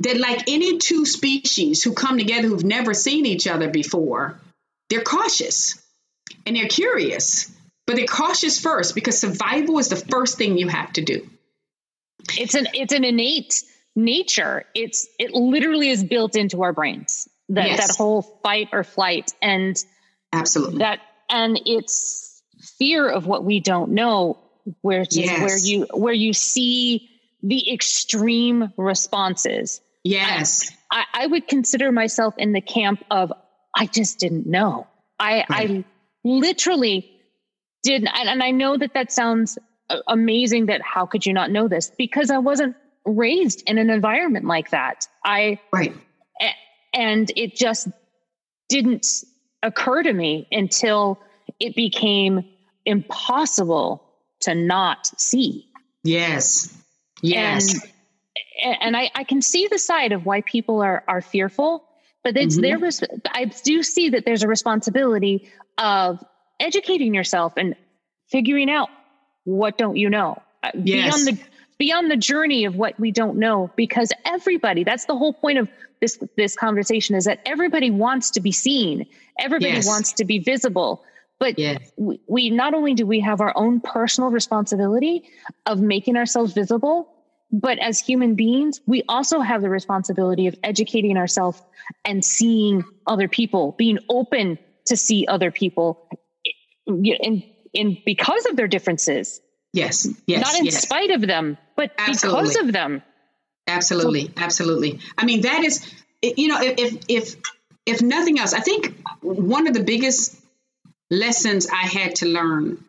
that, 0.00 0.18
like 0.18 0.44
any 0.48 0.78
two 0.78 1.06
species 1.06 1.82
who 1.82 1.94
come 1.94 2.18
together 2.18 2.48
who've 2.48 2.64
never 2.64 2.94
seen 2.94 3.26
each 3.26 3.46
other 3.46 3.68
before, 3.68 4.38
they're 4.90 5.02
cautious 5.02 5.82
and 6.46 6.56
they're 6.56 6.68
curious, 6.68 7.50
but 7.86 7.96
they're 7.96 8.06
cautious 8.06 8.60
first 8.60 8.94
because 8.94 9.18
survival 9.18 9.78
is 9.78 9.88
the 9.88 9.96
first 9.96 10.36
thing 10.36 10.58
you 10.58 10.68
have 10.68 10.92
to 10.94 11.02
do. 11.02 11.28
It's 12.38 12.54
an 12.54 12.68
it's 12.74 12.92
an 12.92 13.04
innate 13.04 13.62
nature. 13.96 14.64
It's 14.74 15.08
it 15.18 15.32
literally 15.32 15.88
is 15.88 16.04
built 16.04 16.36
into 16.36 16.62
our 16.62 16.72
brains. 16.72 17.28
That 17.50 17.68
yes. 17.68 17.86
that 17.86 17.96
whole 17.96 18.22
fight 18.22 18.68
or 18.72 18.84
flight 18.84 19.32
and 19.40 19.82
absolutely 20.32 20.78
that 20.78 21.00
and 21.30 21.60
it's 21.66 22.42
fear 22.78 23.08
of 23.08 23.26
what 23.26 23.44
we 23.44 23.60
don't 23.60 23.90
know 23.90 24.38
where 24.80 25.04
yes. 25.10 25.40
where 25.40 25.58
you 25.58 25.86
where 25.92 26.14
you 26.14 26.32
see 26.32 27.08
the 27.42 27.72
extreme 27.72 28.72
responses. 28.76 29.80
Yes. 30.04 30.70
I, 30.90 31.04
I, 31.12 31.26
would 31.26 31.46
consider 31.46 31.92
myself 31.92 32.34
in 32.38 32.52
the 32.52 32.60
camp 32.60 33.04
of 33.10 33.32
I 33.76 33.86
just 33.86 34.18
didn't 34.18 34.46
know. 34.46 34.86
I 35.18 35.44
right. 35.48 35.70
I 35.70 35.84
literally 36.24 37.10
didn't 37.82 38.08
and, 38.08 38.28
and 38.28 38.42
I 38.42 38.50
know 38.50 38.76
that 38.76 38.94
that 38.94 39.12
sounds 39.12 39.58
uh, 39.90 39.98
amazing 40.06 40.66
that 40.66 40.82
how 40.82 41.06
could 41.06 41.24
you 41.26 41.32
not 41.32 41.50
know 41.50 41.68
this 41.68 41.90
because 41.96 42.30
I 42.30 42.38
wasn't 42.38 42.76
raised 43.04 43.68
in 43.68 43.78
an 43.78 43.90
environment 43.90 44.46
like 44.46 44.70
that. 44.70 45.06
I 45.24 45.60
Right. 45.72 45.94
And 46.94 47.30
it 47.36 47.54
just 47.54 47.86
didn't 48.68 49.06
occur 49.62 50.02
to 50.02 50.12
me 50.12 50.46
until 50.52 51.20
it 51.60 51.74
became 51.74 52.44
impossible 52.84 54.02
to 54.40 54.54
not 54.54 55.06
see. 55.18 55.68
Yes. 56.04 56.74
Yes. 57.22 57.74
And, 58.62 58.76
and 58.80 58.96
I, 58.96 59.10
I 59.14 59.24
can 59.24 59.42
see 59.42 59.66
the 59.68 59.78
side 59.78 60.12
of 60.12 60.24
why 60.24 60.40
people 60.42 60.80
are 60.80 61.04
are 61.06 61.20
fearful, 61.20 61.84
but 62.22 62.36
it's 62.36 62.58
mm-hmm. 62.58 62.80
their 62.80 63.26
I 63.30 63.46
do 63.46 63.82
see 63.82 64.10
that 64.10 64.24
there's 64.24 64.42
a 64.42 64.48
responsibility 64.48 65.50
of 65.76 66.22
educating 66.60 67.14
yourself 67.14 67.54
and 67.56 67.74
figuring 68.30 68.70
out 68.70 68.88
what 69.44 69.78
don't 69.78 69.96
you 69.96 70.10
know 70.10 70.40
uh, 70.62 70.70
yes. 70.74 71.24
beyond 71.24 71.38
the 71.38 71.44
beyond 71.78 72.10
the 72.10 72.16
journey 72.16 72.64
of 72.64 72.76
what 72.76 72.98
we 72.98 73.10
don't 73.10 73.38
know 73.38 73.70
because 73.76 74.12
everybody 74.24 74.84
that's 74.84 75.06
the 75.06 75.16
whole 75.16 75.32
point 75.32 75.58
of 75.58 75.68
this 76.00 76.18
this 76.36 76.56
conversation 76.56 77.14
is 77.16 77.24
that 77.24 77.40
everybody 77.46 77.90
wants 77.90 78.30
to 78.30 78.40
be 78.40 78.52
seen 78.52 79.06
everybody 79.38 79.74
yes. 79.74 79.86
wants 79.86 80.12
to 80.12 80.24
be 80.24 80.38
visible 80.38 81.04
but 81.38 81.58
yes. 81.58 81.90
we, 81.96 82.20
we 82.26 82.50
not 82.50 82.74
only 82.74 82.94
do 82.94 83.06
we 83.06 83.20
have 83.20 83.40
our 83.40 83.52
own 83.56 83.80
personal 83.80 84.30
responsibility 84.30 85.24
of 85.66 85.80
making 85.80 86.16
ourselves 86.16 86.52
visible, 86.52 87.14
but 87.52 87.78
as 87.78 88.00
human 88.00 88.34
beings, 88.34 88.80
we 88.86 89.02
also 89.08 89.40
have 89.40 89.62
the 89.62 89.70
responsibility 89.70 90.48
of 90.48 90.56
educating 90.62 91.16
ourselves 91.16 91.62
and 92.04 92.24
seeing 92.24 92.84
other 93.06 93.28
people, 93.28 93.74
being 93.78 93.98
open 94.08 94.58
to 94.86 94.96
see 94.96 95.26
other 95.28 95.50
people 95.50 96.08
and, 96.86 97.42
and 97.74 97.98
because 98.04 98.44
of 98.46 98.56
their 98.56 98.68
differences. 98.68 99.40
Yes. 99.72 100.08
Yes. 100.26 100.42
Not 100.42 100.58
in 100.58 100.64
yes. 100.66 100.82
spite 100.82 101.10
of 101.10 101.20
them, 101.20 101.58
but 101.76 101.92
Absolutely. 101.98 102.42
because 102.42 102.56
of 102.56 102.72
them. 102.72 103.02
Absolutely. 103.66 104.30
Absolutely. 104.36 105.00
I 105.16 105.24
mean, 105.24 105.42
that 105.42 105.62
is, 105.62 105.86
you 106.22 106.48
know, 106.48 106.58
if, 106.60 107.04
if, 107.08 107.36
if 107.84 108.02
nothing 108.02 108.38
else, 108.38 108.54
I 108.54 108.60
think 108.60 108.98
one 109.20 109.66
of 109.66 109.74
the 109.74 109.82
biggest 109.84 110.36
lessons 111.10 111.66
I 111.66 111.86
had 111.86 112.16
to 112.16 112.26
learn 112.26 112.82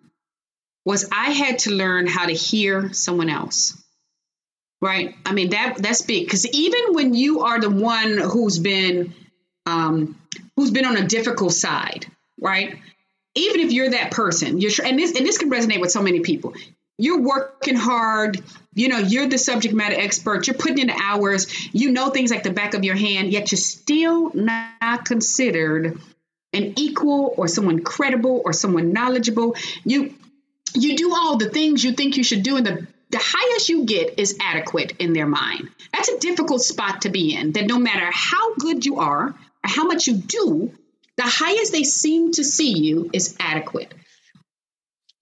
was 0.85 1.07
I 1.11 1.31
had 1.31 1.59
to 1.59 1.71
learn 1.71 2.07
how 2.07 2.25
to 2.25 2.33
hear 2.33 2.93
someone 2.93 3.29
else. 3.29 3.77
right? 4.81 5.15
I 5.25 5.33
mean 5.33 5.49
that 5.51 5.77
that's 5.77 6.01
big 6.01 6.25
because 6.25 6.47
even 6.47 6.93
when 6.93 7.13
you 7.13 7.41
are 7.41 7.59
the 7.59 7.69
one 7.69 8.17
who's 8.17 8.59
been 8.59 9.13
um, 9.65 10.19
who's 10.55 10.71
been 10.71 10.85
on 10.85 10.97
a 10.97 11.07
difficult 11.07 11.53
side, 11.53 12.05
right? 12.39 12.79
Even 13.39 13.61
if 13.61 13.71
you're 13.71 13.89
that 13.91 14.11
person, 14.11 14.59
you're 14.59 14.71
and 14.83 14.97
this 14.97 15.15
and 15.15 15.25
this 15.25 15.37
can 15.37 15.49
resonate 15.49 15.81
with 15.81 15.91
so 15.91 16.01
many 16.01 16.19
people. 16.19 16.53
You're 16.97 17.21
working 17.21 17.75
hard, 17.75 18.43
you 18.73 18.89
know, 18.89 18.97
you're 18.97 19.27
the 19.27 19.37
subject 19.37 19.73
matter 19.73 19.95
expert, 19.95 20.47
you're 20.47 20.57
putting 20.57 20.79
in 20.79 20.87
the 20.87 21.01
hours, 21.01 21.47
you 21.73 21.91
know 21.91 22.09
things 22.09 22.29
like 22.29 22.43
the 22.43 22.51
back 22.51 22.73
of 22.73 22.83
your 22.83 22.95
hand, 22.95 23.31
yet 23.31 23.51
you're 23.51 23.57
still 23.57 24.31
not 24.33 25.05
considered 25.05 25.97
an 26.51 26.73
equal 26.77 27.33
or 27.37 27.47
someone 27.47 27.79
credible 27.79 28.41
or 28.43 28.51
someone 28.51 28.91
knowledgeable. 28.91 29.55
You 29.85 30.13
you 30.75 30.97
do 30.97 31.13
all 31.15 31.37
the 31.37 31.49
things 31.49 31.83
you 31.83 31.93
think 31.93 32.17
you 32.17 32.23
should 32.23 32.43
do 32.43 32.57
and 32.57 32.65
the 32.65 32.87
the 33.11 33.19
highest 33.19 33.69
you 33.69 33.85
get 33.85 34.19
is 34.19 34.37
adequate 34.39 34.93
in 34.99 35.13
their 35.13 35.25
mind. 35.25 35.69
That's 35.91 36.09
a 36.09 36.19
difficult 36.19 36.61
spot 36.61 37.01
to 37.03 37.09
be 37.09 37.35
in. 37.35 37.53
That 37.53 37.65
no 37.65 37.79
matter 37.79 38.07
how 38.11 38.55
good 38.55 38.85
you 38.85 38.99
are 38.99 39.29
or 39.29 39.35
how 39.63 39.85
much 39.85 40.05
you 40.07 40.15
do, 40.15 40.71
the 41.19 41.25
highest 41.25 41.71
they 41.71 41.83
seem 41.83 42.31
to 42.33 42.43
see 42.43 42.77
you 42.77 43.09
is 43.13 43.35
adequate. 43.39 43.93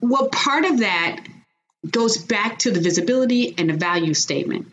Well, 0.00 0.28
part 0.28 0.64
of 0.64 0.78
that 0.78 1.26
goes 1.88 2.18
back 2.18 2.60
to 2.60 2.70
the 2.70 2.80
visibility 2.80 3.54
and 3.58 3.70
the 3.70 3.74
value 3.74 4.14
statement. 4.14 4.72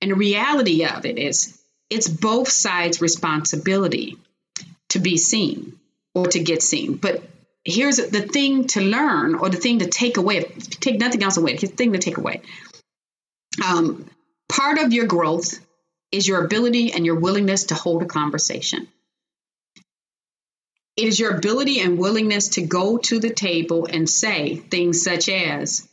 And 0.00 0.10
the 0.10 0.16
reality 0.16 0.84
of 0.84 1.04
it 1.06 1.18
is, 1.18 1.58
it's 1.90 2.08
both 2.08 2.48
sides' 2.48 3.00
responsibility 3.00 4.18
to 4.90 4.98
be 4.98 5.16
seen 5.16 5.78
or 6.14 6.26
to 6.26 6.40
get 6.40 6.62
seen. 6.62 6.94
But 6.94 7.22
here's 7.64 7.96
the 7.96 8.22
thing 8.22 8.66
to 8.68 8.80
learn 8.80 9.34
or 9.34 9.50
the 9.50 9.56
thing 9.56 9.80
to 9.80 9.86
take 9.86 10.16
away 10.16 10.42
take 10.42 10.98
nothing 10.98 11.22
else 11.22 11.36
away 11.36 11.56
the 11.56 11.66
thing 11.66 11.92
to 11.92 11.98
take 11.98 12.16
away 12.16 12.40
um, 13.66 14.08
part 14.48 14.78
of 14.78 14.92
your 14.92 15.06
growth 15.06 15.58
is 16.10 16.26
your 16.26 16.44
ability 16.44 16.92
and 16.92 17.04
your 17.04 17.16
willingness 17.16 17.64
to 17.64 17.74
hold 17.74 18.02
a 18.02 18.06
conversation 18.06 18.88
it 20.98 21.04
is 21.04 21.18
your 21.18 21.36
ability 21.36 21.80
and 21.80 21.98
willingness 21.98 22.48
to 22.48 22.62
go 22.62 22.98
to 22.98 23.18
the 23.18 23.30
table 23.30 23.86
and 23.90 24.08
say 24.08 24.56
things 24.56 25.02
such 25.02 25.28
as 25.28 25.88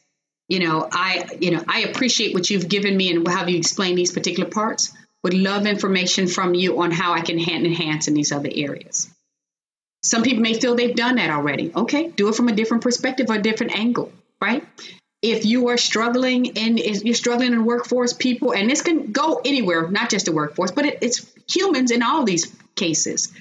you 0.48 0.60
know 0.60 0.88
i 0.92 1.30
you 1.40 1.52
know 1.52 1.64
i 1.68 1.82
appreciate 1.82 2.34
what 2.34 2.50
you've 2.50 2.70
given 2.70 2.96
me 2.96 3.12
and 3.12 3.28
how 3.28 3.46
you 3.46 3.58
explain 3.58 3.96
these 3.96 4.12
particular 4.12 4.50
parts 4.50 4.94
would 5.24 5.34
love 5.34 5.66
information 5.66 6.28
from 6.28 6.54
you 6.54 6.82
on 6.82 6.92
how 6.92 7.14
i 7.14 7.22
can 7.22 7.40
enhance 7.40 8.08
in 8.08 8.14
these 8.14 8.32
other 8.32 8.50
areas 8.54 9.10
some 10.06 10.22
people 10.22 10.44
may 10.44 10.54
feel 10.54 10.76
they've 10.76 10.96
done 10.96 11.16
that 11.16 11.32
already. 11.32 11.72
Okay, 11.76 12.10
do 12.10 12.30
it 12.30 12.36
from 12.36 12.48
a 12.48 12.52
different 12.52 12.84
perspective 12.84 13.28
or 13.30 13.36
a 13.36 13.42
different 13.42 13.76
angle, 13.76 14.12
right? 14.40 14.64
If 15.24 15.46
you 15.46 15.70
are 15.70 15.78
struggling 15.78 16.60
and 16.60 16.78
you're 16.78 17.16
struggling 17.16 17.54
in 17.54 17.66
workforce, 17.66 18.14
people, 18.14 18.54
and 18.54 18.70
this 18.70 18.84
can 18.84 19.12
go 19.12 19.42
anywhere, 19.44 19.90
not 19.90 20.12
just 20.12 20.28
the 20.28 20.32
workforce, 20.32 20.72
but 20.72 20.86
it, 20.86 21.00
it's 21.02 21.26
humans 21.50 21.90
in 21.90 22.04
all 22.04 22.24
these 22.24 22.56
cases. 22.76 23.34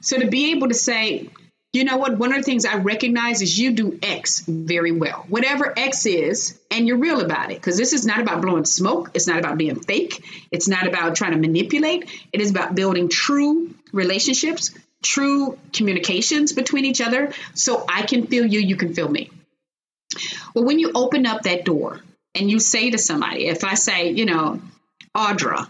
So 0.00 0.18
to 0.18 0.26
be 0.26 0.52
able 0.52 0.68
to 0.68 0.74
say, 0.74 1.28
you 1.72 1.84
know 1.84 1.98
what, 1.98 2.16
one 2.16 2.30
of 2.32 2.38
the 2.38 2.42
things 2.42 2.64
I 2.64 2.76
recognize 2.76 3.42
is 3.42 3.58
you 3.58 3.72
do 3.72 3.98
X 4.02 4.40
very 4.40 4.92
well. 4.92 5.26
Whatever 5.28 5.78
X 5.78 6.06
is, 6.06 6.58
and 6.70 6.88
you're 6.88 6.96
real 6.96 7.20
about 7.20 7.50
it. 7.50 7.56
Because 7.56 7.76
this 7.76 7.92
is 7.92 8.06
not 8.06 8.20
about 8.20 8.40
blowing 8.40 8.64
smoke. 8.64 9.10
It's 9.14 9.26
not 9.26 9.38
about 9.38 9.58
being 9.58 9.78
fake. 9.80 10.24
It's 10.50 10.68
not 10.68 10.86
about 10.86 11.16
trying 11.16 11.32
to 11.32 11.38
manipulate. 11.38 12.08
It 12.32 12.40
is 12.40 12.50
about 12.50 12.74
building 12.74 13.10
true 13.10 13.74
relationships, 13.92 14.72
true 15.02 15.58
communications 15.72 16.52
between 16.52 16.84
each 16.84 17.00
other 17.00 17.32
so 17.54 17.84
I 17.88 18.02
can 18.02 18.26
feel 18.26 18.46
you, 18.46 18.60
you 18.60 18.76
can 18.76 18.94
feel 18.94 19.08
me. 19.08 19.30
Well, 20.54 20.64
when 20.64 20.78
you 20.78 20.92
open 20.94 21.26
up 21.26 21.42
that 21.42 21.64
door 21.64 22.00
and 22.34 22.50
you 22.50 22.58
say 22.58 22.90
to 22.90 22.98
somebody, 22.98 23.46
if 23.46 23.64
I 23.64 23.74
say, 23.74 24.12
you 24.12 24.24
know, 24.24 24.62
Audra, 25.14 25.68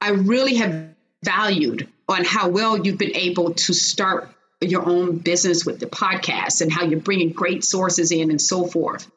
I 0.00 0.10
really 0.10 0.56
have 0.56 0.90
valued 1.24 1.88
on 2.08 2.24
how 2.24 2.48
well 2.48 2.78
you've 2.78 2.98
been 2.98 3.16
able 3.16 3.54
to 3.54 3.72
start 3.72 4.28
your 4.60 4.88
own 4.88 5.18
business 5.18 5.64
with 5.64 5.78
the 5.78 5.86
podcast 5.86 6.60
and 6.60 6.72
how 6.72 6.84
you're 6.84 7.00
bringing 7.00 7.30
great 7.30 7.62
sources 7.64 8.10
in 8.10 8.30
and 8.30 8.40
so 8.40 8.66
forth. 8.66 9.08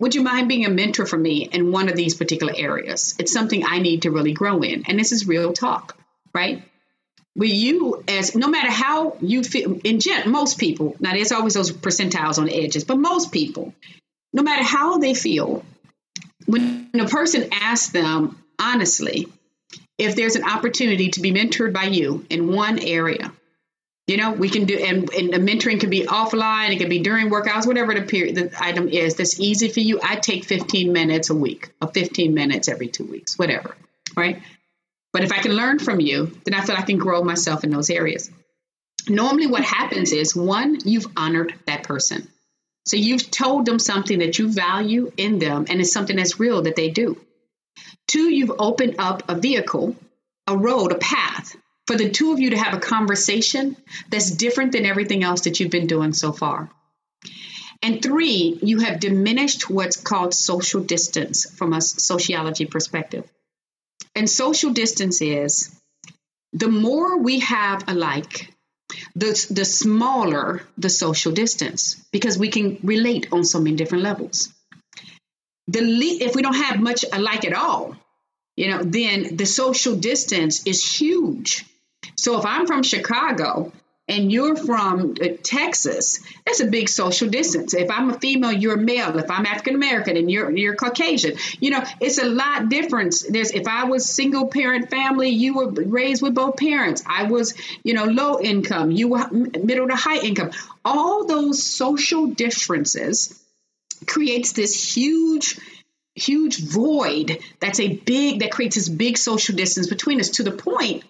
Would 0.00 0.14
you 0.14 0.22
mind 0.22 0.48
being 0.48 0.64
a 0.64 0.70
mentor 0.70 1.04
for 1.04 1.18
me 1.18 1.44
in 1.44 1.72
one 1.72 1.88
of 1.88 1.96
these 1.96 2.14
particular 2.14 2.54
areas? 2.56 3.14
It's 3.18 3.32
something 3.32 3.64
I 3.64 3.78
need 3.78 4.02
to 4.02 4.10
really 4.10 4.32
grow 4.32 4.62
in. 4.62 4.84
And 4.88 4.98
this 4.98 5.12
is 5.12 5.28
real 5.28 5.52
talk, 5.52 5.96
right? 6.34 6.62
with 7.36 7.50
you 7.50 8.02
as 8.08 8.34
no 8.34 8.48
matter 8.48 8.70
how 8.70 9.16
you 9.20 9.42
feel 9.42 9.78
in 9.84 10.00
gen, 10.00 10.30
most 10.30 10.58
people 10.58 10.96
now 11.00 11.12
there's 11.12 11.32
always 11.32 11.54
those 11.54 11.70
percentiles 11.70 12.38
on 12.38 12.46
the 12.46 12.64
edges 12.64 12.84
but 12.84 12.96
most 12.96 13.32
people 13.32 13.72
no 14.32 14.42
matter 14.42 14.64
how 14.64 14.98
they 14.98 15.14
feel 15.14 15.64
when 16.46 16.90
a 16.94 17.06
person 17.06 17.48
asks 17.52 17.92
them 17.92 18.42
honestly 18.58 19.28
if 20.00 20.16
there's 20.16 20.36
an 20.36 20.44
opportunity 20.44 21.10
to 21.10 21.20
be 21.20 21.32
mentored 21.32 21.72
by 21.72 21.84
you 21.84 22.24
in 22.30 22.52
one 22.52 22.78
area 22.78 23.32
you 24.06 24.16
know 24.16 24.32
we 24.32 24.48
can 24.48 24.64
do 24.64 24.76
and, 24.76 25.12
and 25.12 25.32
the 25.32 25.38
mentoring 25.38 25.78
can 25.80 25.90
be 25.90 26.06
offline 26.06 26.72
it 26.72 26.78
can 26.78 26.88
be 26.88 27.00
during 27.00 27.30
workouts 27.30 27.66
whatever 27.66 27.94
the 27.94 28.02
period 28.02 28.34
the 28.34 28.50
item 28.60 28.88
is 28.88 29.14
that's 29.14 29.38
easy 29.38 29.68
for 29.68 29.80
you 29.80 30.00
i 30.02 30.16
take 30.16 30.44
15 30.44 30.92
minutes 30.92 31.30
a 31.30 31.34
week 31.34 31.70
or 31.80 31.88
15 31.88 32.34
minutes 32.34 32.68
every 32.68 32.88
two 32.88 33.04
weeks 33.04 33.38
whatever 33.38 33.76
right 34.16 34.42
but 35.12 35.24
if 35.24 35.32
I 35.32 35.38
can 35.38 35.52
learn 35.52 35.78
from 35.78 36.00
you, 36.00 36.30
then 36.44 36.54
I 36.54 36.64
feel 36.64 36.76
I 36.76 36.82
can 36.82 36.98
grow 36.98 37.22
myself 37.22 37.64
in 37.64 37.70
those 37.70 37.90
areas. 37.90 38.30
Normally, 39.08 39.46
what 39.46 39.64
happens 39.64 40.12
is 40.12 40.36
one, 40.36 40.78
you've 40.84 41.06
honored 41.16 41.54
that 41.66 41.82
person. 41.84 42.28
So 42.86 42.96
you've 42.96 43.30
told 43.30 43.66
them 43.66 43.78
something 43.78 44.20
that 44.20 44.38
you 44.38 44.52
value 44.52 45.12
in 45.16 45.38
them 45.38 45.66
and 45.68 45.80
it's 45.80 45.92
something 45.92 46.16
that's 46.16 46.40
real 46.40 46.62
that 46.62 46.76
they 46.76 46.90
do. 46.90 47.20
Two, 48.10 48.28
you've 48.28 48.58
opened 48.58 48.96
up 48.98 49.22
a 49.28 49.36
vehicle, 49.36 49.94
a 50.48 50.56
road, 50.56 50.90
a 50.90 50.98
path 50.98 51.54
for 51.86 51.96
the 51.96 52.10
two 52.10 52.32
of 52.32 52.40
you 52.40 52.50
to 52.50 52.58
have 52.58 52.74
a 52.74 52.80
conversation 52.80 53.76
that's 54.10 54.32
different 54.32 54.72
than 54.72 54.84
everything 54.84 55.22
else 55.22 55.42
that 55.42 55.60
you've 55.60 55.70
been 55.70 55.86
doing 55.86 56.12
so 56.12 56.32
far. 56.32 56.68
And 57.82 58.02
three, 58.02 58.58
you 58.62 58.80
have 58.80 58.98
diminished 58.98 59.70
what's 59.70 59.96
called 59.96 60.34
social 60.34 60.80
distance 60.82 61.48
from 61.54 61.72
a 61.72 61.80
sociology 61.80 62.66
perspective. 62.66 63.30
And 64.16 64.28
social 64.28 64.72
distance 64.72 65.22
is 65.22 65.72
the 66.52 66.68
more 66.68 67.18
we 67.18 67.38
have 67.38 67.84
alike, 67.86 68.52
the, 69.14 69.46
the 69.50 69.64
smaller 69.64 70.62
the 70.76 70.90
social 70.90 71.30
distance 71.30 71.94
because 72.10 72.36
we 72.36 72.48
can 72.48 72.80
relate 72.82 73.28
on 73.30 73.44
so 73.44 73.60
many 73.60 73.76
different 73.76 74.02
levels. 74.02 74.48
The 75.68 75.82
le- 75.82 76.24
if 76.26 76.34
we 76.34 76.42
don't 76.42 76.56
have 76.56 76.80
much 76.80 77.04
alike 77.12 77.44
at 77.44 77.52
all, 77.52 77.96
you 78.60 78.68
know, 78.68 78.82
then 78.82 79.36
the 79.36 79.46
social 79.46 79.96
distance 79.96 80.66
is 80.66 80.84
huge. 80.84 81.64
So 82.16 82.38
if 82.38 82.44
I'm 82.44 82.66
from 82.66 82.82
Chicago 82.82 83.72
and 84.06 84.30
you're 84.30 84.54
from 84.54 85.14
uh, 85.18 85.28
Texas, 85.42 86.20
that's 86.44 86.60
a 86.60 86.66
big 86.66 86.90
social 86.90 87.30
distance. 87.30 87.72
If 87.72 87.90
I'm 87.90 88.10
a 88.10 88.18
female, 88.18 88.52
you're 88.52 88.74
a 88.74 88.76
male. 88.76 89.18
If 89.18 89.30
I'm 89.30 89.46
African 89.46 89.76
American 89.76 90.18
and 90.18 90.30
you're 90.30 90.54
you're 90.54 90.74
Caucasian, 90.74 91.38
you 91.58 91.70
know, 91.70 91.82
it's 92.00 92.18
a 92.18 92.26
lot 92.26 92.68
different. 92.68 93.14
There's 93.30 93.50
if 93.50 93.66
I 93.66 93.84
was 93.84 94.06
single 94.06 94.48
parent 94.48 94.90
family, 94.90 95.30
you 95.30 95.54
were 95.54 95.70
raised 95.70 96.20
with 96.20 96.34
both 96.34 96.58
parents. 96.58 97.02
I 97.06 97.22
was, 97.22 97.54
you 97.82 97.94
know, 97.94 98.04
low 98.04 98.40
income, 98.40 98.90
you 98.90 99.08
were 99.08 99.26
middle 99.30 99.88
to 99.88 99.96
high 99.96 100.18
income. 100.18 100.50
All 100.84 101.26
those 101.26 101.62
social 101.62 102.26
differences 102.26 103.42
creates 104.06 104.52
this 104.52 104.94
huge 104.94 105.58
huge 106.14 106.58
void 106.58 107.38
that's 107.60 107.80
a 107.80 107.96
big 107.96 108.40
that 108.40 108.50
creates 108.50 108.76
this 108.76 108.88
big 108.88 109.16
social 109.16 109.54
distance 109.56 109.88
between 109.88 110.20
us 110.20 110.30
to 110.30 110.42
the 110.42 110.50
point 110.50 111.04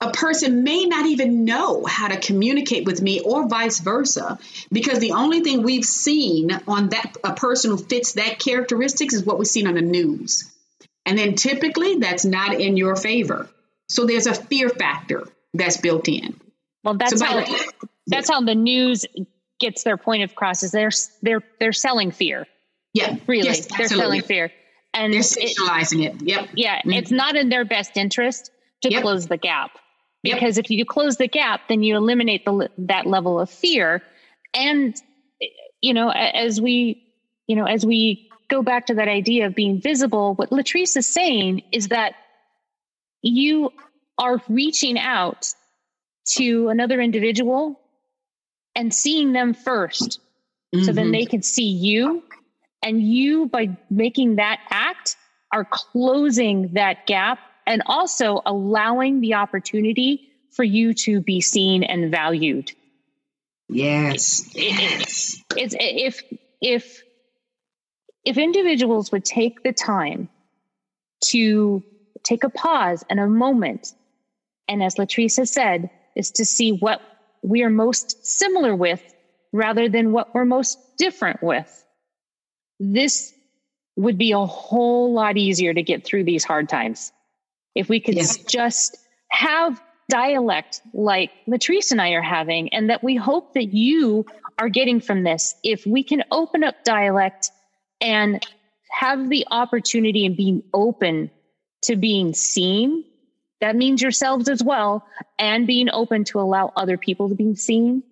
a 0.00 0.10
person 0.10 0.62
may 0.62 0.84
not 0.84 1.06
even 1.06 1.44
know 1.44 1.84
how 1.84 2.08
to 2.08 2.18
communicate 2.18 2.84
with 2.84 3.02
me 3.02 3.20
or 3.20 3.48
vice 3.48 3.80
versa. 3.80 4.38
Because 4.70 4.98
the 4.98 5.12
only 5.12 5.40
thing 5.40 5.62
we've 5.62 5.84
seen 5.84 6.50
on 6.66 6.90
that 6.90 7.16
a 7.24 7.34
person 7.34 7.70
who 7.70 7.78
fits 7.78 8.12
that 8.12 8.38
characteristics 8.38 9.14
is 9.14 9.24
what 9.24 9.38
we've 9.38 9.48
seen 9.48 9.66
on 9.66 9.74
the 9.74 9.82
news. 9.82 10.52
And 11.04 11.18
then 11.18 11.34
typically 11.34 11.96
that's 11.96 12.24
not 12.24 12.54
in 12.54 12.76
your 12.76 12.94
favor. 12.94 13.48
So 13.88 14.06
there's 14.06 14.26
a 14.26 14.34
fear 14.34 14.68
factor 14.68 15.26
that's 15.54 15.78
built 15.78 16.08
in. 16.08 16.38
Well 16.84 16.94
that's 16.94 17.18
so 17.18 17.24
how 17.24 17.44
that's 18.06 18.30
how 18.30 18.42
the 18.42 18.54
news 18.54 19.04
gets 19.58 19.82
their 19.82 19.96
point 19.96 20.30
across 20.30 20.62
is 20.62 20.70
they're 20.70 20.90
they're 21.22 21.42
they're 21.58 21.72
selling 21.72 22.12
fear 22.12 22.46
yeah 22.98 23.16
really 23.26 23.48
yes, 23.48 23.66
they're 23.66 23.88
selling 23.88 24.22
fear 24.22 24.50
and 24.94 25.12
they're 25.12 25.20
sensationalizing 25.20 26.04
it, 26.04 26.22
it. 26.22 26.28
yep 26.28 26.48
yeah 26.54 26.78
mm-hmm. 26.78 26.92
it's 26.92 27.10
not 27.10 27.36
in 27.36 27.48
their 27.48 27.64
best 27.64 27.96
interest 27.96 28.50
to 28.82 28.90
yep. 28.90 29.02
close 29.02 29.26
the 29.26 29.36
gap 29.36 29.70
because 30.22 30.56
yep. 30.56 30.64
if 30.64 30.70
you 30.70 30.84
close 30.84 31.16
the 31.16 31.28
gap 31.28 31.62
then 31.68 31.82
you 31.82 31.96
eliminate 31.96 32.44
the 32.44 32.68
that 32.78 33.06
level 33.06 33.40
of 33.40 33.50
fear 33.50 34.02
and 34.54 35.00
you 35.80 35.94
know 35.94 36.10
as 36.10 36.60
we 36.60 37.02
you 37.46 37.56
know 37.56 37.64
as 37.64 37.84
we 37.84 38.30
go 38.48 38.62
back 38.62 38.86
to 38.86 38.94
that 38.94 39.08
idea 39.08 39.46
of 39.46 39.54
being 39.54 39.80
visible 39.80 40.34
what 40.34 40.50
latrice 40.50 40.96
is 40.96 41.06
saying 41.06 41.62
is 41.72 41.88
that 41.88 42.14
you 43.22 43.72
are 44.16 44.40
reaching 44.48 44.98
out 44.98 45.52
to 46.26 46.68
another 46.68 47.00
individual 47.00 47.80
and 48.74 48.92
seeing 48.92 49.32
them 49.32 49.54
1st 49.54 50.18
mm-hmm. 50.74 50.82
so 50.82 50.92
then 50.92 51.06
mm-hmm. 51.06 51.12
they 51.12 51.24
can 51.24 51.42
see 51.42 51.68
you 51.68 52.22
and 52.82 53.02
you 53.02 53.46
by 53.46 53.76
making 53.90 54.36
that 54.36 54.60
act 54.70 55.16
are 55.52 55.64
closing 55.64 56.74
that 56.74 57.06
gap 57.06 57.38
and 57.66 57.82
also 57.86 58.40
allowing 58.46 59.20
the 59.20 59.34
opportunity 59.34 60.28
for 60.52 60.64
you 60.64 60.94
to 60.94 61.20
be 61.20 61.40
seen 61.40 61.82
and 61.82 62.10
valued. 62.10 62.72
Yes. 63.68 64.50
yes. 64.54 65.42
It's 65.56 65.74
if 65.78 66.22
if 66.60 67.02
if 68.24 68.38
individuals 68.38 69.12
would 69.12 69.24
take 69.24 69.62
the 69.62 69.72
time 69.72 70.28
to 71.26 71.82
take 72.24 72.44
a 72.44 72.50
pause 72.50 73.04
and 73.08 73.20
a 73.20 73.26
moment, 73.26 73.92
and 74.66 74.82
as 74.82 74.96
Latrice 74.96 75.36
has 75.36 75.52
said, 75.52 75.90
is 76.16 76.30
to 76.32 76.44
see 76.44 76.72
what 76.72 77.00
we 77.42 77.62
are 77.62 77.70
most 77.70 78.26
similar 78.26 78.74
with 78.74 79.02
rather 79.52 79.88
than 79.88 80.12
what 80.12 80.34
we're 80.34 80.44
most 80.44 80.78
different 80.96 81.42
with. 81.42 81.84
This 82.80 83.34
would 83.96 84.18
be 84.18 84.32
a 84.32 84.46
whole 84.46 85.12
lot 85.12 85.36
easier 85.36 85.74
to 85.74 85.82
get 85.82 86.04
through 86.04 86.24
these 86.24 86.44
hard 86.44 86.68
times. 86.68 87.12
If 87.74 87.88
we 87.88 88.00
could 88.00 88.16
yeah. 88.16 88.24
just 88.48 88.96
have 89.30 89.80
dialect 90.08 90.80
like 90.94 91.30
Latrice 91.46 91.90
and 91.92 92.00
I 92.00 92.10
are 92.10 92.22
having, 92.22 92.72
and 92.72 92.90
that 92.90 93.04
we 93.04 93.16
hope 93.16 93.54
that 93.54 93.74
you 93.74 94.24
are 94.58 94.68
getting 94.68 95.00
from 95.00 95.22
this. 95.22 95.54
If 95.62 95.86
we 95.86 96.02
can 96.02 96.24
open 96.30 96.64
up 96.64 96.82
dialect 96.84 97.50
and 98.00 98.44
have 98.90 99.28
the 99.28 99.46
opportunity 99.50 100.24
and 100.24 100.36
being 100.36 100.62
open 100.72 101.30
to 101.82 101.96
being 101.96 102.34
seen, 102.34 103.04
that 103.60 103.76
means 103.76 104.00
yourselves 104.00 104.48
as 104.48 104.62
well, 104.62 105.06
and 105.38 105.66
being 105.66 105.90
open 105.90 106.24
to 106.24 106.40
allow 106.40 106.72
other 106.76 106.96
people 106.96 107.28
to 107.28 107.34
be 107.34 107.54
seen, 107.54 108.02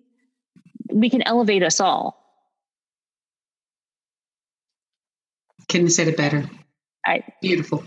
we 0.91 1.09
can 1.09 1.21
elevate 1.23 1.63
us 1.63 1.79
all. 1.79 2.16
Couldn't 5.69 5.87
have 5.87 5.93
said 5.93 6.07
it 6.07 6.17
better. 6.17 6.49
I, 7.05 7.23
beautiful. 7.41 7.83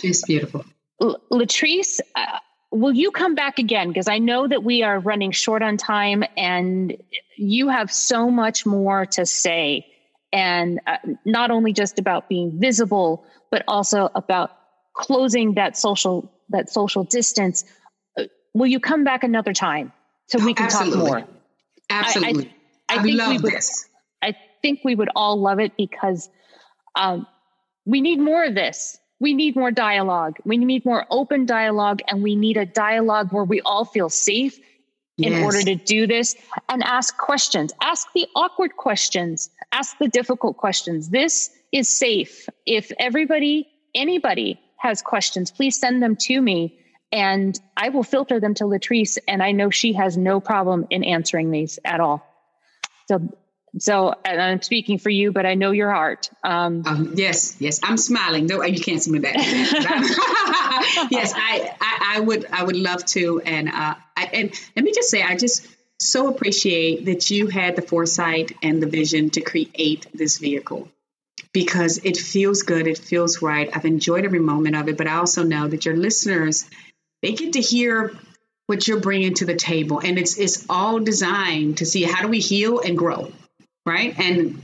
Just 0.00 0.26
beautiful. 0.26 0.64
Latrice, 1.00 2.00
uh, 2.14 2.38
will 2.70 2.92
you 2.92 3.10
come 3.10 3.34
back 3.34 3.58
again? 3.58 3.88
Because 3.88 4.08
I 4.08 4.18
know 4.18 4.46
that 4.46 4.62
we 4.62 4.82
are 4.82 4.98
running 4.98 5.30
short 5.30 5.62
on 5.62 5.76
time 5.76 6.24
and 6.36 6.96
you 7.36 7.68
have 7.68 7.92
so 7.92 8.30
much 8.30 8.66
more 8.66 9.06
to 9.06 9.26
say. 9.26 9.86
And 10.32 10.80
uh, 10.86 10.96
not 11.24 11.50
only 11.50 11.72
just 11.72 11.98
about 11.98 12.28
being 12.28 12.58
visible, 12.60 13.24
but 13.50 13.62
also 13.68 14.10
about 14.14 14.50
closing 14.94 15.54
that 15.54 15.76
social 15.76 16.32
that 16.48 16.70
social 16.70 17.04
distance. 17.04 17.64
Uh, 18.18 18.24
will 18.54 18.66
you 18.66 18.80
come 18.80 19.04
back 19.04 19.24
another 19.24 19.52
time 19.52 19.92
so 20.28 20.44
we 20.44 20.54
can 20.54 20.66
Absolutely. 20.66 20.98
talk 20.98 21.06
more? 21.08 21.28
Absolutely. 21.90 22.54
I, 22.88 22.94
I, 22.94 22.96
I, 22.96 23.00
I 23.00 23.02
think 23.02 23.28
we 23.28 23.38
would, 23.38 23.52
this. 23.52 23.88
I 24.22 24.36
think 24.62 24.80
we 24.84 24.94
would 24.94 25.10
all 25.14 25.40
love 25.40 25.60
it 25.60 25.76
because 25.76 26.28
um, 26.96 27.26
we 27.84 28.00
need 28.00 28.18
more 28.18 28.44
of 28.44 28.54
this. 28.54 28.98
We 29.20 29.32
need 29.32 29.56
more 29.56 29.70
dialogue. 29.70 30.36
We 30.44 30.58
need 30.58 30.84
more 30.84 31.06
open 31.10 31.46
dialogue, 31.46 32.00
and 32.08 32.22
we 32.22 32.36
need 32.36 32.56
a 32.56 32.66
dialogue 32.66 33.32
where 33.32 33.44
we 33.44 33.60
all 33.60 33.84
feel 33.84 34.08
safe 34.08 34.58
in 35.18 35.32
yes. 35.32 35.44
order 35.44 35.62
to 35.62 35.74
do 35.76 36.06
this 36.06 36.36
and 36.68 36.82
ask 36.82 37.16
questions. 37.16 37.72
Ask 37.80 38.08
the 38.14 38.26
awkward 38.34 38.76
questions, 38.76 39.48
ask 39.72 39.96
the 39.98 40.08
difficult 40.08 40.56
questions. 40.56 41.08
This 41.08 41.50
is 41.72 41.88
safe. 41.88 42.48
If 42.66 42.92
everybody, 42.98 43.66
anybody 43.94 44.60
has 44.78 45.00
questions, 45.00 45.50
please 45.50 45.78
send 45.78 46.02
them 46.02 46.16
to 46.16 46.40
me 46.40 46.78
and 47.12 47.58
I 47.76 47.88
will 47.88 48.02
filter 48.02 48.40
them 48.40 48.54
to 48.54 48.64
Latrice. 48.64 49.16
And 49.26 49.42
I 49.42 49.52
know 49.52 49.70
she 49.70 49.92
has 49.94 50.16
no 50.16 50.40
problem 50.40 50.86
in 50.90 51.04
answering 51.04 51.50
these 51.50 51.78
at 51.84 52.00
all. 52.00 52.26
So 53.08 53.20
so 53.78 54.14
I'm 54.24 54.62
speaking 54.62 54.98
for 54.98 55.10
you, 55.10 55.32
but 55.32 55.44
I 55.44 55.54
know 55.54 55.70
your 55.70 55.90
heart. 55.90 56.30
Um, 56.42 56.82
um, 56.86 57.12
yes, 57.14 57.56
yes, 57.60 57.80
I'm 57.82 57.96
smiling. 57.96 58.46
No, 58.46 58.62
you 58.62 58.80
can't 58.80 59.02
see 59.02 59.10
me 59.10 59.18
back. 59.18 59.34
yes, 61.10 61.32
I, 61.34 61.74
I, 61.80 62.14
I, 62.16 62.20
would, 62.20 62.46
I 62.50 62.64
would 62.64 62.76
love 62.76 63.04
to. 63.06 63.40
And 63.40 63.68
uh, 63.68 63.94
I, 64.16 64.24
and 64.32 64.52
let 64.74 64.84
me 64.84 64.92
just 64.92 65.10
say, 65.10 65.22
I 65.22 65.36
just 65.36 65.66
so 66.00 66.28
appreciate 66.28 67.06
that 67.06 67.30
you 67.30 67.48
had 67.48 67.76
the 67.76 67.82
foresight 67.82 68.52
and 68.62 68.82
the 68.82 68.86
vision 68.86 69.30
to 69.30 69.40
create 69.40 70.06
this 70.14 70.38
vehicle 70.38 70.88
because 71.52 71.98
it 72.04 72.16
feels 72.16 72.62
good, 72.62 72.86
it 72.86 72.98
feels 72.98 73.42
right. 73.42 73.70
I've 73.74 73.84
enjoyed 73.84 74.24
every 74.24 74.40
moment 74.40 74.76
of 74.76 74.88
it, 74.88 74.96
but 74.96 75.06
I 75.06 75.16
also 75.16 75.42
know 75.42 75.68
that 75.68 75.84
your 75.84 75.96
listeners 75.96 76.68
they 77.22 77.32
get 77.32 77.54
to 77.54 77.60
hear 77.60 78.12
what 78.66 78.86
you're 78.86 79.00
bringing 79.00 79.34
to 79.34 79.46
the 79.46 79.54
table, 79.54 80.00
and 80.00 80.18
it's 80.18 80.38
it's 80.38 80.66
all 80.68 81.00
designed 81.00 81.78
to 81.78 81.86
see 81.86 82.02
how 82.02 82.22
do 82.22 82.28
we 82.28 82.40
heal 82.40 82.80
and 82.80 82.96
grow 82.96 83.32
right? 83.86 84.18
And 84.18 84.60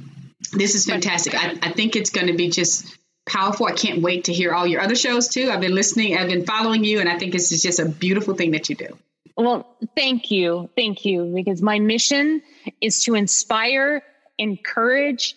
this 0.53 0.75
is 0.75 0.85
fantastic. 0.85 1.35
I, 1.35 1.57
I 1.62 1.73
think 1.73 1.97
it's 1.97 2.11
going 2.11 2.27
to 2.27 2.35
be 2.35 2.51
just 2.51 2.99
powerful. 3.27 3.66
I 3.66 3.73
can't 3.73 4.03
wait 4.03 4.25
to 4.25 4.33
hear 4.33 4.53
all 4.53 4.66
your 4.66 4.81
other 4.81 4.97
shows 4.97 5.29
too. 5.29 5.49
I've 5.51 5.61
been 5.61 5.75
listening, 5.75 6.18
I've 6.18 6.29
been 6.29 6.45
following 6.45 6.85
you, 6.85 7.01
and 7.01 7.09
I 7.09 7.18
think 7.18 7.35
it's 7.35 7.49
just 7.49 7.79
a 7.79 7.89
beautiful 7.89 8.35
thing 8.35 8.51
that 8.51 8.68
you 8.68 8.75
do. 8.75 8.99
Well, 9.37 9.66
thank 9.97 10.31
you. 10.31 10.68
Thank 10.77 11.05
you. 11.05 11.33
Because 11.35 11.62
my 11.62 11.79
mission 11.79 12.43
is 12.81 13.05
to 13.05 13.14
inspire, 13.14 14.03
encourage, 14.37 15.37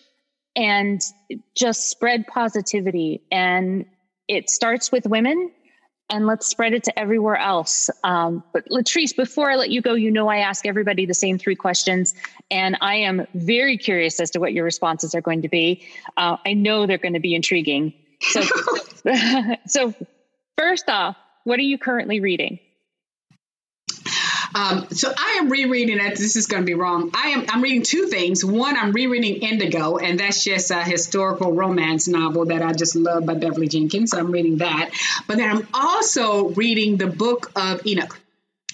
and 0.54 1.00
just 1.54 1.88
spread 1.88 2.26
positivity. 2.26 3.22
And 3.30 3.86
it 4.28 4.50
starts 4.50 4.90
with 4.90 5.06
women 5.06 5.52
and 6.08 6.26
let's 6.26 6.46
spread 6.46 6.72
it 6.72 6.84
to 6.84 6.98
everywhere 6.98 7.36
else. 7.36 7.90
Um, 8.04 8.44
but 8.52 8.68
Latrice, 8.68 9.14
before 9.14 9.50
I 9.50 9.56
let 9.56 9.70
you 9.70 9.80
go, 9.80 9.94
you 9.94 10.10
know 10.10 10.28
I 10.28 10.38
ask 10.38 10.66
everybody 10.66 11.06
the 11.06 11.14
same 11.14 11.38
three 11.38 11.56
questions, 11.56 12.14
and 12.50 12.76
I 12.80 12.96
am 12.96 13.26
very 13.34 13.76
curious 13.76 14.20
as 14.20 14.30
to 14.32 14.40
what 14.40 14.52
your 14.52 14.64
responses 14.64 15.14
are 15.14 15.20
going 15.20 15.42
to 15.42 15.48
be. 15.48 15.86
Uh, 16.16 16.36
I 16.46 16.54
know 16.54 16.86
they're 16.86 16.98
going 16.98 17.14
to 17.14 17.20
be 17.20 17.34
intriguing. 17.34 17.92
So, 18.20 18.42
so 19.66 19.94
first 20.56 20.88
off, 20.88 21.16
what 21.44 21.58
are 21.58 21.62
you 21.62 21.78
currently 21.78 22.20
reading? 22.20 22.58
Um, 24.54 24.88
so 24.90 25.12
I 25.16 25.38
am 25.38 25.48
rereading 25.48 25.98
that. 25.98 26.16
This 26.16 26.36
is 26.36 26.46
going 26.46 26.62
to 26.62 26.66
be 26.66 26.74
wrong. 26.74 27.10
I 27.14 27.28
am. 27.28 27.46
I'm 27.48 27.62
reading 27.62 27.82
two 27.82 28.06
things. 28.06 28.44
One, 28.44 28.76
I'm 28.76 28.92
rereading 28.92 29.36
Indigo, 29.36 29.98
and 29.98 30.18
that's 30.20 30.42
just 30.42 30.70
a 30.70 30.82
historical 30.82 31.52
romance 31.52 32.08
novel 32.08 32.46
that 32.46 32.62
I 32.62 32.72
just 32.72 32.96
love 32.96 33.26
by 33.26 33.34
Beverly 33.34 33.68
Jenkins. 33.68 34.10
So 34.10 34.18
I'm 34.18 34.30
reading 34.30 34.58
that. 34.58 34.90
But 35.26 35.38
then 35.38 35.50
I'm 35.50 35.68
also 35.74 36.50
reading 36.50 36.96
the 36.96 37.06
Book 37.06 37.50
of 37.56 37.86
Enoch. 37.86 38.18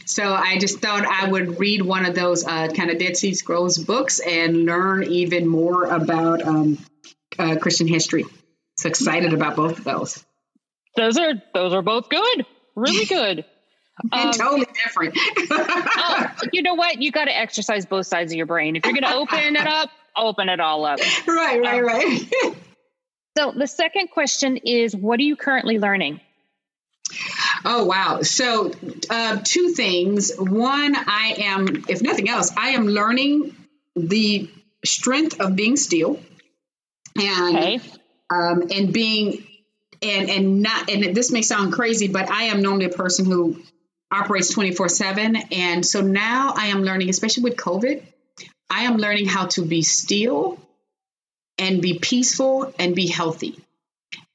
So 0.04 0.32
I 0.34 0.58
just 0.58 0.80
thought 0.80 1.06
I 1.06 1.28
would 1.30 1.58
read 1.58 1.82
one 1.82 2.04
of 2.04 2.14
those 2.14 2.44
uh, 2.44 2.68
kind 2.68 2.90
of 2.90 2.98
Dead 2.98 3.16
Sea 3.16 3.34
Scrolls 3.34 3.78
books 3.78 4.20
and 4.20 4.66
learn 4.66 5.04
even 5.04 5.46
more 5.46 5.84
about 5.84 6.42
um, 6.42 6.78
uh, 7.38 7.56
Christian 7.56 7.86
history. 7.86 8.24
So 8.76 8.88
excited 8.88 9.32
about 9.32 9.56
both 9.56 9.78
of 9.78 9.84
those. 9.84 10.24
Those 10.96 11.18
are 11.18 11.34
those 11.54 11.72
are 11.72 11.82
both 11.82 12.08
good. 12.08 12.46
Really 12.74 13.04
good. 13.06 13.44
Um, 14.12 14.32
totally 14.32 14.66
different. 14.84 15.16
oh, 15.50 16.26
you 16.52 16.62
know 16.62 16.74
what? 16.74 17.00
You 17.00 17.12
got 17.12 17.26
to 17.26 17.36
exercise 17.36 17.86
both 17.86 18.06
sides 18.06 18.32
of 18.32 18.36
your 18.36 18.46
brain. 18.46 18.74
If 18.74 18.84
you're 18.84 18.94
going 18.94 19.04
to 19.04 19.14
open 19.14 19.54
it 19.54 19.66
up, 19.66 19.90
open 20.16 20.48
it 20.48 20.60
all 20.60 20.84
up. 20.84 20.98
Right, 21.26 21.60
right, 21.60 21.78
um, 21.78 21.84
right. 21.84 22.56
so 23.38 23.52
the 23.52 23.66
second 23.66 24.08
question 24.10 24.56
is, 24.56 24.96
what 24.96 25.20
are 25.20 25.22
you 25.22 25.36
currently 25.36 25.78
learning? 25.78 26.20
Oh 27.64 27.84
wow! 27.84 28.22
So 28.22 28.72
uh, 29.10 29.40
two 29.44 29.70
things. 29.70 30.32
One, 30.36 30.96
I 30.96 31.34
am, 31.38 31.84
if 31.88 32.02
nothing 32.02 32.28
else, 32.28 32.50
I 32.56 32.70
am 32.70 32.88
learning 32.88 33.54
the 33.94 34.50
strength 34.84 35.40
of 35.40 35.54
being 35.54 35.76
still, 35.76 36.18
and 37.16 37.56
okay. 37.56 37.80
um, 38.30 38.62
and 38.70 38.92
being 38.92 39.46
and 40.00 40.30
and 40.30 40.62
not 40.62 40.90
and 40.90 41.14
this 41.14 41.30
may 41.30 41.42
sound 41.42 41.72
crazy, 41.72 42.08
but 42.08 42.30
I 42.30 42.44
am 42.44 42.62
normally 42.62 42.86
a 42.86 42.90
person 42.90 43.26
who 43.26 43.62
operates 44.12 44.52
24 44.52 44.88
7. 44.88 45.36
And 45.50 45.84
so 45.84 46.02
now 46.02 46.52
I 46.54 46.66
am 46.66 46.82
learning, 46.82 47.08
especially 47.08 47.44
with 47.44 47.56
COVID, 47.56 48.02
I 48.70 48.82
am 48.82 48.96
learning 48.98 49.26
how 49.26 49.46
to 49.46 49.64
be 49.64 49.82
still 49.82 50.58
and 51.58 51.82
be 51.82 51.98
peaceful 51.98 52.72
and 52.78 52.94
be 52.94 53.08
healthy. 53.08 53.58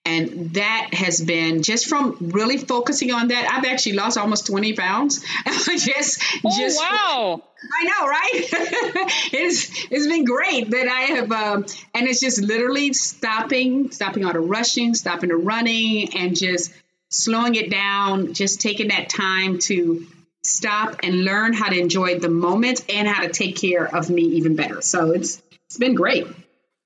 And 0.05 0.53
that 0.53 0.91
has 0.93 1.19
been 1.19 1.63
just 1.63 1.87
from 1.87 2.15
really 2.21 2.57
focusing 2.57 3.11
on 3.11 3.27
that. 3.27 3.51
I've 3.51 3.65
actually 3.65 3.93
lost 3.93 4.17
almost 4.17 4.47
20 4.47 4.71
pounds. 4.73 5.21
just, 5.45 6.23
oh, 6.45 6.57
just, 6.57 6.79
wow. 6.79 7.43
I 7.77 7.83
know, 7.83 8.07
right? 8.07 8.29
it's, 9.33 9.69
it's 9.91 10.07
been 10.07 10.23
great 10.23 10.71
that 10.71 10.87
I 10.87 11.01
have, 11.01 11.31
um, 11.33 11.65
and 11.93 12.07
it's 12.07 12.21
just 12.21 12.41
literally 12.41 12.93
stopping, 12.93 13.91
stopping 13.91 14.23
all 14.23 14.31
the 14.31 14.39
rushing, 14.39 14.93
stopping 14.93 15.27
the 15.27 15.35
running, 15.35 16.15
and 16.15 16.37
just 16.37 16.71
slowing 17.09 17.55
it 17.55 17.69
down, 17.69 18.33
just 18.33 18.61
taking 18.61 18.89
that 18.89 19.09
time 19.09 19.59
to 19.59 20.05
stop 20.43 20.99
and 21.03 21.23
learn 21.23 21.53
how 21.53 21.69
to 21.69 21.77
enjoy 21.77 22.19
the 22.19 22.29
moment 22.29 22.85
and 22.89 23.07
how 23.07 23.21
to 23.23 23.29
take 23.29 23.57
care 23.57 23.83
of 23.95 24.09
me 24.09 24.23
even 24.23 24.55
better. 24.55 24.81
So 24.81 25.11
it's 25.11 25.41
it's 25.65 25.77
been 25.77 25.95
great. 25.95 26.27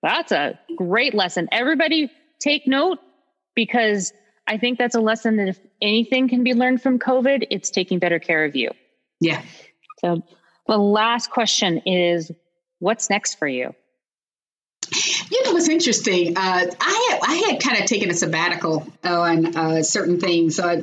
That's 0.01 0.32
a 0.32 0.59
great 0.76 1.13
lesson. 1.13 1.47
Everybody 1.51 2.09
take 2.39 2.67
note 2.67 2.97
because 3.55 4.11
I 4.47 4.57
think 4.57 4.80
that's 4.80 4.95
a 4.95 4.99
lesson 4.99 5.38
that 5.38 5.49
if 5.49 5.59
anything 5.82 6.28
can 6.28 6.43
be 6.43 6.53
learned 6.53 6.82
from 6.82 6.97
COVID, 6.97 7.47
it's 7.51 7.69
taking 7.69 7.99
better 7.99 8.17
care 8.17 8.43
of 8.43 8.55
you. 8.55 8.72
Yeah. 9.19 9.43
So 9.99 10.24
the 10.67 10.78
last 10.78 11.30
question 11.30 11.84
is 11.86 12.32
what's 12.80 13.09
next 13.09 13.36
for 13.36 13.47
you? 13.47 13.76
You 15.30 15.44
know 15.46 15.54
what's 15.54 15.70
interesting? 15.70 16.38
Uh, 16.38 16.66
I 16.82 17.08
had 17.10 17.20
I 17.24 17.36
had 17.50 17.64
kind 17.64 17.80
of 17.80 17.86
taken 17.86 18.10
a 18.10 18.14
sabbatical 18.14 18.86
on 19.04 19.56
uh, 19.56 19.84
certain 19.84 20.20
things, 20.20 20.60
I, 20.60 20.82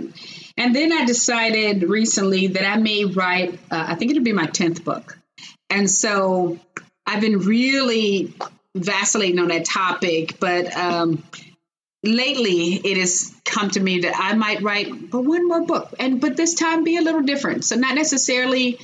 and 0.56 0.74
then 0.74 0.92
I 0.92 1.04
decided 1.04 1.82
recently 1.82 2.48
that 2.48 2.64
I 2.64 2.76
may 2.78 3.04
write. 3.04 3.54
Uh, 3.70 3.84
I 3.88 3.94
think 3.96 4.10
it'll 4.10 4.24
be 4.24 4.32
my 4.32 4.46
tenth 4.46 4.82
book, 4.82 5.18
and 5.68 5.90
so 5.90 6.58
I've 7.06 7.20
been 7.20 7.40
really 7.40 8.32
vacillating 8.74 9.38
on 9.40 9.48
that 9.48 9.66
topic. 9.66 10.40
But 10.40 10.74
um, 10.74 11.22
lately, 12.02 12.74
it 12.76 12.96
has 12.96 13.34
come 13.44 13.68
to 13.70 13.80
me 13.80 14.00
that 14.00 14.14
I 14.18 14.34
might 14.34 14.62
write 14.62 15.10
but 15.10 15.20
one 15.20 15.46
more 15.46 15.66
book, 15.66 15.92
and 16.00 16.18
but 16.18 16.34
this 16.34 16.54
time 16.54 16.82
be 16.82 16.96
a 16.96 17.02
little 17.02 17.22
different. 17.22 17.66
So 17.66 17.76
not 17.76 17.94
necessarily 17.94 18.78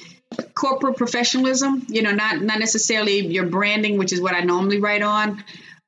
corporate 0.54 0.96
professionalism, 0.96 1.86
you 1.88 2.02
know, 2.02 2.12
not 2.12 2.40
not 2.40 2.58
necessarily 2.58 3.26
your 3.26 3.46
branding, 3.46 3.98
which 3.98 4.12
is 4.12 4.20
what 4.20 4.34
I 4.34 4.40
normally 4.40 4.80
write 4.80 5.02
on, 5.02 5.44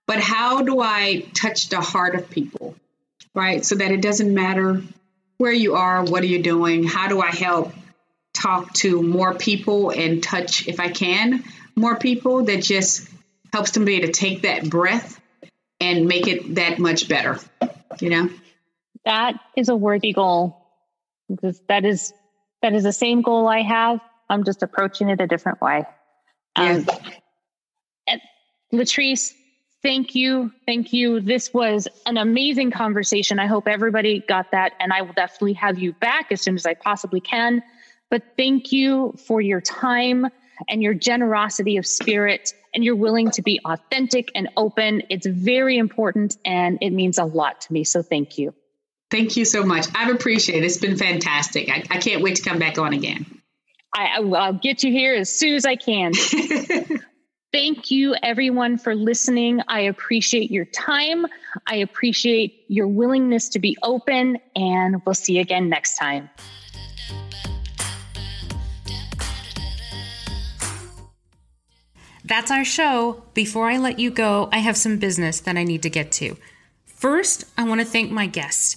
but 0.07 0.21
how 0.21 0.63
do 0.63 0.81
I 0.81 1.27
touch 1.35 1.69
the 1.69 1.81
heart 1.81 2.15
of 2.15 2.31
people, 2.31 2.77
right? 3.35 3.65
So 3.65 3.75
that 3.77 3.91
it 3.91 4.01
doesn't 4.01 4.33
matter 4.33 4.83
where 5.39 5.53
you 5.53 5.75
are, 5.75 6.05
what 6.05 6.23
are 6.23 6.27
you 6.27 6.43
doing, 6.43 6.85
how 6.85 7.09
do 7.09 7.21
I 7.21 7.31
help 7.31 7.73
talk 8.33 8.73
to 8.75 9.03
more 9.03 9.35
people 9.35 9.91
and 9.91 10.23
touch, 10.23 10.69
if 10.69 10.81
I 10.81 10.89
can, 10.89 11.45
more 11.75 11.97
people 11.97 12.45
that 12.45 12.63
just 12.63 13.09
helps 13.53 13.77
able 13.77 14.07
to 14.07 14.13
take 14.13 14.43
that 14.43 14.69
breath 14.69 15.21
and 15.81 16.07
make 16.07 16.27
it 16.27 16.57
that 16.57 16.79
much 16.79 17.09
better, 17.09 17.39
you 18.01 18.11
know? 18.11 18.31
That 19.05 19.35
is 19.57 19.69
a 19.69 19.77
worthy 19.77 20.13
goal 20.13 20.57
because 21.29 21.61
that 21.69 21.85
is 21.85 22.13
that 22.63 22.75
is 22.75 22.83
the 22.83 22.93
same 22.93 23.23
goal 23.23 23.47
I 23.47 23.63
have 23.63 24.01
I'm 24.29 24.45
just 24.45 24.63
approaching 24.63 25.09
it 25.09 25.21
a 25.21 25.27
different 25.27 25.61
way. 25.61 25.85
Um, 26.57 26.87
Latrice, 28.73 29.33
thank 29.83 30.15
you. 30.15 30.53
Thank 30.67 30.93
you. 30.93 31.21
This 31.21 31.53
was 31.55 31.87
an 32.07 32.17
amazing 32.17 32.71
conversation. 32.71 33.39
I 33.39 33.47
hope 33.47 33.69
everybody 33.69 34.21
got 34.21 34.51
that. 34.51 34.73
And 34.81 34.93
I 34.93 35.03
will 35.03 35.13
definitely 35.13 35.55
have 35.55 35.79
you 35.79 35.93
back 35.93 36.33
as 36.33 36.41
soon 36.41 36.57
as 36.57 36.67
I 36.67 36.75
possibly 36.75 37.21
can. 37.21 37.63
But 38.11 38.23
thank 38.37 38.73
you 38.73 39.15
for 39.27 39.41
your 39.41 39.61
time 39.61 40.29
and 40.69 40.83
your 40.83 40.95
generosity 40.95 41.77
of 41.77 41.87
spirit 41.87 42.55
and 42.75 42.85
you're 42.85 42.97
willing 42.97 43.31
to 43.33 43.43
be 43.43 43.61
authentic 43.65 44.31
and 44.35 44.49
open. 44.57 45.03
It's 45.11 45.27
very 45.27 45.79
important 45.79 46.37
and 46.45 46.79
it 46.81 46.91
means 46.91 47.19
a 47.19 47.25
lot 47.25 47.63
to 47.63 47.73
me. 47.73 47.85
So 47.85 48.03
thank 48.03 48.39
you. 48.39 48.55
Thank 49.11 49.37
you 49.37 49.45
so 49.45 49.63
much. 49.65 49.87
I've 49.95 50.15
appreciated 50.15 50.65
it. 50.65 50.67
It's 50.67 50.79
been 50.79 50.97
fantastic. 50.97 51.71
I, 51.71 51.85
I 51.91 51.99
can't 51.99 52.23
wait 52.23 52.37
to 52.37 52.43
come 52.43 52.59
back 52.59 52.79
on 52.79 52.93
again. 52.93 53.36
I, 53.97 54.21
will 54.21 54.53
get 54.53 54.83
you 54.83 54.93
here 54.93 55.15
as 55.15 55.33
soon 55.33 55.55
as 55.55 55.65
I 55.65 55.77
can. 55.77 56.13
Thank 57.53 57.91
you, 57.91 58.15
everyone, 58.23 58.77
for 58.77 58.95
listening. 58.95 59.63
I 59.69 59.81
appreciate 59.81 60.51
your 60.51 60.67
time. 60.67 61.27
I 61.67 61.77
appreciate 61.77 62.65
your 62.69 62.89
willingness 62.89 63.49
to 63.51 63.59
be 63.59 63.79
open, 63.83 64.37
and 64.55 65.01
we'll 65.07 65.15
see 65.15 65.37
you 65.37 65.41
again 65.41 65.71
next 65.71 65.97
time. 65.97 66.29
That's 72.23 72.51
our 72.51 72.65
show. 72.65 73.23
Before 73.33 73.71
I 73.71 73.79
let 73.79 73.99
you 73.99 74.11
go, 74.11 74.51
I 74.53 74.59
have 74.59 74.77
some 74.77 74.99
business 74.99 75.41
that 75.41 75.57
I 75.57 75.65
need 75.65 75.83
to 75.85 75.91
get 75.91 76.13
to. 76.13 76.37
First, 76.85 77.45
I 77.57 77.65
want 77.65 77.81
to 77.81 77.87
thank 77.87 78.11
my 78.11 78.27
guest. 78.27 78.77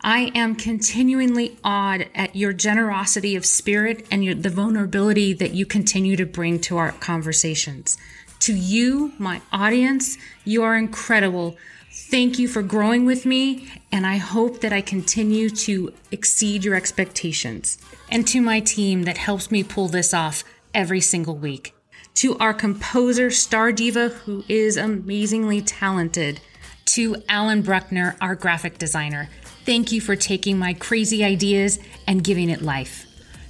I 0.00 0.30
am 0.34 0.54
continually 0.54 1.56
awed 1.64 2.06
at 2.14 2.36
your 2.36 2.52
generosity 2.52 3.34
of 3.34 3.44
spirit 3.44 4.06
and 4.12 4.24
your, 4.24 4.34
the 4.36 4.48
vulnerability 4.48 5.32
that 5.32 5.54
you 5.54 5.66
continue 5.66 6.14
to 6.16 6.24
bring 6.24 6.60
to 6.60 6.76
our 6.76 6.92
conversations. 6.92 7.98
To 8.40 8.54
you, 8.54 9.12
my 9.18 9.42
audience, 9.50 10.16
you 10.44 10.62
are 10.62 10.76
incredible. 10.76 11.56
Thank 11.90 12.38
you 12.38 12.46
for 12.46 12.62
growing 12.62 13.06
with 13.06 13.26
me, 13.26 13.68
and 13.90 14.06
I 14.06 14.18
hope 14.18 14.60
that 14.60 14.72
I 14.72 14.82
continue 14.82 15.50
to 15.50 15.92
exceed 16.12 16.64
your 16.64 16.76
expectations. 16.76 17.78
And 18.08 18.24
to 18.28 18.40
my 18.40 18.60
team 18.60 19.02
that 19.02 19.18
helps 19.18 19.50
me 19.50 19.64
pull 19.64 19.88
this 19.88 20.14
off 20.14 20.44
every 20.72 21.00
single 21.00 21.36
week. 21.36 21.74
To 22.14 22.38
our 22.38 22.54
composer, 22.54 23.32
Star 23.32 23.72
Diva, 23.72 24.10
who 24.10 24.44
is 24.48 24.76
amazingly 24.76 25.60
talented. 25.60 26.40
To 26.86 27.16
Alan 27.28 27.62
Bruckner, 27.62 28.16
our 28.20 28.36
graphic 28.36 28.78
designer. 28.78 29.28
Thank 29.68 29.92
you 29.92 30.00
for 30.00 30.16
taking 30.16 30.58
my 30.58 30.72
crazy 30.72 31.22
ideas 31.22 31.78
and 32.06 32.24
giving 32.24 32.48
it 32.48 32.62
life. 32.62 33.04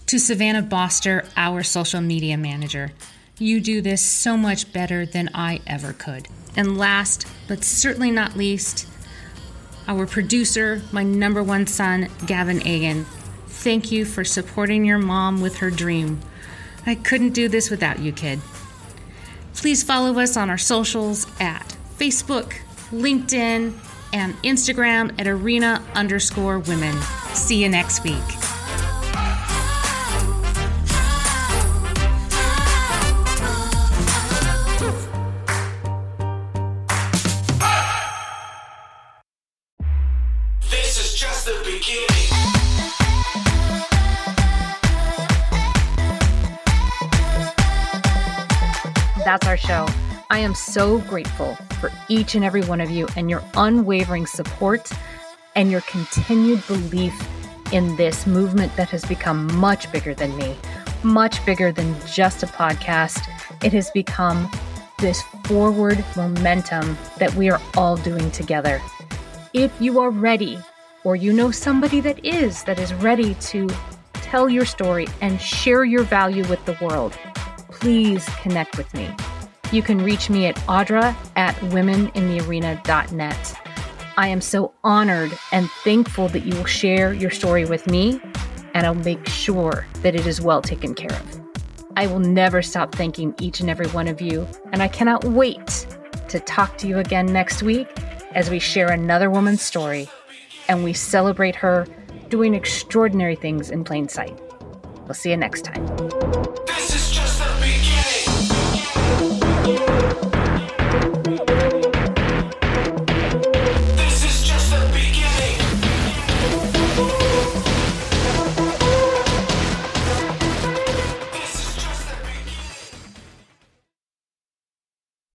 To 0.07 0.19
Savannah 0.19 0.63
Boster, 0.63 1.25
our 1.37 1.63
social 1.63 2.01
media 2.01 2.37
manager, 2.37 2.91
you 3.39 3.61
do 3.61 3.81
this 3.81 4.05
so 4.05 4.37
much 4.37 4.73
better 4.73 5.07
than 5.07 5.31
I 5.33 5.61
ever 5.65 5.93
could. 5.93 6.27
And 6.57 6.77
last, 6.77 7.25
but 7.47 7.63
certainly 7.63 8.11
not 8.11 8.37
least, 8.37 8.89
our 9.87 10.07
producer, 10.09 10.83
my 10.91 11.05
number 11.05 11.41
one 11.41 11.69
son, 11.69 12.09
Gavin 12.27 12.67
Agan. 12.67 13.05
Thank 13.47 13.93
you 13.93 14.05
for 14.05 14.25
supporting 14.25 14.85
your 14.85 14.99
mom 14.99 15.41
with 15.41 15.59
her 15.59 15.71
dream. 15.71 16.21
I 16.85 16.97
couldn't 16.97 17.33
do 17.33 17.49
this 17.49 17.71
without 17.71 18.01
you, 18.01 18.11
kid. 18.11 18.41
Please 19.55 19.85
follow 19.85 20.19
us 20.19 20.37
on 20.37 20.51
our 20.51 20.59
socials 20.59 21.29
at 21.39 21.77
Facebook, 21.97 22.55
LinkedIn, 22.91 23.73
and 24.13 24.35
Instagram 24.43 25.19
at 25.19 25.27
arena 25.27 25.83
underscore 25.95 26.59
women. 26.61 26.97
See 27.35 27.63
you 27.63 27.69
next 27.69 28.05
week. 28.05 28.17
This 40.71 40.99
is 40.99 41.15
just 41.15 41.47
the 41.47 41.61
beginning. 41.65 42.09
That's 49.25 49.47
our 49.47 49.57
show. 49.59 50.08
I 50.31 50.41
am 50.41 50.55
so 50.55 50.99
grateful 50.99 51.55
for 51.81 51.91
each 52.11 52.35
and 52.35 52.45
every 52.45 52.61
one 52.61 52.83
of 52.83 52.91
you 52.91 53.09
and 53.17 53.31
your 53.31 53.43
unwavering 53.55 54.27
support 54.27 54.91
and 55.57 55.71
your 55.71 55.81
continued 55.83 56.67
belief 56.67 57.19
in 57.73 57.97
this 57.97 58.27
movement 58.27 58.77
that 58.77 58.91
has 58.91 59.07
become 59.07 59.47
much 59.57 59.91
bigger 59.91 60.15
than 60.15 60.37
me, 60.37 60.55
much 61.03 61.45
bigger 61.47 61.73
than 61.73 61.97
just 62.07 62.43
a 62.43 62.47
podcast. 62.47 63.27
It 63.65 63.73
has 63.73 63.91
become 63.93 64.51
this 64.99 65.23
forward 65.45 66.05
momentum 66.15 66.99
that 67.17 67.33
we 67.35 67.49
are 67.49 67.61
all 67.75 67.97
doing 67.97 68.31
together. 68.31 68.83
If 69.55 69.73
you 69.81 69.99
are 69.99 70.11
ready, 70.11 70.59
or 71.05 71.17
you 71.17 71.33
know 71.33 71.51
somebody 71.51 72.03
that 72.03 72.23
is, 72.23 72.65
that 72.65 72.79
is 72.79 72.93
ready 72.93 73.33
to 73.35 73.67
tell 74.13 74.51
your 74.51 74.67
story 74.67 75.07
and 75.23 75.41
share 75.41 75.85
your 75.85 76.03
value 76.03 76.47
with 76.49 76.63
the 76.67 76.77
world, 76.83 77.15
please 77.71 78.29
connect 78.43 78.77
with 78.77 78.93
me. 78.93 79.09
You 79.71 79.83
can 79.83 79.99
reach 79.99 80.31
me 80.31 80.47
at 80.47 80.57
audra 80.67 81.15
at 81.37 81.55
womeninthearena.net. 81.57 83.55
I 84.17 84.29
am 84.29 84.41
so 84.41 84.73
honored 84.83 85.39
and 85.53 85.71
thankful 85.85 86.29
that 86.29 86.45
you 86.47 86.55
will 86.57 86.65
share 86.65 87.13
your 87.13 87.31
story 87.31 87.67
with 87.67 87.87
me, 87.87 88.21
and 88.73 88.87
I'll 88.87 88.95
make 88.95 89.29
sure 89.29 89.87
that 90.03 90.15
it 90.15 90.27
is 90.27 90.41
well 90.41 90.63
taken 90.63 90.95
care 90.95 91.13
of. 91.13 91.41
I 91.97 92.07
will 92.07 92.19
never 92.19 92.63
stop 92.63 92.95
thanking 92.95 93.35
each 93.41 93.61
and 93.61 93.69
every 93.69 93.89
one 93.89 94.09
of 94.09 94.21
you, 94.21 94.49
and 94.73 94.83
I 94.83 94.89
cannot 94.89 95.25
wait 95.25 95.87
to 96.29 96.41
talk 96.41 96.79
to 96.79 96.89
you 96.89 96.99
again 96.99 97.27
next 97.27 97.63
week 97.63 97.89
as 98.33 98.49
we 98.49 98.59
share 98.59 98.91
another 98.91 99.31
woman's 99.31 99.63
story 99.63 100.09
and 100.69 100.85
we 100.85 100.93
celebrate 100.93 101.57
her 101.57 101.87
doing 102.29 102.55
extraordinary 102.55 103.37
things 103.37 103.71
in 103.71 103.85
plain 103.85 104.09
sight. 104.09 104.39
We'll 105.05 105.15
see 105.15 105.31
you 105.31 105.37
next 105.37 105.65
time. 105.65 105.87